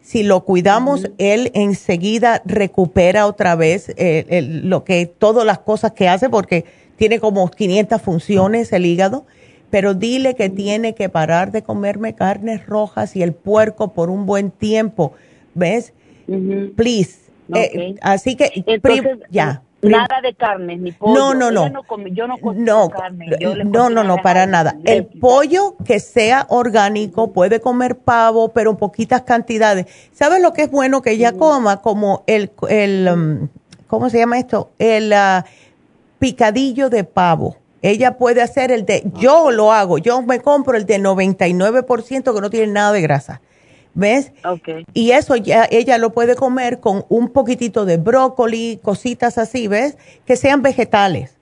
[0.09, 6.09] si lo cuidamos, él enseguida recupera otra vez eh, lo que, todas las cosas que
[6.09, 6.65] hace, porque
[6.97, 9.27] tiene como 500 funciones el hígado.
[9.69, 14.25] Pero dile que tiene que parar de comerme carnes rojas y el puerco por un
[14.25, 15.13] buen tiempo.
[15.55, 15.93] ¿Ves?
[16.75, 17.19] Please.
[17.55, 18.65] Eh, así que,
[19.31, 19.63] ya.
[19.81, 21.15] Nada de carne, ni pollo.
[21.15, 21.67] No, no, no.
[22.11, 23.27] yo no no, carne.
[23.65, 24.77] no, no, no, para nada.
[24.85, 29.87] El pollo que sea orgánico puede comer pavo, pero en poquitas cantidades.
[30.13, 31.81] ¿Sabes lo que es bueno que ella coma?
[31.81, 33.49] Como el, el um,
[33.87, 34.71] ¿cómo se llama esto?
[34.79, 35.45] El uh,
[36.19, 37.57] picadillo de pavo.
[37.81, 42.41] Ella puede hacer el de, yo lo hago, yo me compro el de 99% que
[42.41, 43.41] no tiene nada de grasa.
[43.94, 44.32] ¿Ves?
[44.44, 44.85] Okay.
[44.94, 49.97] Y eso ya ella lo puede comer con un poquitito de brócoli, cositas así, ¿ves?
[50.24, 51.36] Que sean vegetales.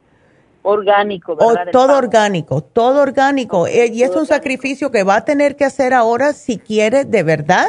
[0.63, 1.69] Orgánico, ¿verdad?
[1.69, 3.67] O todo orgánico, todo orgánico.
[3.67, 7.23] Eh, y es un sacrificio que va a tener que hacer ahora si quiere de
[7.23, 7.69] verdad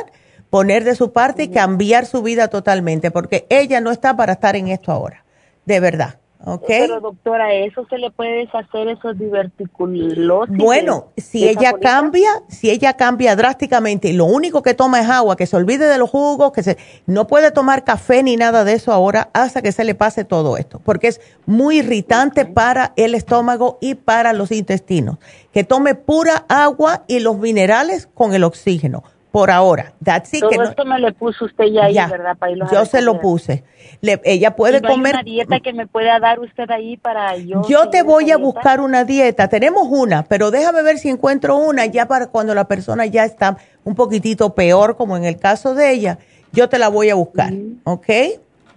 [0.49, 4.55] poner de su parte y cambiar su vida totalmente, porque ella no está para estar
[4.55, 5.25] en esto ahora,
[5.65, 6.19] de verdad.
[6.67, 10.55] Pero doctora, ¿eso se le puede deshacer esos diverticulosis?
[10.55, 15.35] Bueno, si ella cambia, si ella cambia drásticamente y lo único que toma es agua,
[15.35, 18.73] que se olvide de los jugos, que se, no puede tomar café ni nada de
[18.73, 23.15] eso ahora hasta que se le pase todo esto, porque es muy irritante para el
[23.15, 25.17] estómago y para los intestinos.
[25.51, 29.03] Que tome pura agua y los minerales con el oxígeno
[29.37, 29.93] por ahora.
[30.03, 32.35] That's Todo que esto me le puso usted ya ahí, ¿verdad?
[32.35, 33.63] Para yo se lo puse.
[34.01, 35.15] ella puede comer.
[35.15, 37.61] Hay una dieta que me pueda dar usted ahí para yo.
[37.69, 39.47] Yo te voy a buscar una dieta.
[39.47, 43.57] Tenemos una, pero déjame ver si encuentro una ya para cuando la persona ya está
[43.83, 46.17] un poquitito peor, como en el caso de ella.
[46.51, 47.53] Yo te la voy a buscar,
[47.83, 48.09] ¿ok?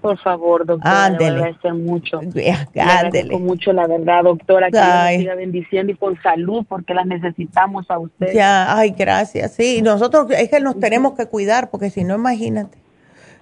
[0.01, 1.31] Por favor, doctora, Ándele.
[1.31, 2.21] le agradezco mucho.
[2.35, 7.91] Le mucho, la verdad, doctora, que Dios siga bendiciendo y con salud, porque las necesitamos
[7.91, 8.33] a usted.
[8.33, 9.53] Ya, ay, gracias.
[9.53, 12.79] Sí, nosotros es que nos tenemos que cuidar, porque si no, imagínate.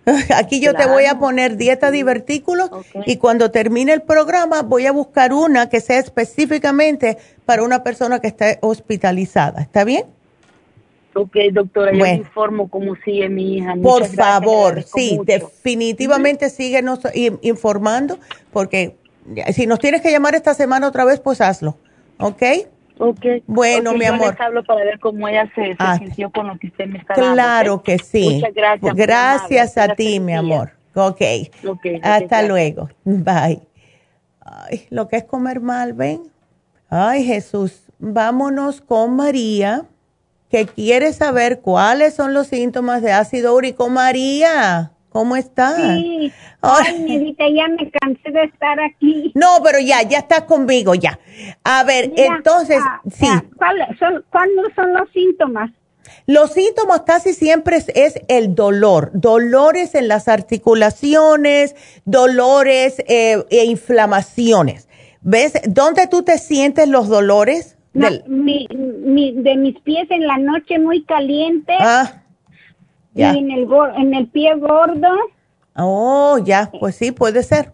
[0.35, 2.71] Aquí yo te voy a poner dieta divertículos
[3.07, 8.21] y cuando termine el programa voy a buscar una que sea específicamente para una persona
[8.21, 9.61] que esté hospitalizada.
[9.61, 10.05] ¿Está bien?
[11.19, 13.75] Ok, doctora, yo informo cómo sigue mi hija.
[13.83, 17.01] Por favor, sí, definitivamente síguenos
[17.43, 18.21] informando,
[18.53, 18.97] porque
[19.53, 21.77] si nos tienes que llamar esta semana otra vez, pues hazlo,
[22.19, 22.43] ¿ok?
[22.99, 23.25] Ok.
[23.47, 24.31] Bueno, mi amor.
[24.31, 27.15] Les hablo para ver cómo ella se, ah, sintió con lo que usted me está
[27.15, 28.37] Claro que sí.
[28.37, 28.95] Muchas gracias.
[28.95, 30.71] Gracias a ti, mi amor.
[30.95, 31.23] Ok.
[31.67, 32.91] okay Hasta luego.
[33.05, 33.61] Bye.
[34.41, 36.23] Ay, lo que es comer mal, ven.
[36.89, 37.85] Ay, Jesús.
[37.99, 39.85] Vámonos con María
[40.51, 43.89] que quiere saber cuáles son los síntomas de ácido úrico.
[43.89, 45.77] María, ¿cómo estás?
[45.77, 46.33] Sí.
[46.61, 49.33] Ay, ya me cansé de estar aquí.
[49.35, 51.19] No, pero ya, ya estás conmigo, ya.
[51.65, 53.27] A ver, entonces, ah, sí.
[53.57, 54.25] ¿Cuáles son,
[54.75, 55.71] son los síntomas?
[56.27, 64.89] Los síntomas casi siempre es, el dolor, dolores en las articulaciones, dolores eh, e inflamaciones.
[65.21, 65.55] ¿Ves?
[65.67, 67.78] ¿Dónde tú te sientes los dolores?
[68.27, 71.75] Mi, mi, de mis pies en la noche muy caliente.
[71.79, 72.23] Ah,
[73.15, 75.09] Y en el, en el pie gordo.
[75.77, 77.73] Oh, ya, pues sí, puede ser.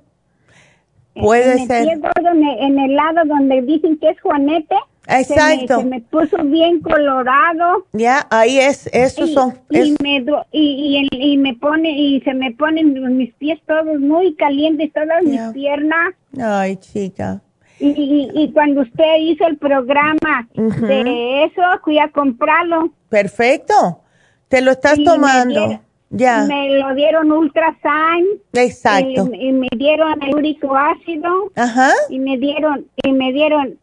[1.15, 1.89] Puede en ser.
[1.89, 4.77] El pie gordo, en, el, lado donde dicen que es Juanete.
[5.07, 5.81] Exacto.
[5.81, 7.87] Se me, puso bien colorado.
[7.93, 9.59] Ya, ahí es, esos son.
[9.71, 14.93] Y, me, y, y, me pone, y se me ponen mis pies todos muy calientes,
[14.93, 16.15] todas mis piernas.
[16.41, 17.43] Ay, chica.
[17.81, 22.91] Y, y, cuando usted hizo el programa de eso, fui a comprarlo.
[23.09, 24.01] Perfecto.
[24.49, 25.81] Te lo estás tomando.
[26.11, 26.45] ya.
[26.45, 28.27] Me lo dieron Ultrasign.
[28.53, 29.29] Exacto.
[29.33, 31.51] Y, me dieron el úrico ácido.
[31.57, 31.91] Ajá.
[32.09, 33.79] Y me dieron, y me dieron,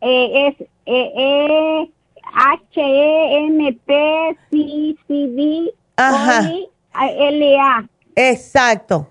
[0.00, 1.90] eh, es, eh, eh,
[2.34, 6.48] H, E, N, P, C, C, D, Ajá.
[7.18, 7.84] L, A.
[8.14, 9.08] Exacto.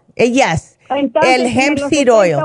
[0.92, 2.38] El hemp seed oil.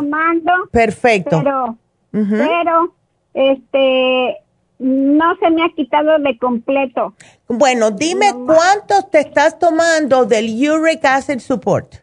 [0.70, 1.42] Perfecto.
[1.42, 1.76] Pero,
[2.12, 2.94] pero,
[3.34, 4.36] este,
[4.78, 7.14] no se me ha quitado de completo.
[7.48, 11.96] Bueno, dime cuántos te estás tomando del uric acid support.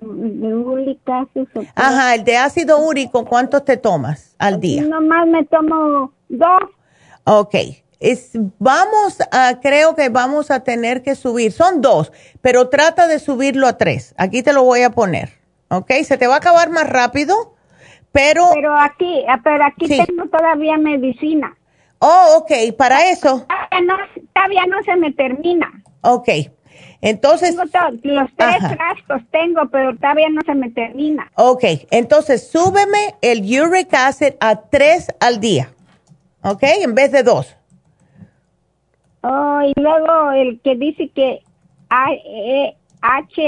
[0.00, 1.68] Uric acid support.
[1.74, 4.82] Ajá, el de ácido úrico, ¿cuántos te tomas al día?
[4.82, 6.62] Nomás me tomo dos.
[7.24, 7.54] Ok
[8.00, 13.18] es, vamos a, creo que vamos a tener que subir, son dos, pero trata de
[13.18, 14.14] subirlo a tres.
[14.16, 15.30] Aquí te lo voy a poner,
[15.68, 15.90] ¿ok?
[16.04, 17.54] Se te va a acabar más rápido,
[18.12, 21.56] Pero, pero aquí, pero aquí tengo todavía medicina.
[21.98, 23.46] Oh, ok, para eso.
[24.34, 25.82] Todavía no, se me termina.
[26.02, 26.28] Ok,
[27.00, 27.56] entonces.
[27.56, 27.70] los
[28.36, 31.30] tres frascos tengo, pero todavía no se me termina.
[31.34, 35.70] Ok, entonces súbeme el uric acid a tres al día.
[36.42, 37.57] Ok, en vez de dos.
[39.30, 41.42] Oh, y luego el que dice que
[41.90, 43.40] H-E-M-P,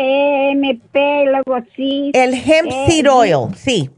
[0.95, 2.11] e luego sí.
[2.13, 3.89] El hemp e seed oil, sí.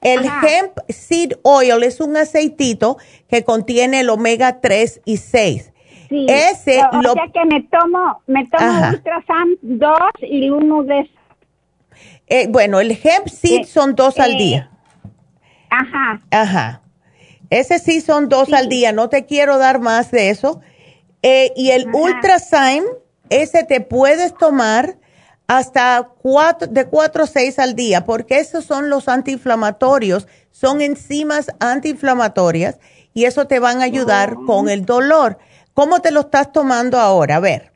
[0.00, 2.96] El hemp seed oil es un aceitito
[3.28, 5.72] que contiene el omega 3 y 6.
[6.08, 6.24] Sí.
[6.26, 7.12] Ese o, lo...
[7.12, 9.90] sea que me tomo, me tomo Ultrasan 2
[10.22, 11.10] y uno de
[12.28, 14.70] eh, bueno, el hemp seed eh, son dos al eh, día.
[15.70, 16.20] Ajá.
[16.30, 16.82] Ajá.
[17.50, 20.60] Ese sí son dos al día, no te quiero dar más de eso.
[21.22, 22.84] Y el Ultrasign,
[23.30, 24.96] ese te puedes tomar
[25.46, 31.50] hasta cuatro, de 4 a 6 al día, porque esos son los antiinflamatorios, son enzimas
[31.60, 32.78] antiinflamatorias
[33.14, 35.38] y eso te van a ayudar con el dolor.
[35.74, 37.36] ¿Cómo te lo estás tomando ahora?
[37.36, 37.70] A ver.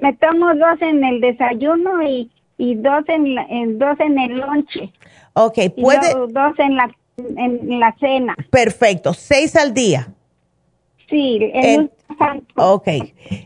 [0.00, 4.92] Me tomo dos en el desayuno y, y dos, en, dos en el lonche.
[5.32, 6.12] Ok, puede.
[6.28, 8.36] dos en la, en la cena.
[8.50, 10.08] Perfecto, seis al día.
[11.08, 11.90] Sí, el,
[12.56, 12.88] Ok,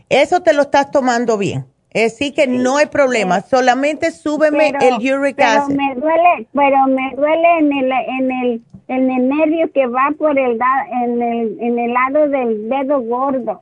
[0.09, 1.65] eso te lo estás tomando bien.
[1.93, 7.59] Así que no hay problema, solamente súbeme el uric pero Me duele, pero me duele
[7.59, 10.57] en el, en el, en el nervio que va por el,
[11.03, 13.59] en el, en el lado del dedo gordo.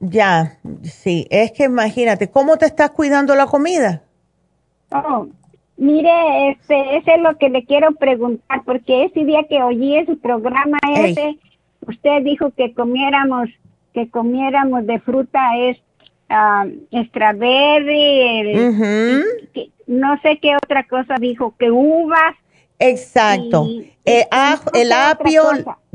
[0.00, 4.02] Ya, sí, es que imagínate, ¿cómo te estás cuidando la comida?
[4.90, 5.28] Oh,
[5.76, 10.16] mire, este, ese es lo que le quiero preguntar, porque ese día que oí ese
[10.16, 11.38] programa ese,
[11.86, 13.48] usted dijo que comiéramos,
[13.92, 15.78] que comiéramos de fruta es
[16.30, 18.60] uh, strawberry,
[19.86, 22.36] no sé qué otra cosa dijo, que uvas.
[22.78, 23.66] Exacto.
[24.04, 24.26] Eh,
[24.74, 25.42] el, apio,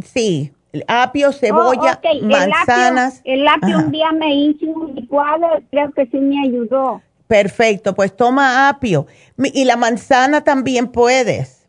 [0.03, 3.21] sí, el apio, cebolla, manzanas.
[3.23, 7.01] El apio, un día me hice un licuado, creo que sí me ayudó.
[7.27, 9.07] Perfecto, pues toma apio.
[9.37, 11.65] Y la manzana también puedes.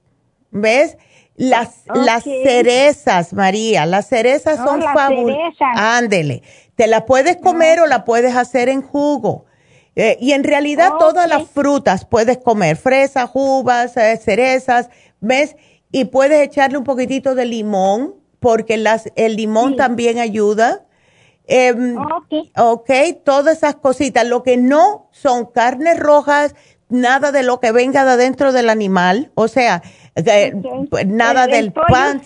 [0.51, 0.99] ¿Ves?
[1.37, 5.77] Las, las cerezas, María, las cerezas son fabulosas.
[5.77, 6.43] Ándele.
[6.77, 9.45] Te la puedes comer o la puedes hacer en jugo.
[9.97, 14.91] Eh, y en realidad todas las frutas puedes comer, fresas, uvas, eh, cerezas,
[15.21, 15.57] ¿ves?
[15.91, 20.85] Y puedes echarle un poquitito de limón, porque las, el limón también ayuda.
[21.47, 21.75] Eh,
[22.57, 22.91] ok,
[23.25, 24.27] todas esas cositas.
[24.27, 26.55] Lo que no son carnes rojas,
[26.89, 29.83] nada de lo que venga de adentro del animal, o sea,
[30.91, 32.23] pues, nada del pan.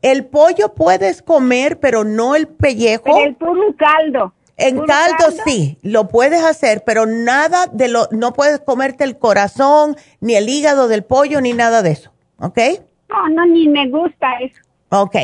[0.00, 3.18] El pollo puedes comer, pero no el pellejo.
[3.18, 4.32] el puro caldo.
[4.56, 9.96] En caldo, sí, lo puedes hacer, pero nada de lo, no puedes comerte el corazón,
[10.20, 12.10] ni el hígado del pollo, ni nada de eso,
[12.40, 12.58] ¿ok?
[13.08, 14.60] No, no, ni me gusta eso.
[14.90, 15.16] Ok.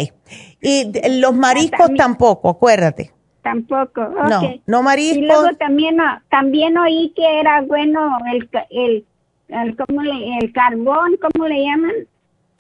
[0.60, 3.13] Y los mariscos tampoco, acuérdate.
[3.44, 5.18] Tampoco, No, no mariscos.
[5.18, 5.98] Y luego también,
[6.30, 9.04] también oí que era bueno el, el,
[9.48, 11.92] el, ¿cómo le, el carbón, ¿cómo le llaman?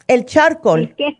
[0.06, 0.82] El charcoal.
[0.82, 1.16] El que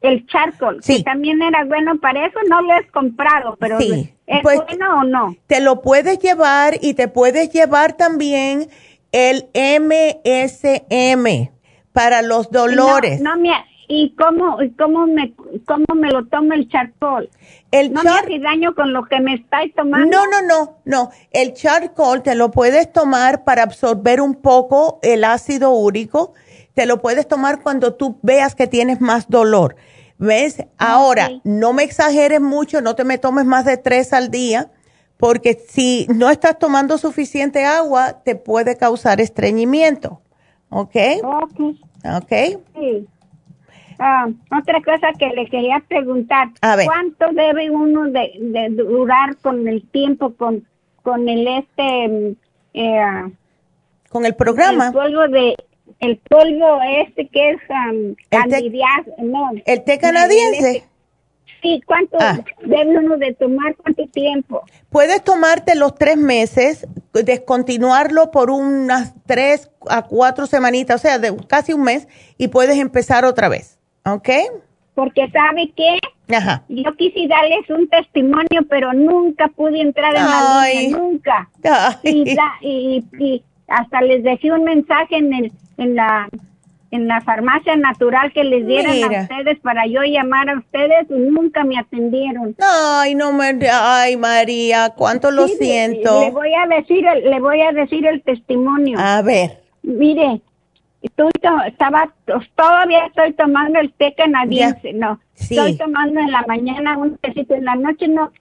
[0.00, 0.96] el charcoal, sí.
[0.96, 4.10] que también era bueno para eso, no lo he comprado, pero ¿es
[4.42, 5.36] pues, bueno o no?
[5.46, 8.68] Te lo puedes llevar y te puedes llevar también
[9.12, 11.50] el MSM
[11.92, 13.20] para los dolores.
[13.20, 13.42] No, no
[13.88, 15.32] ¿y cómo, cómo, me,
[15.66, 17.28] cómo me lo toma el charcoal?
[17.70, 20.08] El no me hace daño con lo que me estáis tomando.
[20.10, 21.10] No, no, no, no.
[21.30, 26.34] El charcoal te lo puedes tomar para absorber un poco el ácido úrico.
[26.74, 29.76] Te lo puedes tomar cuando tú veas que tienes más dolor
[30.18, 30.64] ¿Ves?
[30.78, 34.70] Ahora, no me exageres mucho, no te me tomes más de tres al día,
[35.16, 40.20] porque si no estás tomando suficiente agua, te puede causar estreñimiento.
[40.70, 40.96] ¿Ok?
[41.24, 41.60] Ok.
[42.16, 42.32] Ok.
[42.74, 43.06] Sí.
[43.98, 50.34] Ah, otra cosa que le quería preguntar, ¿cuánto debe uno de, durar con el tiempo,
[50.34, 50.66] con,
[51.02, 52.08] con el este...
[52.08, 52.36] Mm,
[52.74, 53.32] eh,
[54.10, 54.86] con el programa.
[54.86, 55.56] El polvo de,
[56.00, 58.14] el polvo este que es um,
[59.64, 60.84] el té, canadiense.
[61.62, 62.38] sí, ¿cuánto ah.
[62.64, 63.74] debe uno de tomar?
[63.76, 64.62] ¿Cuánto tiempo?
[64.90, 71.34] Puedes tomarte los tres meses, descontinuarlo por unas tres a cuatro semanitas, o sea, de
[71.48, 72.08] casi un mes,
[72.38, 74.28] y puedes empezar otra vez, ¿ok?
[74.94, 75.98] Porque sabe que
[76.68, 81.50] yo quise darles un testimonio, pero nunca pude entrar en la línea, nunca.
[82.62, 86.28] y, y hasta les dejé un mensaje en el en la
[86.94, 91.14] en la farmacia natural que les dieran a ustedes para yo llamar a ustedes y
[91.14, 92.54] nunca me atendieron.
[92.60, 96.20] Ay, no me ay María, cuánto lo siento.
[96.20, 98.96] Le voy a decir el, le voy a decir el testimonio.
[99.00, 99.58] A ver.
[99.82, 100.40] Mire,
[101.04, 101.30] estoy
[101.66, 102.12] estaba
[102.56, 105.20] todavía estoy tomando el té canadiense no.
[105.36, 108.32] Estoy tomando en la mañana un tecito en la noche no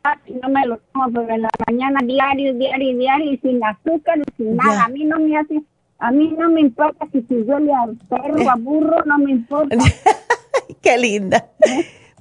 [0.42, 4.24] no me lo tomo pero en la mañana diario diario diario y sin azúcar y
[4.38, 4.86] sin nada.
[4.86, 5.62] A mí no me hace
[6.00, 9.78] a mí no me importa si se duele a perro a burro no me importa.
[10.82, 11.46] Qué linda.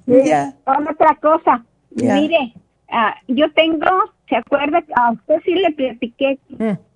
[0.07, 0.55] Ya.
[0.67, 1.65] otra cosa.
[1.91, 2.55] Mire
[2.91, 3.87] ah, yo tengo
[4.29, 6.92] se acuerda a usted sí le platiqué mm.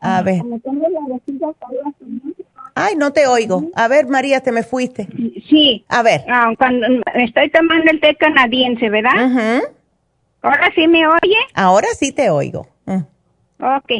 [0.00, 0.42] A ver.
[2.74, 3.70] Ay, no te oigo.
[3.74, 5.08] A ver, María, te me fuiste.
[5.48, 5.84] Sí.
[5.88, 6.22] A ver.
[6.28, 9.60] Ah, cuando estoy tomando el té canadiense, ¿verdad?
[10.42, 11.36] ¿Ahora sí me oye?
[11.54, 12.68] Ahora sí te oigo.
[12.86, 13.02] Mm.
[13.60, 13.90] Ok.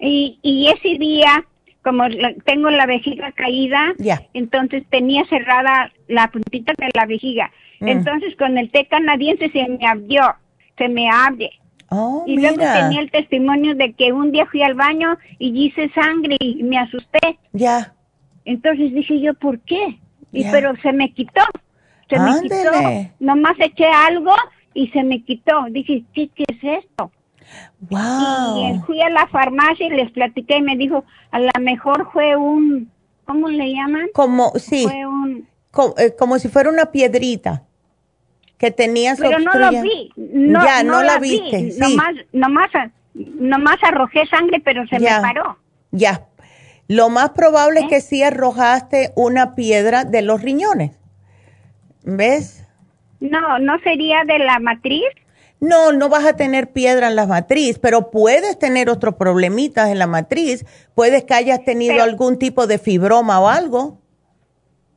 [0.00, 1.44] Y, y ese día,
[1.82, 2.04] como
[2.44, 3.92] tengo la vejiga caída,
[4.32, 7.50] entonces tenía cerrada la puntita de la vejiga.
[7.80, 7.88] Mm.
[7.88, 10.34] Entonces con el té canadiense se me abrió,
[10.78, 11.50] se me abre.
[11.90, 15.90] Oh, y luego tenía el testimonio de que un día fui al baño y hice
[15.94, 17.38] sangre y me asusté.
[17.52, 17.94] Ya.
[18.44, 19.98] Entonces dije yo, ¿por qué?
[20.32, 21.42] Y pero se me quitó.
[22.08, 22.56] Se me quitó.
[23.20, 24.34] Nomás eché algo
[24.74, 25.64] y se me quitó.
[25.70, 27.10] Dije, ¿qué, qué es esto?
[27.80, 28.74] Wow.
[28.74, 32.36] Y fui a la farmacia y les platiqué y me dijo, a lo mejor fue
[32.36, 32.90] un,
[33.24, 34.08] ¿cómo le llaman?
[34.12, 34.84] Como, sí.
[34.84, 35.48] Fue un...
[35.98, 37.64] Eh, como si fuera una piedrita
[38.58, 40.10] que tenías Pero no lo vi.
[40.16, 41.72] No, ya, no, la, viste.
[41.78, 42.70] Nomás, nomás,
[43.14, 45.58] nomás arrojé sangre, pero se me paró.
[45.90, 46.26] Ya.
[46.88, 47.88] Lo más probable es ¿Eh?
[47.88, 50.92] que sí arrojaste una piedra de los riñones.
[52.04, 52.66] ¿Ves?
[53.20, 55.04] No, ¿no sería de la matriz?
[55.60, 59.98] No, no vas a tener piedra en la matriz, pero puedes tener otros problemitas en
[59.98, 60.66] la matriz.
[60.94, 64.03] Puedes que hayas tenido algún tipo de fibroma o algo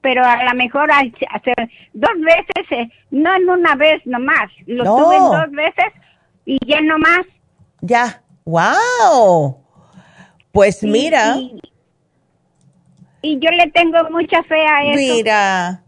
[0.08, 5.18] pero a lo mejor hacer dos veces, eh, no en una vez nomás, lo tuve
[5.18, 5.92] dos veces
[6.46, 7.26] y ya nomás.
[7.82, 9.58] Ya, wow.
[10.54, 11.36] Pues mira.
[13.22, 15.14] Y, yo le tengo mucha fe a eso.
[15.14, 15.84] Mira.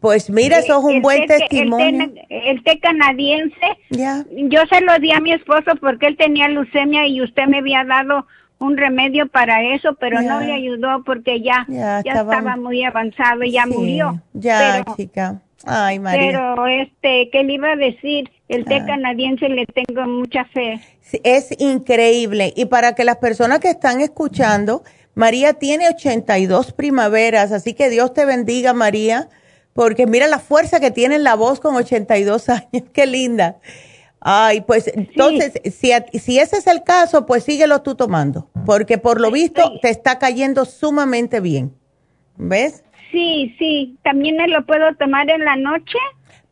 [0.00, 2.10] Pues mira, eso es un buen testimonio.
[2.30, 4.24] El té, canadiense, ya.
[4.30, 7.84] yo se lo di a mi esposo porque él tenía leucemia y usted me había
[7.84, 8.26] dado
[8.58, 13.52] un remedio para eso, pero no le ayudó porque ya, ya, estaba, muy avanzado y
[13.52, 14.20] ya murió.
[14.32, 15.40] Ya, chica.
[15.64, 16.30] Ay, María.
[16.30, 18.30] Pero, este, ¿qué le iba a decir?
[18.48, 18.86] El té ah.
[18.86, 20.80] canadiense le tengo mucha fe.
[21.24, 22.52] es increíble.
[22.56, 24.84] Y para que las personas que están escuchando,
[25.14, 29.28] María tiene 82 primaveras, así que Dios te bendiga, María,
[29.72, 32.84] porque mira la fuerza que tiene en la voz con 82 años.
[32.92, 33.56] Qué linda.
[34.20, 39.20] Ay, pues entonces, si, si ese es el caso, pues síguelo tú tomando, porque por
[39.20, 41.74] lo visto te está cayendo sumamente bien.
[42.36, 42.84] ¿Ves?
[43.10, 43.98] Sí, sí.
[44.02, 45.98] ¿También me lo puedo tomar en la noche?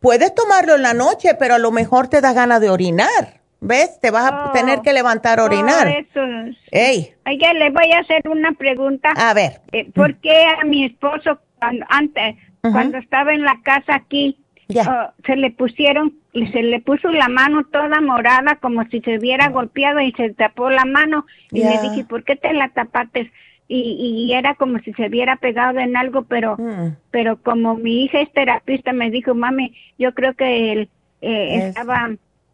[0.01, 3.41] Puedes tomarlo en la noche, pero a lo mejor te da ganas de orinar.
[3.61, 3.99] ¿Ves?
[4.01, 4.53] Te vas a oh.
[4.53, 5.86] tener que levantar a orinar.
[5.86, 6.57] Oh, eso.
[6.70, 7.15] Ey.
[7.27, 9.12] Oiga, le voy a hacer una pregunta.
[9.16, 9.62] A ver.
[9.73, 11.41] Eh, ¿Por qué a mi esposo,
[11.89, 14.39] antes, cuando estaba en la casa aquí,
[14.69, 19.19] oh, se le pusieron y se le puso la mano toda morada como si se
[19.19, 21.27] hubiera golpeado y se tapó la mano.
[21.51, 23.31] Y me dije, ¿por qué te la tapaste?
[23.66, 26.97] Y, y era como si se hubiera pegado en algo, pero mm.
[27.11, 30.89] pero como mi hija es terapista me dijo, mami, yo creo que él
[31.23, 32.11] eh, estaba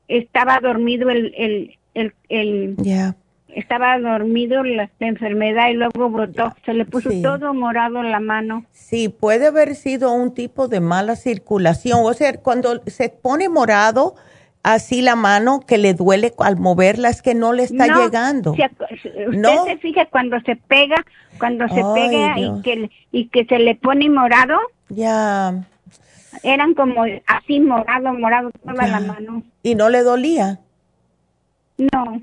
[0.07, 2.77] estaba dormido el el el, el
[3.55, 8.65] estaba dormido la, enfermedad y luego brotó, se le puso todo morado en la mano.
[8.73, 14.15] Sí, puede haber sido un tipo de mala circulación, o sea, cuando se pone morado
[14.63, 18.53] así la mano que le duele al moverla es que no le está llegando.
[18.53, 18.71] usted
[19.33, 19.65] ¿No?
[19.65, 21.05] se fija cuando se pega,
[21.39, 24.59] cuando se pega y que, y que se le pone morado.
[24.89, 25.67] Ya.
[26.43, 29.43] Eran como así morado, morado toda la mano.
[29.63, 30.61] ¿Y no le dolía?
[31.79, 32.21] No.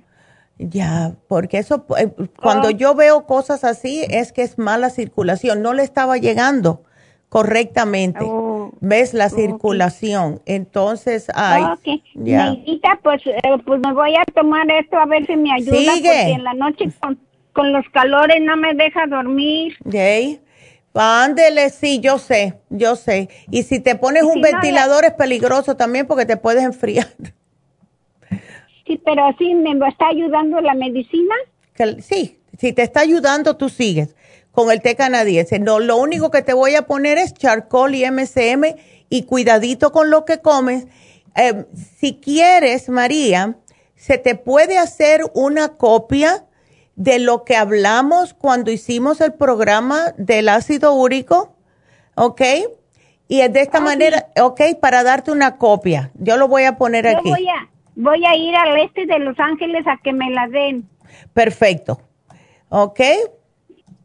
[0.59, 2.11] Ya, porque eso, eh,
[2.41, 2.71] cuando oh.
[2.71, 6.83] yo veo cosas así, es que es mala circulación, no le estaba llegando
[7.29, 8.23] correctamente.
[8.23, 8.71] Oh.
[8.79, 10.41] ¿Ves la circulación?
[10.45, 11.63] Entonces, ay.
[11.63, 12.55] Ok, ya.
[13.03, 15.93] pues, eh, pues me voy a tomar esto a ver si me ayuda.
[15.93, 16.89] Porque en la noche
[17.53, 19.75] con, los calores no me deja dormir.
[19.85, 20.41] Okay.
[20.93, 23.29] Ándele, sí, yo sé, yo sé.
[23.51, 27.07] Y si te pones un ventilador es peligroso también porque te puedes enfriar.
[28.87, 31.35] Sí, pero así me está ayudando la medicina.
[31.99, 34.15] sí, si te está ayudando, tú sigues
[34.51, 35.59] con el té canadiense.
[35.59, 38.75] No, lo único que te voy a poner es charcoal y MCM
[39.09, 40.87] y cuidadito con lo que comes.
[41.35, 41.65] Em,
[41.99, 43.57] si quieres, María,
[43.95, 46.45] se te puede hacer una copia
[46.95, 51.55] de lo que hablamos cuando hicimos el programa del ácido úrico,
[52.15, 52.41] ¿ok?
[53.27, 56.11] Y es de esta ah, manera, ok, para darte una copia.
[56.15, 57.29] Yo lo voy a poner aquí.
[57.29, 60.87] Voy a, voy a ir al este de Los Ángeles a que me la den.
[61.33, 61.99] Perfecto.
[62.69, 63.01] ¿Ok?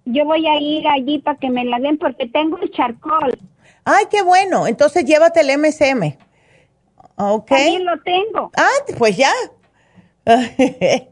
[0.05, 3.39] yo voy a ir allí para que me la den porque tengo el charcoal.
[3.85, 4.67] Ay, qué bueno.
[4.67, 6.17] Entonces llévate el MSM.
[7.17, 7.47] Ok.
[7.47, 8.51] También lo tengo.
[8.57, 9.33] Ah, pues ya.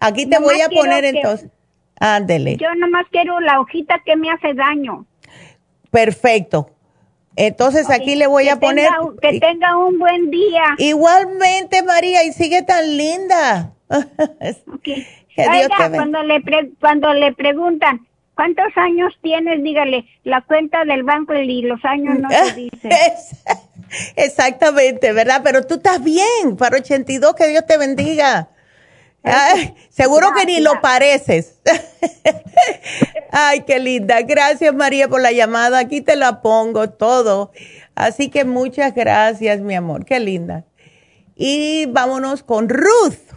[0.00, 1.50] Aquí te voy a poner entonces.
[1.98, 2.56] Ándele.
[2.56, 5.06] Yo nomás quiero la hojita que me hace daño.
[5.90, 6.70] Perfecto.
[7.36, 8.88] Entonces aquí le voy a poner.
[9.20, 10.74] que tenga un buen día.
[10.78, 13.72] Igualmente, María, y sigue tan linda.
[15.38, 16.42] Oiga, cuando le,
[16.80, 19.62] cuando le preguntan, ¿cuántos años tienes?
[19.62, 22.90] Dígale, la cuenta del banco y los años no se dicen.
[24.16, 25.42] Exactamente, ¿verdad?
[25.44, 28.48] Pero tú estás bien para 82, que Dios te bendiga.
[29.88, 31.60] Seguro que ni lo pareces.
[33.32, 34.22] Ay, qué linda.
[34.22, 35.78] Gracias, María, por la llamada.
[35.78, 37.52] Aquí te la pongo todo.
[37.94, 40.04] Así que muchas gracias, mi amor.
[40.04, 40.64] Qué linda.
[41.34, 43.34] Y vámonos con Ruth.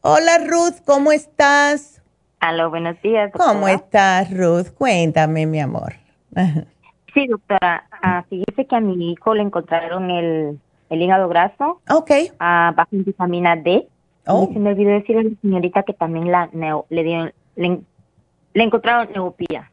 [0.00, 2.00] Hola, Ruth, ¿cómo estás?
[2.40, 3.32] Hola, buenos días.
[3.32, 4.68] ¿Cómo estás, Ruth?
[4.76, 5.94] Cuéntame, mi amor.
[7.14, 7.84] sí, doctora.
[8.02, 11.80] Uh, fíjese que a mi hijo le encontraron el, el hígado graso.
[11.90, 12.10] Ok.
[12.32, 13.88] Uh, bajo en vitamina D.
[14.28, 14.46] Oh.
[14.50, 16.50] Y se me olvidó decirle a la señorita que también la
[16.90, 17.80] le, dio, le,
[18.54, 19.70] encontraron neopía.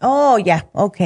[0.00, 0.98] Oh, ya, ok.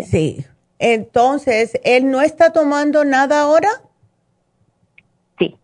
[0.00, 0.44] Sí.
[0.80, 3.68] Entonces, ¿él no está tomando nada ahora?
[5.38, 5.56] Sí.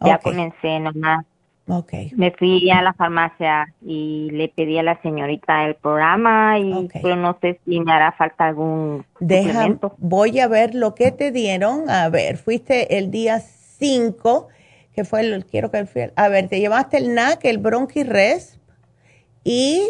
[0.00, 1.26] Ya comencé nomás.
[1.66, 1.92] Ok.
[2.16, 7.16] Me fui a la farmacia y le pedí a la señorita el programa y pero
[7.16, 9.68] no sé si me hará falta algún Deja,
[9.98, 11.88] voy a ver lo que te dieron.
[11.88, 14.48] A ver, fuiste el día 5
[14.94, 18.60] que fue el, quiero que el, a ver, te llevaste el NAC, el Bronchiresp
[19.44, 19.82] y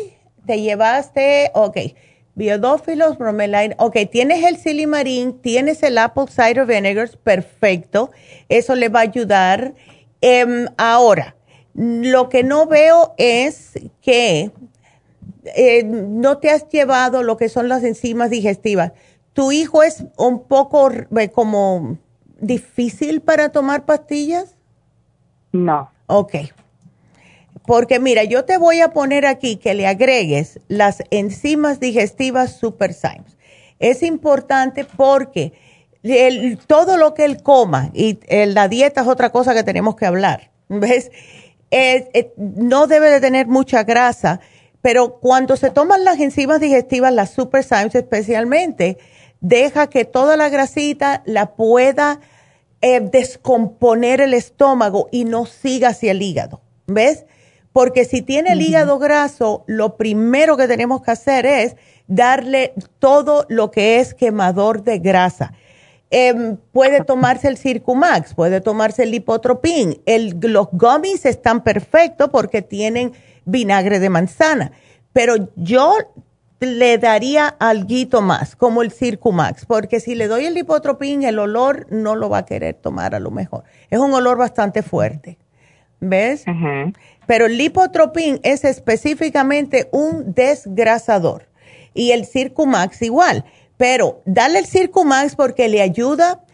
[0.47, 1.77] te llevaste, ok,
[2.35, 8.10] biodófilos, bromelain, ok, tienes el silimarín, tienes el apple cider vinegar, perfecto,
[8.48, 9.74] eso le va a ayudar.
[10.20, 11.36] Em, ahora,
[11.74, 13.72] lo que no veo es
[14.02, 14.51] que
[15.56, 18.93] eh, no te has llevado lo que son las enzimas digestivas.
[19.32, 21.98] ¿Tu hijo es un poco eh, como
[22.40, 24.56] difícil para tomar pastillas?
[25.52, 25.90] No.
[26.06, 26.35] Ok.
[27.66, 33.36] Porque mira, yo te voy a poner aquí que le agregues las enzimas digestivas Superzymes.
[33.78, 35.52] Es importante porque
[36.66, 40.51] todo lo que él coma, y la dieta es otra cosa que tenemos que hablar,
[40.68, 41.10] ¿ves?
[42.36, 44.40] no debe de tener mucha grasa,
[44.82, 48.98] pero cuando se toman las enzimas digestivas, las Superzymes especialmente,
[49.40, 52.20] deja que toda la grasita la pueda
[52.82, 56.61] eh, descomponer el estómago y no siga hacia el hígado.
[56.86, 57.27] ¿Ves?
[57.73, 61.77] Porque si tiene el hígado graso, lo primero que tenemos que hacer es
[62.09, 65.52] darle todo lo que es quemador de grasa.
[66.11, 70.01] Em, puede tomarse el Circumax, puede tomarse el Lipotropin.
[70.07, 73.12] El, los gummies están perfectos porque tienen
[73.44, 74.73] vinagre de manzana.
[75.12, 75.94] Pero yo
[76.61, 81.87] le daría algo más, como el Circumax, porque si le doy el lipotropín, el olor
[81.91, 83.65] no lo va a querer tomar a lo mejor.
[83.89, 85.39] Es un olor bastante fuerte,
[86.01, 86.45] ¿ves?
[87.27, 91.49] Pero el lipotropín es específicamente un desgrasador
[91.95, 93.45] y el Circumax igual,
[93.78, 96.45] pero dale el Circumax porque le ayuda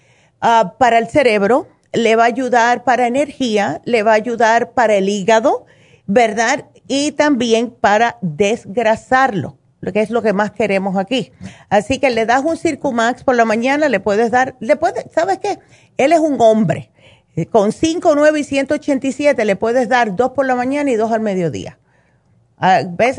[0.41, 4.95] ah, para el cerebro, le va a ayudar para energía, le va a ayudar para
[4.95, 5.67] el hígado,
[6.07, 6.67] ¿verdad?
[6.87, 9.56] Y también para desgrasarlo
[9.93, 11.33] que es lo que más queremos aquí.
[11.69, 15.39] Así que le das un Circumax por la mañana, le puedes dar, le puedes, ¿sabes
[15.39, 15.59] qué?
[15.97, 16.91] Él es un hombre.
[17.51, 21.21] Con 5, 9 y 187 le puedes dar dos por la mañana y dos al
[21.21, 21.79] mediodía.
[22.57, 23.19] Ah, ¿Ves?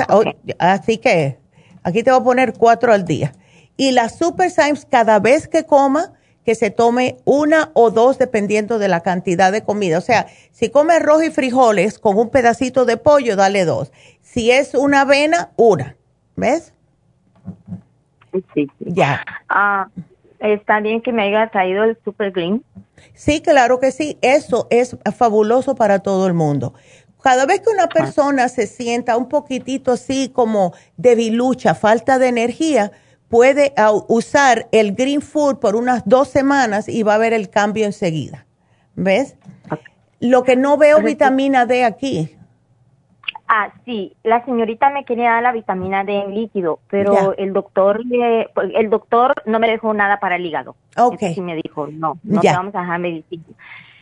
[0.57, 1.37] Así que
[1.83, 3.33] aquí te voy a poner cuatro al día.
[3.75, 6.13] Y las Super Symes, cada vez que coma,
[6.47, 9.97] que se tome una o dos dependiendo de la cantidad de comida.
[9.97, 13.91] O sea, si come arroz y frijoles con un pedacito de pollo, dale dos.
[14.21, 15.96] Si es una avena, una.
[16.37, 16.71] ¿Ves?
[18.53, 19.25] Sí, Ya.
[19.49, 19.89] Ah,
[20.39, 22.63] ¿Está bien que me haya traído el Super Green?
[23.15, 24.19] Sí, claro que sí.
[24.21, 26.75] Eso es fabuloso para todo el mundo.
[27.23, 32.91] Cada vez que una persona se sienta un poquitito así como debilucha, falta de energía,
[33.27, 37.49] puede ah, usar el Green Food por unas dos semanas y va a ver el
[37.49, 38.45] cambio enseguida.
[38.95, 39.35] ¿Ves?
[40.19, 42.36] Lo que no veo vitamina D aquí.
[43.49, 48.01] Ah, sí, la señorita me quería dar la vitamina D en líquido, pero el doctor
[48.75, 50.75] el doctor no me dejó nada para el hígado.
[50.97, 51.19] Ok.
[51.33, 53.43] sí me dijo, no, no te vamos a dejar medicina.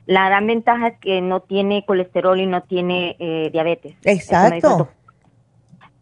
[0.07, 3.95] La gran ventaja es que no tiene colesterol y no tiene eh, diabetes.
[4.03, 4.89] Exacto.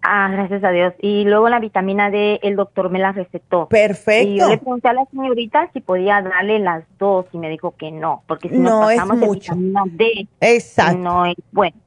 [0.02, 0.94] Ah, gracias a Dios.
[1.02, 3.68] Y luego la vitamina D, el doctor me la recetó.
[3.70, 4.30] Perfecto.
[4.30, 7.74] Y yo le pregunté a la señorita si podía darle las dos y me dijo
[7.78, 10.98] que no, porque si no nos pasamos vitamina D, Exacto.
[10.98, 11.78] no es bueno.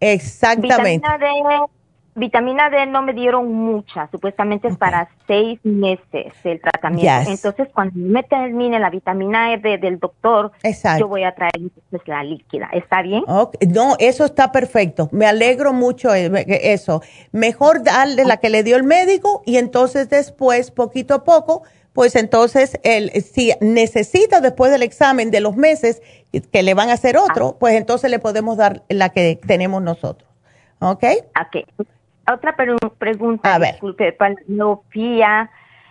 [0.00, 1.06] Exactamente.
[1.06, 1.66] Vitamina D,
[2.14, 7.30] vitamina D no me dieron mucha, supuestamente es para seis meses el tratamiento.
[7.30, 10.52] Entonces, cuando me termine la vitamina E del doctor,
[10.98, 11.52] yo voy a traer
[12.06, 12.68] la líquida.
[12.72, 13.24] ¿Está bien?
[13.26, 15.08] No, eso está perfecto.
[15.12, 17.02] Me alegro mucho eh, eso.
[17.32, 21.62] Mejor darle la que le dio el médico y entonces después, poquito a poco,
[21.92, 26.02] pues entonces, el, si necesita después del examen de los meses
[26.52, 27.56] que le van a hacer otro, ah.
[27.58, 30.28] pues entonces le podemos dar la que tenemos nosotros.
[30.80, 31.04] ¿Ok?
[31.40, 31.86] Ok.
[32.32, 33.72] Otra pregunta, a ver.
[33.72, 35.50] disculpe, panopía.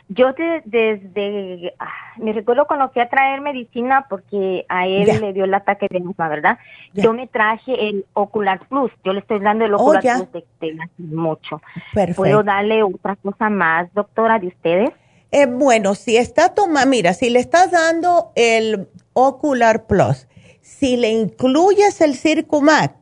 [0.10, 0.34] Yo
[0.64, 5.53] desde, ah, me recuerdo cuando fui a traer medicina porque a él le dio el
[5.53, 6.60] ataque de asma, ¿verdad?
[6.94, 10.45] Yo me traje el Ocular Plus, yo le estoy dando el oh, Ocular Plus de,
[10.61, 11.61] de mucho.
[11.94, 12.22] Perfecto.
[12.22, 14.91] ¿Puedo darle otra cosa más, doctora, de ustedes?
[15.31, 20.27] Eh, bueno, si está tomando, mira, si le estás dando el Ocular Plus,
[20.61, 22.93] si le incluyes el Circumax,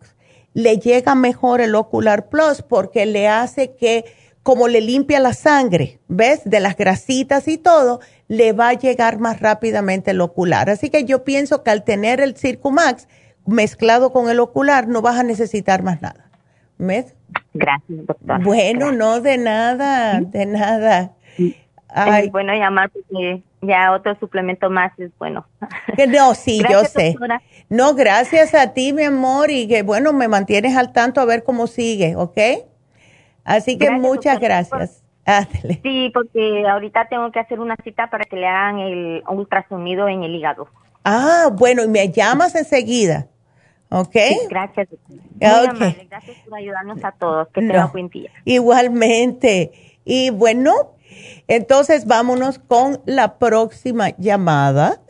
[0.53, 4.05] le llega mejor el Ocular Plus porque le hace que,
[4.41, 6.41] como le limpia la sangre, ¿ves?
[6.45, 10.69] De las grasitas y todo, le va a llegar más rápidamente el ocular.
[10.69, 13.07] Así que yo pienso que al tener el Circumax
[13.45, 16.29] mezclado con el ocular, no vas a necesitar más nada.
[16.77, 17.15] ¿Ves?
[17.53, 18.43] Gracias, doctora.
[18.43, 21.13] Bueno, no de nada, de nada.
[21.95, 25.45] Es bueno llamar porque ya otro suplemento más es bueno.
[26.07, 27.15] No, sí, yo sé.
[27.69, 31.43] No, gracias a ti, mi amor, y que bueno, me mantienes al tanto a ver
[31.43, 32.37] cómo sigue, ¿ok?
[33.45, 35.01] Así que muchas gracias.
[35.81, 40.21] Sí, porque ahorita tengo que hacer una cita para que le hagan el ultrasonido en
[40.21, 40.67] el hígado.
[41.03, 43.25] Ah, bueno, y me llamas enseguida.
[43.89, 44.15] ¿Ok?
[44.49, 44.87] gracias.
[45.39, 47.47] Gracias por ayudarnos a todos.
[47.47, 47.89] Que no.
[47.89, 48.29] buen día.
[48.43, 49.71] Igualmente.
[50.05, 50.94] Y bueno,
[51.47, 55.01] entonces, vámonos con la próxima llamada.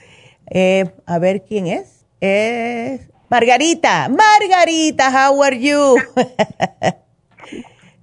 [0.50, 2.06] Eh, a ver quién es.
[2.20, 4.10] Es Margarita.
[4.10, 5.98] Margarita, how are you?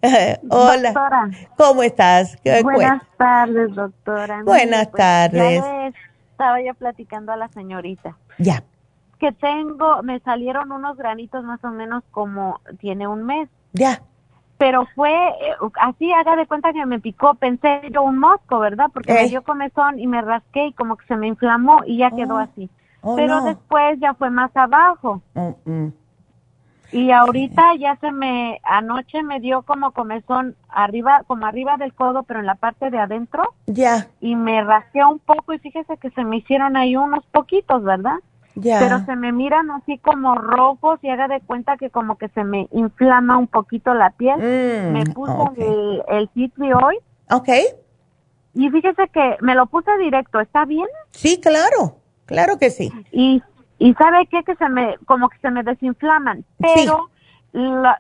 [0.51, 0.93] Hola.
[0.93, 1.31] Doctora.
[1.57, 2.37] ¿Cómo estás?
[2.62, 4.43] Buenas tardes, doctora.
[4.45, 5.95] Buenas pues, tardes.
[6.33, 8.16] estaba ya platicando a la señorita.
[8.39, 8.65] Ya.
[9.20, 13.49] Que tengo, me salieron unos granitos más o menos como tiene un mes.
[13.73, 14.03] Ya
[14.62, 18.90] pero fue eh, así, haga de cuenta que me picó, pensé yo un mosco, ¿verdad?
[18.94, 22.12] Porque me dio comezón y me rasqué y como que se me inflamó y ya
[22.12, 22.39] quedó oh.
[22.39, 22.70] así.
[23.01, 25.20] Oh, pero después ya fue más abajo.
[25.34, 25.93] Mm, mm.
[26.93, 32.22] Y ahorita ya se me, anoche me dio como comezón arriba, como arriba del codo,
[32.22, 33.43] pero en la parte de adentro.
[33.66, 34.06] Ya.
[34.20, 38.20] Y me rasqué un poco y fíjese que se me hicieron ahí unos poquitos, ¿verdad?
[38.55, 42.45] Pero se me miran así como rojos y haga de cuenta que como que se
[42.45, 44.37] me inflama un poquito la piel.
[44.39, 46.99] Mm, me puse el, el hoy.
[47.31, 47.49] Ok.
[48.55, 50.87] Y fíjese que me lo puse directo, ¿está bien?
[51.12, 51.97] Sí, claro,
[52.27, 52.93] claro que sí.
[53.11, 53.43] Y,
[53.79, 54.43] y ¿sabe qué?
[54.45, 57.09] Que se me, como que se me desinflaman, pero
[57.53, 57.99] la,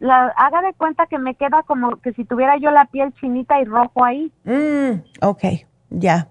[0.00, 3.60] la, haga de cuenta que me queda como que si tuviera yo la piel chinita
[3.60, 4.32] y rojo ahí.
[4.44, 5.44] Mm, ok,
[5.90, 6.28] ya.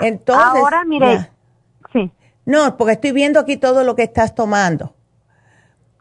[0.00, 0.62] Entonces.
[0.62, 1.26] Ahora, mire, sí.
[2.44, 4.94] No, porque estoy viendo aquí todo lo que estás tomando.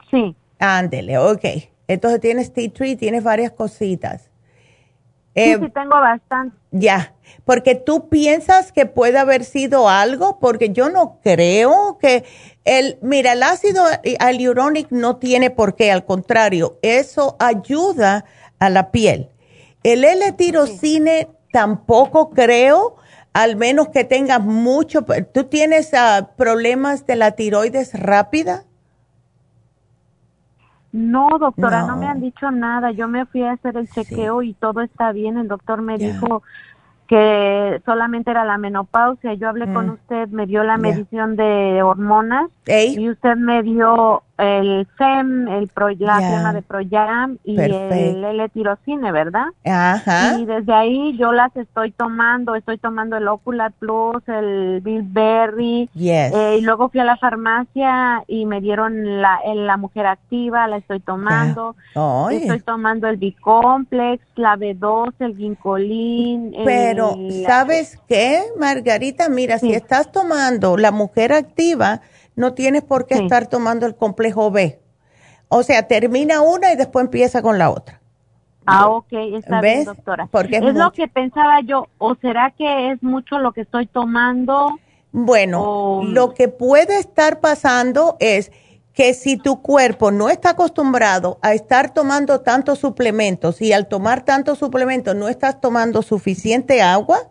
[0.09, 0.35] Sí.
[0.59, 1.45] Ándele, ok.
[1.87, 4.29] Entonces tienes tea tree, tienes varias cositas.
[5.35, 6.55] eh, sí, tengo bastante.
[6.71, 7.13] Ya,
[7.45, 12.25] porque tú piensas que puede haber sido algo, porque yo no creo que
[12.65, 18.25] el, mira, el ácido hialurónico no tiene por qué, al contrario, eso ayuda
[18.59, 19.29] a la piel.
[19.83, 22.97] El L-tirocine tampoco creo,
[23.33, 28.63] al menos que tengas mucho, ¿tú tienes ah, problemas de la tiroides rápida?
[30.91, 31.97] No, doctora, no.
[31.97, 32.91] me han dicho nada.
[32.91, 35.37] Yo me fui a hacer el chequeo y todo está bien.
[35.37, 36.41] El doctor me dijo
[37.07, 39.33] que solamente era la menopausia.
[39.35, 39.91] Yo hablé con mm.
[39.91, 45.89] usted, me dio la medición de hormonas y usted me dio el FEM, el pro,
[45.89, 49.47] la de Proyam y el L-tirocine, ¿verdad?
[49.65, 50.39] Ajá.
[50.39, 56.57] Y desde ahí yo las estoy tomando, estoy tomando el Ocular Plus, el Bilberry, eh,
[56.59, 61.01] y luego fui a la farmacia y me dieron la, la mujer activa, la estoy
[61.01, 61.75] tomando,
[62.31, 66.55] estoy tomando el Bicomplex, la B2, el Ginkolin.
[66.63, 69.27] Pero, ¿sabes qué, Margarita?
[69.29, 72.01] Mira, si estás tomando la mujer activa,
[72.35, 74.79] no tienes por qué estar tomando el complejo B.
[75.47, 77.99] O sea, termina una y después empieza con la otra.
[78.65, 80.27] Ah, ok, está bien, doctora.
[80.31, 84.79] Porque es, lo que pensaba yo, o será que es mucho lo que estoy tomando.
[85.11, 88.51] Bueno, lo que puede estar pasando es
[88.93, 94.23] que si tu cuerpo no está acostumbrado a estar tomando tantos suplementos y al tomar
[94.23, 97.29] tantos suplementos no estás tomando suficiente agua,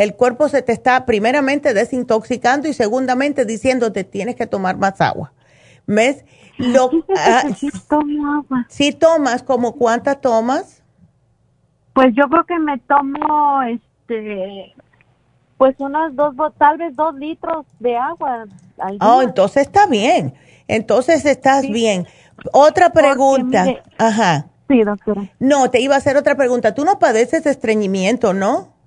[0.00, 5.34] el cuerpo se te está primeramente desintoxicando y segundamente diciéndote tienes que tomar más agua.
[5.86, 6.24] ¿Ves?
[6.56, 8.66] Lo, ah, sí, tomo agua.
[8.70, 9.42] ¿Sí tomas?
[9.42, 10.82] ¿Como cuántas tomas?
[11.92, 14.74] Pues yo creo que me tomo, este,
[15.58, 18.46] pues unas dos, tal vez dos litros de agua
[18.78, 19.06] al día.
[19.06, 20.32] Oh, entonces está bien.
[20.66, 22.06] Entonces estás bien.
[22.52, 23.66] Otra pregunta.
[23.98, 24.46] Ajá.
[24.66, 25.30] Sí, doctora.
[25.40, 26.74] No, te iba a hacer otra pregunta.
[26.74, 28.79] Tú no padeces de estreñimiento, ¿no?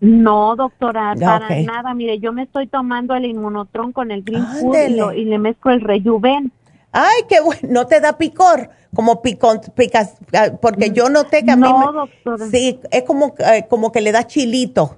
[0.00, 1.92] No, doctora, para nada.
[1.94, 5.82] Mire, yo me estoy tomando el inmunotron con el Green Food y, le mezclo el
[5.82, 6.52] Rejuven.
[6.92, 7.60] Ay, qué bueno.
[7.68, 11.62] No te da picor, como picón, picas, ah, porque yo noté que a mí.
[11.62, 12.46] No, doctora.
[12.46, 14.96] Sí, es como, eh, como que le da chilito.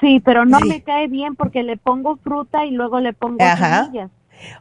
[0.00, 4.10] Sí, pero no me cae bien porque le pongo fruta y luego le pongo semillas.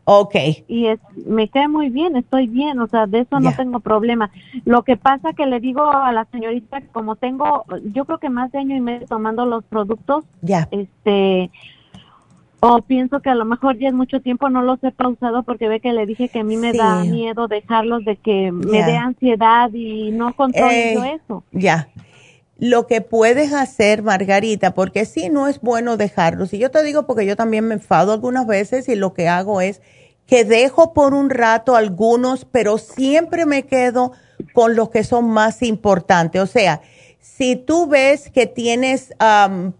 [0.05, 0.35] Ok.
[0.67, 4.31] Y es, me cae muy bien, estoy bien, o sea, de eso no tengo problema.
[4.65, 8.51] Lo que pasa que le digo a la señorita, como tengo, yo creo que más
[8.51, 10.67] de año y medio tomando los productos, ya.
[10.71, 11.51] este,
[12.59, 15.67] o pienso que a lo mejor ya es mucho tiempo, no los he pausado porque
[15.67, 18.95] ve que le dije que a mí me da miedo dejarlos de que me dé
[18.95, 21.43] ansiedad y no controlo eh, eso.
[21.51, 21.89] Ya
[22.63, 26.53] lo que puedes hacer, Margarita, porque sí, no es bueno dejarlos.
[26.53, 29.59] Y yo te digo porque yo también me enfado algunas veces y lo que hago
[29.59, 29.81] es
[30.27, 34.13] que dejo por un rato algunos, pero siempre me quedo
[34.53, 36.41] con los que son más importantes.
[36.41, 36.79] O sea,
[37.19, 39.13] si tú ves que tienes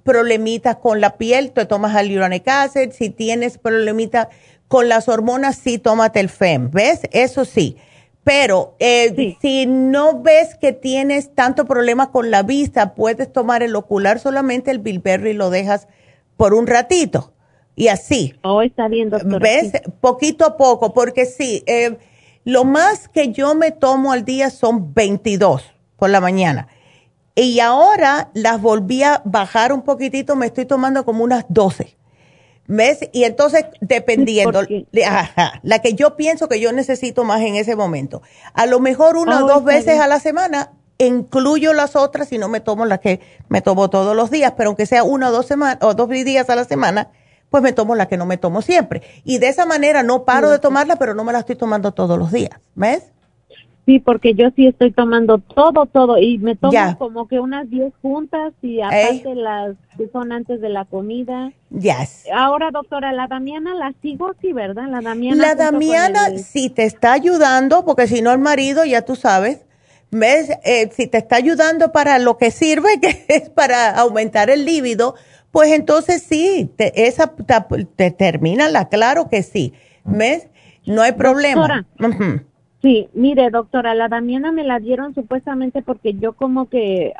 [0.03, 2.91] problemitas con la piel, te tomas hyaluronic acid.
[2.91, 4.27] Si tienes problemitas
[4.67, 6.69] con las hormonas, sí, tómate el FEM.
[6.71, 6.99] ¿Ves?
[7.13, 7.77] Eso sí.
[8.23, 13.75] Pero eh, si no ves que tienes tanto problema con la vista, puedes tomar el
[13.75, 15.87] ocular solamente, el bilberry lo dejas
[16.37, 17.33] por un ratito.
[17.75, 18.35] Y así.
[18.43, 19.09] Oh, está bien.
[19.41, 19.73] ¿Ves?
[19.99, 21.97] Poquito a poco, porque sí, eh,
[22.45, 26.67] lo más que yo me tomo al día son 22 por la mañana.
[27.35, 31.97] Y ahora las volví a bajar un poquitito, me estoy tomando como unas 12.
[32.67, 33.09] ¿Ves?
[33.11, 34.61] Y entonces, dependiendo,
[35.63, 38.21] la que yo pienso que yo necesito más en ese momento.
[38.53, 42.47] A lo mejor una o dos veces a la semana, incluyo las otras y no
[42.47, 43.19] me tomo las que
[43.49, 46.49] me tomo todos los días, pero aunque sea una o dos, semanas o dos días
[46.49, 47.11] a la semana,
[47.49, 49.03] pues me tomo la que no me tomo siempre.
[49.23, 52.17] Y de esa manera no paro de tomarla, pero no me la estoy tomando todos
[52.17, 52.59] los días.
[52.75, 53.12] ¿Ves?
[53.85, 57.91] Sí, porque yo sí estoy tomando todo, todo y me tomo como que unas 10
[58.01, 61.51] juntas y aparte las que son antes de la comida.
[61.69, 62.23] Yes.
[62.33, 64.87] Ahora, doctora, la Damiana la sigo, sí, ¿verdad?
[64.89, 65.47] La Damiana.
[65.47, 69.65] La Damiana sí te está ayudando, porque si no el marido, ya tú sabes,
[70.11, 70.51] ¿ves?
[70.63, 75.15] Eh, si te está ayudando para lo que sirve, que es para aumentar el líbido,
[75.51, 77.33] pues entonces sí, te, esa
[77.97, 79.73] te, termina la, claro que sí,
[80.05, 80.47] ¿ves?
[80.85, 81.85] No hay problema.
[81.97, 82.43] Doctora,
[82.83, 87.13] Sí, mire, doctora, la Damiana me la dieron supuestamente porque yo como que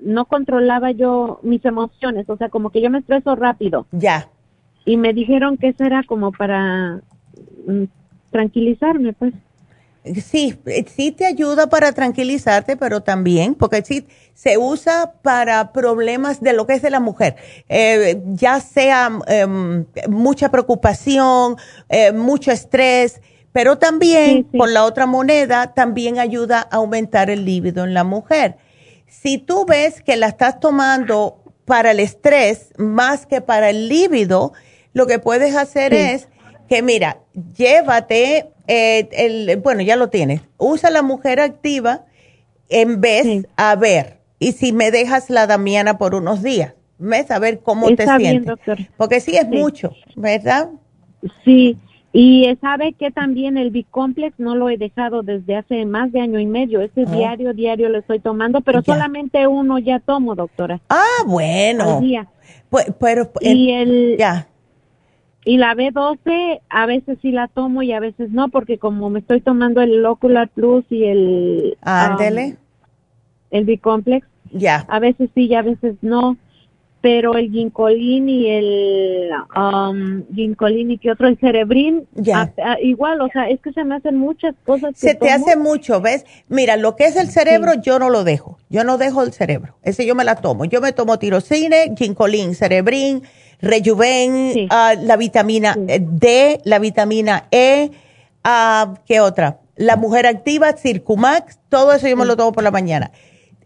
[0.00, 3.86] no controlaba yo mis emociones, o sea, como que yo me estreso rápido.
[3.92, 4.28] Ya.
[4.84, 7.00] Y me dijeron que eso era como para
[7.68, 7.84] mm,
[8.32, 9.32] tranquilizarme, pues.
[10.20, 16.54] Sí, sí te ayuda para tranquilizarte, pero también, porque sí se usa para problemas de
[16.54, 17.36] lo que es de la mujer,
[17.68, 21.54] eh, ya sea em, mucha preocupación,
[21.88, 23.20] eh, mucho estrés
[23.52, 28.56] pero también, por la otra moneda, también ayuda a aumentar el líbido en la mujer.
[29.06, 34.52] Si tú ves que la estás tomando para el estrés más que para el líbido,
[34.94, 36.28] lo que puedes hacer es
[36.68, 37.18] que, mira,
[37.56, 42.06] llévate, eh, el, bueno, ya lo tienes, usa la mujer activa
[42.70, 47.38] en vez, a ver, y si me dejas la damiana por unos días, ves a
[47.38, 48.54] ver cómo te sientes.
[48.96, 50.70] Porque sí es mucho, ¿verdad?
[51.44, 51.76] Sí.
[52.12, 56.38] Y sabe que también el Bicomplex no lo he dejado desde hace más de año
[56.38, 56.82] y medio.
[56.82, 57.10] Ese oh.
[57.10, 60.80] diario, diario lo estoy tomando, pero solamente uno ya tomo, doctora.
[60.90, 62.02] Ah, bueno.
[62.68, 64.46] Pues, pero, y el, ya.
[65.44, 69.20] Y la B12 a veces sí la tomo y a veces no, porque como me
[69.20, 71.78] estoy tomando el Ocular Plus y el...
[71.80, 72.46] Ándele.
[72.46, 72.56] Um,
[73.50, 74.26] el Bicomplex.
[74.52, 74.84] Ya.
[74.88, 76.36] A veces sí y a veces no
[77.02, 82.54] pero el ginkolín y el um, ginkolín y que otro, el cerebrín, ya.
[82.80, 84.92] igual, o sea, es que se me hacen muchas cosas.
[84.96, 86.24] se te hace mucho, ¿ves?
[86.48, 89.74] Mira, lo que es el cerebro, yo no lo dejo, yo no dejo el cerebro,
[89.82, 93.24] ese yo me la tomo, yo me tomo tirocine, ginkolín, cerebrín,
[93.60, 97.90] rejuven, ah, la vitamina D, la vitamina E,
[98.44, 99.58] uh, ¿qué otra?
[99.74, 103.10] La mujer activa, Circumax, todo eso yo me lo tomo por la mañana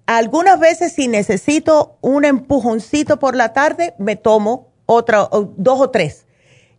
[0.06, 6.26] algunas veces si necesito un empujoncito por la tarde, me tomo otra, dos o tres.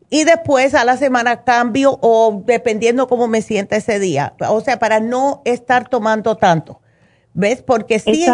[0.09, 4.33] Y después a la semana cambio o dependiendo cómo me sienta ese día.
[4.49, 6.79] O sea, para no estar tomando tanto.
[7.33, 7.61] ¿Ves?
[7.61, 8.25] Porque sí,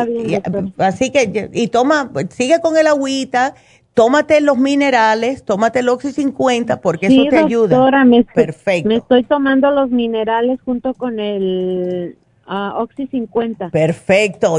[0.78, 3.54] así que, y toma, sigue con el agüita,
[3.94, 8.06] tómate los minerales, tómate el Oxy 50 porque eso te ayuda.
[8.06, 8.88] Me Perfecto.
[8.88, 12.18] Me estoy tomando los minerales junto con el
[12.48, 13.70] uh, Oxy 50.
[13.70, 14.58] Perfecto.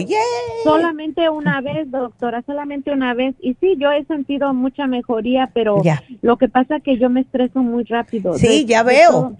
[0.62, 3.34] Solamente una vez, doctora, solamente una vez.
[3.40, 5.82] Y sí, yo he sentido mucha mejoría, pero
[6.22, 8.34] lo que pasa es que yo me estreso muy rápido.
[8.34, 9.36] Sí, ya veo.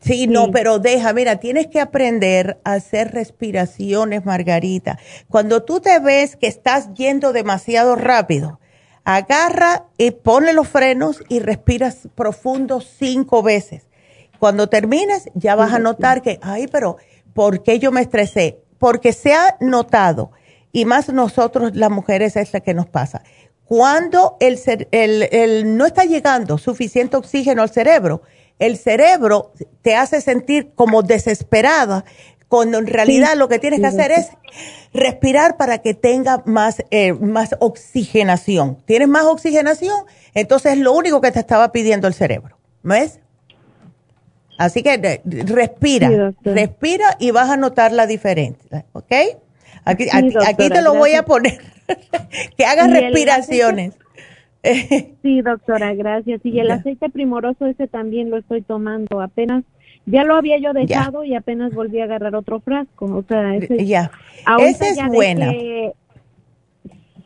[0.00, 4.98] Sí, no, pero deja, mira, tienes que aprender a hacer respiraciones, Margarita.
[5.28, 8.60] Cuando tú te ves que estás yendo demasiado rápido,
[9.04, 13.86] agarra y pone los frenos y respiras profundo cinco veces.
[14.38, 16.98] Cuando termines, ya vas a notar que, ay, pero
[17.36, 18.58] ¿por qué yo me estresé?
[18.78, 20.32] Porque se ha notado,
[20.72, 23.22] y más nosotros las mujeres es la que nos pasa,
[23.66, 24.58] cuando el,
[24.90, 28.22] el, no está llegando suficiente oxígeno al cerebro,
[28.58, 29.52] el cerebro
[29.82, 32.06] te hace sentir como desesperada,
[32.48, 34.28] cuando en realidad lo que tienes que hacer es
[34.94, 38.78] respirar para que tenga más, eh, más oxigenación.
[38.86, 40.06] ¿Tienes más oxigenación?
[40.32, 42.56] Entonces es lo único que te estaba pidiendo el cerebro.
[42.82, 43.18] ¿Ves?
[44.58, 49.12] Así que respira, respira y vas a notar la diferencia, ¿ok?
[49.84, 51.60] Aquí, aquí, te lo voy a poner,
[52.56, 53.94] que hagas respiraciones.
[55.22, 56.40] Sí, doctora, gracias.
[56.42, 59.20] Y el aceite primoroso ese también lo estoy tomando.
[59.20, 59.62] Apenas,
[60.06, 63.04] ya lo había yo dejado y apenas volví a agarrar otro frasco.
[63.04, 64.10] O sea, ese, ya.
[64.58, 65.52] Ese es bueno.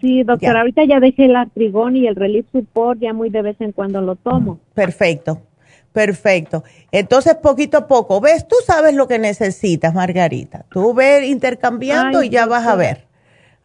[0.01, 3.61] Sí, doctora, ahorita ya dejé el artrigón y el relief support, ya muy de vez
[3.61, 4.59] en cuando lo tomo.
[4.73, 5.43] Perfecto,
[5.93, 6.65] perfecto.
[6.93, 10.65] Entonces, poquito a poco, ves, tú sabes lo que necesitas, Margarita.
[10.71, 13.11] Tú ves intercambiando y ya vas a ver.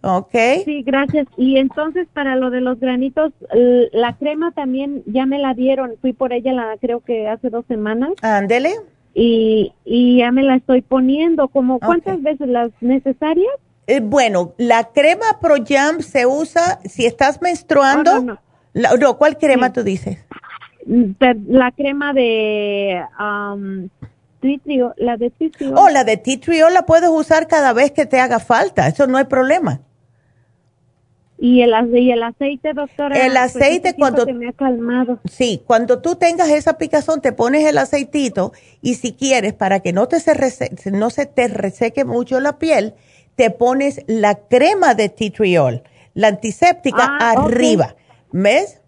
[0.01, 0.35] Ok.
[0.65, 1.25] Sí, gracias.
[1.35, 3.33] Y entonces para lo de los granitos,
[3.91, 5.95] la crema también ya me la dieron.
[5.99, 8.11] Fui por ella la creo que hace dos semanas.
[8.21, 8.75] Ándele.
[9.15, 11.47] Y, y ya me la estoy poniendo.
[11.47, 13.51] como ¿Cuántas veces las necesarias?
[13.87, 18.11] Eh, bueno, la crema Pro Jam se usa si estás menstruando.
[18.11, 19.17] Oh, no, no.
[19.17, 20.19] ¿cuál crema tú dices?
[20.85, 23.89] La crema de um,
[24.97, 25.73] la de Titriol.
[25.75, 28.87] Oh, la de Titriol la puedes usar cada vez que te haga falta.
[28.87, 29.81] Eso no hay problema.
[31.37, 33.17] Y el, y el aceite, doctora.
[33.17, 34.25] El pues, aceite cuando...
[34.25, 35.19] me ha calmado.
[35.29, 39.91] Sí, cuando tú tengas esa picazón, te pones el aceitito y si quieres, para que
[39.91, 42.93] no, te se, no se te reseque mucho la piel,
[43.35, 45.81] te pones la crema de tea
[46.13, 47.95] la antiséptica, ah, arriba.
[48.31, 48.81] ¿Ves?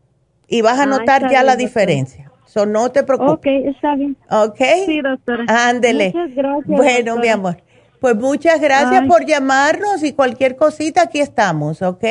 [0.48, 2.32] Y vas a ah, notar ya la diferencia.
[2.46, 3.62] So, no te preocupes.
[3.62, 4.18] Ok, está bien.
[4.32, 4.62] Ok.
[4.86, 5.46] Sí, doctora.
[5.48, 6.14] Ándele.
[6.14, 6.68] Muchas gracias.
[6.68, 7.58] Bueno, mi amor.
[8.00, 12.04] Pues muchas gracias por llamarnos y cualquier cosita aquí estamos, ¿ok?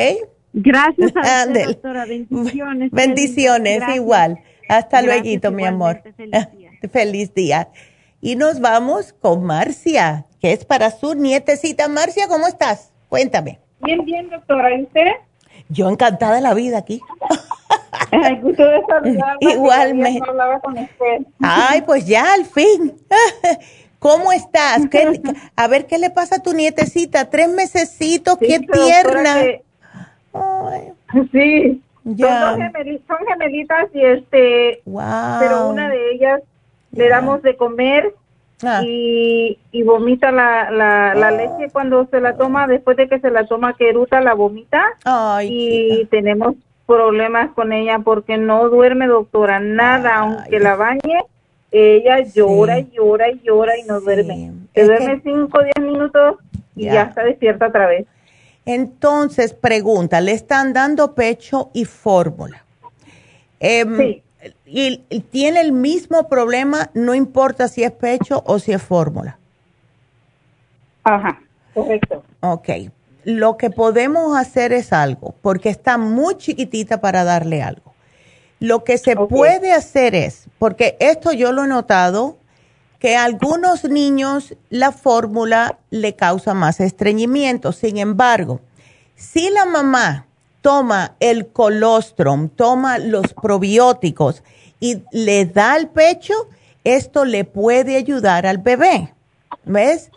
[0.53, 2.05] Gracias a usted, doctora.
[2.05, 2.91] Bendiciones.
[2.91, 4.39] Bendiciones, igual.
[4.67, 6.01] Hasta luego, mi amor.
[6.15, 6.71] Feliz día.
[6.91, 7.69] feliz día.
[8.21, 11.87] Y nos vamos con Marcia, que es para su nietecita.
[11.87, 12.91] Marcia, ¿cómo estás?
[13.07, 13.59] Cuéntame.
[13.81, 14.75] Bien, bien, doctora.
[14.75, 15.07] ¿Y usted?
[15.69, 17.01] Yo encantada de la vida aquí.
[18.23, 18.81] Ay, gusto de
[19.39, 20.21] Igualmente.
[21.41, 22.93] Ay, pues ya, al fin.
[23.99, 24.83] ¿Cómo estás?
[25.55, 27.29] a ver, ¿qué le pasa a tu nietecita?
[27.29, 29.35] Tres mesecitos, qué tierna.
[31.31, 32.67] Sí, Son,
[33.27, 34.81] gemelitas y este,
[35.39, 36.41] pero una de ellas
[36.91, 38.13] le damos de comer
[38.63, 38.81] ah.
[38.83, 43.73] y, vomita la, la, leche cuando se la toma, después de que se la toma
[43.73, 44.83] queruta la vomita
[45.43, 46.55] y tenemos
[46.87, 51.25] problemas con ella porque no duerme doctora, nada, aunque la bañe
[51.71, 54.53] ella llora y llora y llora y no duerme.
[54.73, 56.35] Se duerme 5 o 10 minutos
[56.75, 57.03] y ya.
[57.03, 58.05] está despierta otra vez.
[58.65, 62.63] Entonces, pregunta, le están dando pecho y fórmula.
[63.59, 64.23] Em, sí.
[64.65, 64.97] y,
[65.31, 69.37] tiene el mismo problema, no importa si es pecho o si es fórmula.
[71.03, 71.41] Ajá,
[71.73, 72.23] correcto.
[72.41, 72.69] Ok,
[73.27, 77.93] lo que podemos hacer es algo, porque está muy chiquitita para darle algo.
[78.61, 82.37] Lo que se puede hacer es, porque esto yo lo he notado,
[82.99, 87.73] que a algunos niños la fórmula le causa más estreñimiento.
[87.73, 88.61] Sin embargo,
[89.17, 90.25] si la mamá
[90.61, 94.41] toma el colostrum, toma los probióticos
[94.79, 96.33] y le da al pecho,
[96.85, 99.13] esto le puede ayudar al bebé.
[99.65, 100.11] ¿Ves?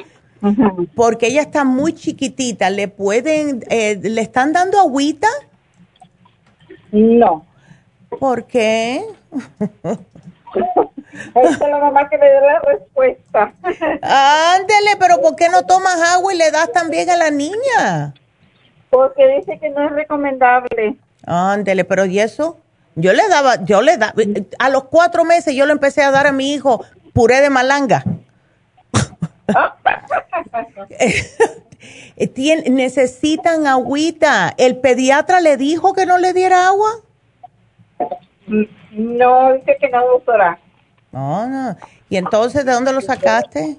[0.95, 2.71] Porque ella está muy chiquitita.
[2.71, 5.29] ¿Le pueden, eh, le están dando agüita?
[6.93, 7.45] No.
[8.19, 9.05] ¿Por qué?
[11.35, 13.53] Es la mamá que le dé la respuesta.
[14.03, 18.15] Ándele, pero ¿por qué no tomas agua y le das también a la niña?
[18.91, 20.97] Porque dice que no es recomendable.
[21.27, 22.59] Ándele, pero ¿y eso?
[22.97, 24.15] Yo le daba, yo le daba,
[24.59, 28.05] a los cuatro meses yo le empecé a dar a mi hijo puré de malanga.
[32.17, 34.55] Eh, necesitan agüita.
[34.59, 36.91] ¿El pediatra le dijo que no le diera agua?
[38.91, 40.59] No, dice que no, doctora.
[41.13, 41.77] No, no.
[42.09, 43.77] ¿Y entonces de dónde lo sacaste?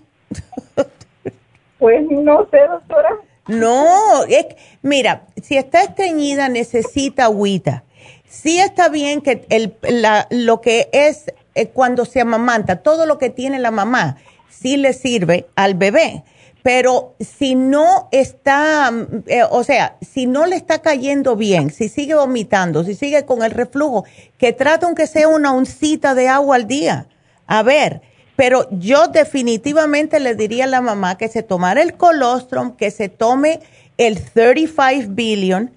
[1.77, 3.09] Pues no sé, doctora.
[3.47, 4.45] No, es,
[4.81, 7.83] mira, si está estreñida necesita agüita.
[8.25, 13.17] Sí está bien que el, la, lo que es eh, cuando se amamanta, todo lo
[13.17, 14.17] que tiene la mamá,
[14.51, 16.23] sí le sirve al bebé.
[16.63, 18.91] Pero si no está,
[19.25, 23.41] eh, o sea, si no le está cayendo bien, si sigue vomitando, si sigue con
[23.41, 24.05] el reflujo,
[24.37, 27.07] que trate aunque sea una oncita de agua al día.
[27.47, 28.01] A ver,
[28.35, 33.09] pero yo definitivamente le diría a la mamá que se tomara el colostrum, que se
[33.09, 33.59] tome
[33.97, 35.71] el 35 billion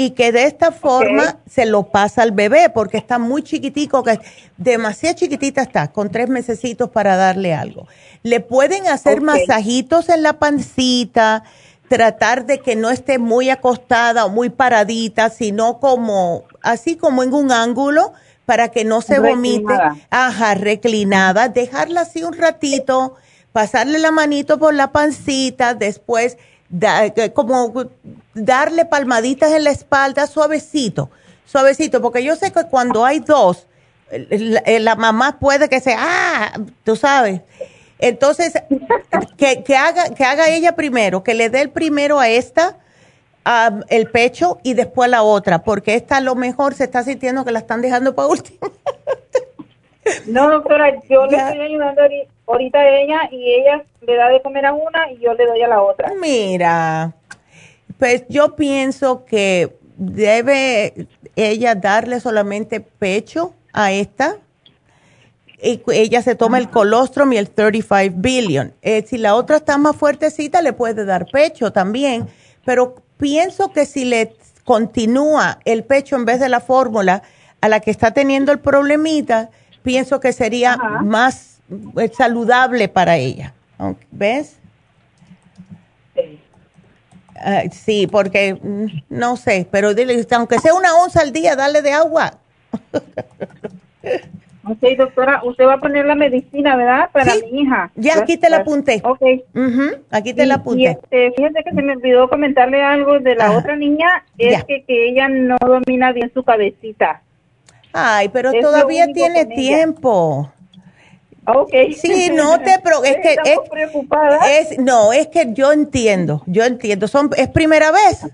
[0.00, 4.20] y que de esta forma se lo pasa al bebé porque está muy chiquitico, que
[4.56, 7.88] demasiado chiquitita está, con tres mesecitos para darle algo.
[8.22, 11.42] Le pueden hacer masajitos en la pancita,
[11.88, 17.34] tratar de que no esté muy acostada o muy paradita, sino como así como en
[17.34, 18.12] un ángulo
[18.46, 19.74] para que no se vomite.
[20.10, 23.16] Ajá, reclinada, dejarla así un ratito,
[23.50, 26.38] pasarle la manito por la pancita, después
[27.34, 27.72] como
[28.34, 31.10] darle palmaditas en la espalda suavecito,
[31.46, 33.66] suavecito, porque yo sé que cuando hay dos,
[34.10, 37.40] la, mamá puede que sea, ah, tú sabes.
[37.98, 38.52] Entonces,
[39.36, 42.76] que, que, haga, que haga ella primero, que le dé el primero a esta,
[43.88, 47.52] el pecho y después la otra, porque esta a lo mejor se está sintiendo que
[47.52, 48.58] la están dejando para último.
[50.26, 54.66] no, doctora, yo le estoy ayudando ahorita a ella y ella le da de comer
[54.66, 56.12] a una y yo le doy a la otra.
[56.20, 57.14] Mira,
[57.98, 64.36] pues yo pienso que debe ella darle solamente pecho a esta.
[65.60, 68.74] Y ella se toma el colostrum y el 35 billion.
[68.80, 72.28] Eh, si la otra está más fuertecita, le puede dar pecho también.
[72.64, 77.22] Pero pienso que si le continúa el pecho en vez de la fórmula
[77.60, 79.50] a la que está teniendo el problemita,
[79.82, 81.57] pienso que sería más
[82.12, 83.54] saludable para ella.
[84.10, 84.58] ¿Ves?
[87.72, 91.92] sí, porque mm, no sé, pero dile, aunque sea una onza al día, dale de
[91.92, 92.34] agua.
[94.70, 97.08] Ok, doctora, usted va a poner la medicina, ¿verdad?
[97.10, 97.90] Para mi hija.
[97.94, 99.00] Ya, aquí te la apunté.
[99.02, 99.22] Ok.
[100.10, 100.90] aquí te la apunté.
[100.90, 105.08] Este, fíjese que se me olvidó comentarle algo de la otra niña, es que, que,
[105.08, 107.22] ella no domina bien su cabecita.
[107.94, 110.52] Ay, pero todavía tiene tiempo.
[111.50, 111.94] Okay.
[111.94, 113.36] Sí, no te pero es que
[114.50, 118.26] es, no, es que yo entiendo, yo entiendo, son es primera vez.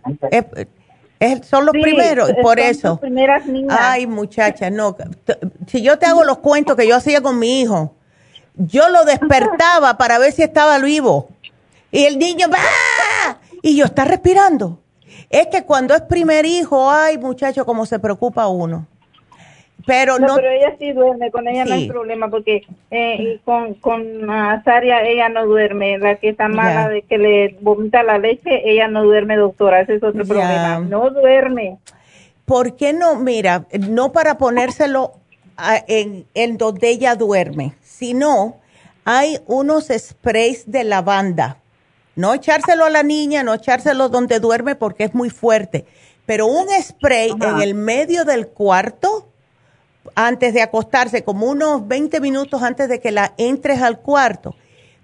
[1.21, 2.99] Es, son los primeros, por eso.
[2.99, 3.79] Primeras niñas.
[3.81, 4.97] Ay, muchacha, no.
[5.69, 7.95] Si yo te hago los cuentos que yo hacía con mi hijo,
[8.57, 11.29] yo lo despertaba para ver si estaba vivo.
[11.93, 14.81] Y el niño va y yo está respirando.
[15.31, 18.89] Es que cuando es primer hijo, ay, muchacho, cómo se preocupa uno.
[19.87, 24.31] Pero no, pero ella sí duerme, con ella no hay problema, porque eh, con, con
[24.31, 28.89] Azaria ella no duerme, la que está mala de que le vomita la leche, ella
[28.89, 31.79] no duerme, doctora, ese es otro problema, no duerme.
[32.47, 33.17] ¿Por qué no?
[33.17, 35.13] Mira, no para ponérselo
[35.87, 38.57] en, en donde ella duerme, sino
[39.05, 41.59] hay unos sprays de lavanda.
[42.17, 45.85] No echárselo a la niña, no echárselo donde duerme porque es muy fuerte,
[46.27, 49.34] pero un spray en el medio del cuarto
[50.15, 54.55] antes de acostarse, como unos 20 minutos antes de que la entres al cuarto,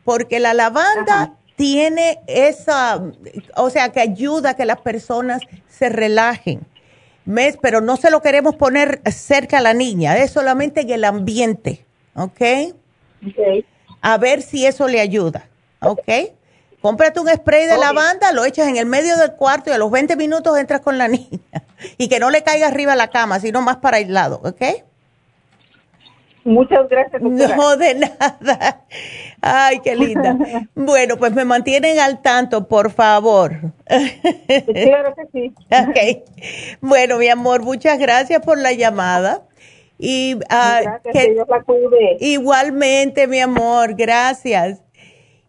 [0.04, 3.02] porque la lavanda tiene esa,
[3.56, 6.66] o sea, que ayuda a que las personas se relajen.
[7.26, 7.58] ¿Ves?
[7.60, 11.84] Pero no se lo queremos poner cerca a la niña, es solamente en el ambiente,
[12.14, 12.40] ¿ok?
[13.26, 13.64] Ok.
[14.00, 15.48] A ver si eso le ayuda,
[15.80, 16.08] ¿ok?
[16.80, 19.90] Cómprate un spray de lavanda, lo echas en el medio del cuarto y a los
[19.90, 21.62] 20 minutos entras con la niña.
[21.98, 24.62] Y que no le caiga arriba a la cama, sino más para aislado, ¿ok?
[26.44, 27.22] Muchas gracias.
[27.22, 27.56] Doctora.
[27.56, 28.86] No, de nada.
[29.40, 30.36] Ay, qué linda.
[30.74, 33.52] bueno, pues me mantienen al tanto, por favor.
[33.86, 35.54] claro que sí.
[35.70, 36.78] ok.
[36.80, 39.46] Bueno, mi amor, muchas gracias por la llamada.
[39.98, 42.16] Y uh, que, la cuide.
[42.20, 44.82] Igualmente, mi amor, gracias.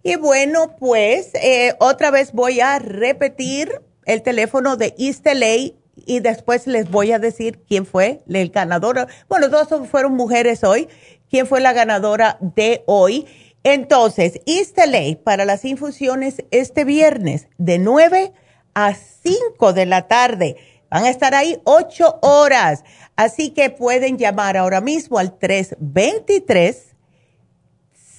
[0.04, 5.74] Y bueno, pues eh, otra vez voy a repetir el teléfono de East LA
[6.06, 9.08] y después les voy a decir quién fue el ganador.
[9.30, 10.88] Bueno, todos fueron mujeres hoy.
[11.30, 13.26] ¿Quién fue la ganadora de hoy?
[13.64, 14.78] Entonces, East
[15.24, 18.34] para las infusiones este viernes de 9
[18.74, 20.56] a 5 de la tarde.
[20.90, 22.84] Van a estar ahí 8 horas.
[23.16, 26.96] Así que pueden llamar ahora mismo al 323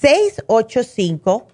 [0.00, 1.48] 685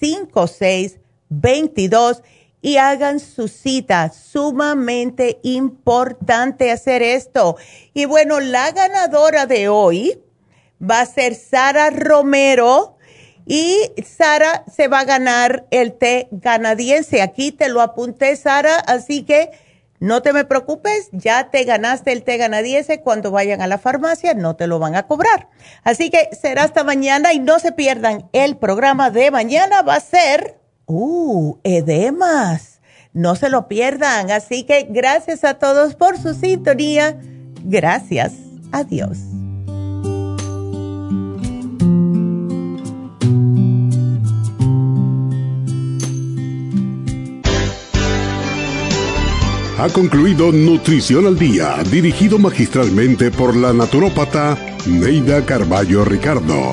[0.00, 2.22] 5622
[2.60, 4.10] y hagan su cita.
[4.10, 7.56] Sumamente importante hacer esto.
[7.94, 10.20] Y bueno, la ganadora de hoy
[10.82, 12.96] va a ser Sara Romero.
[13.46, 17.22] Y Sara se va a ganar el té canadiense.
[17.22, 19.50] Aquí te lo apunté, Sara, así que
[20.00, 23.00] no te me preocupes, ya te ganaste el té canadiense.
[23.00, 25.48] Cuando vayan a la farmacia no te lo van a cobrar.
[25.82, 29.82] Así que será hasta mañana y no se pierdan el programa de mañana.
[29.82, 30.57] Va a ser
[30.88, 32.80] Uh, edemas.
[33.12, 34.30] No se lo pierdan.
[34.30, 37.20] Así que gracias a todos por su sintonía.
[37.62, 38.32] Gracias.
[38.72, 39.18] Adiós.
[49.78, 56.72] Ha concluido Nutrición al Día, dirigido magistralmente por la naturópata Neida Carballo Ricardo.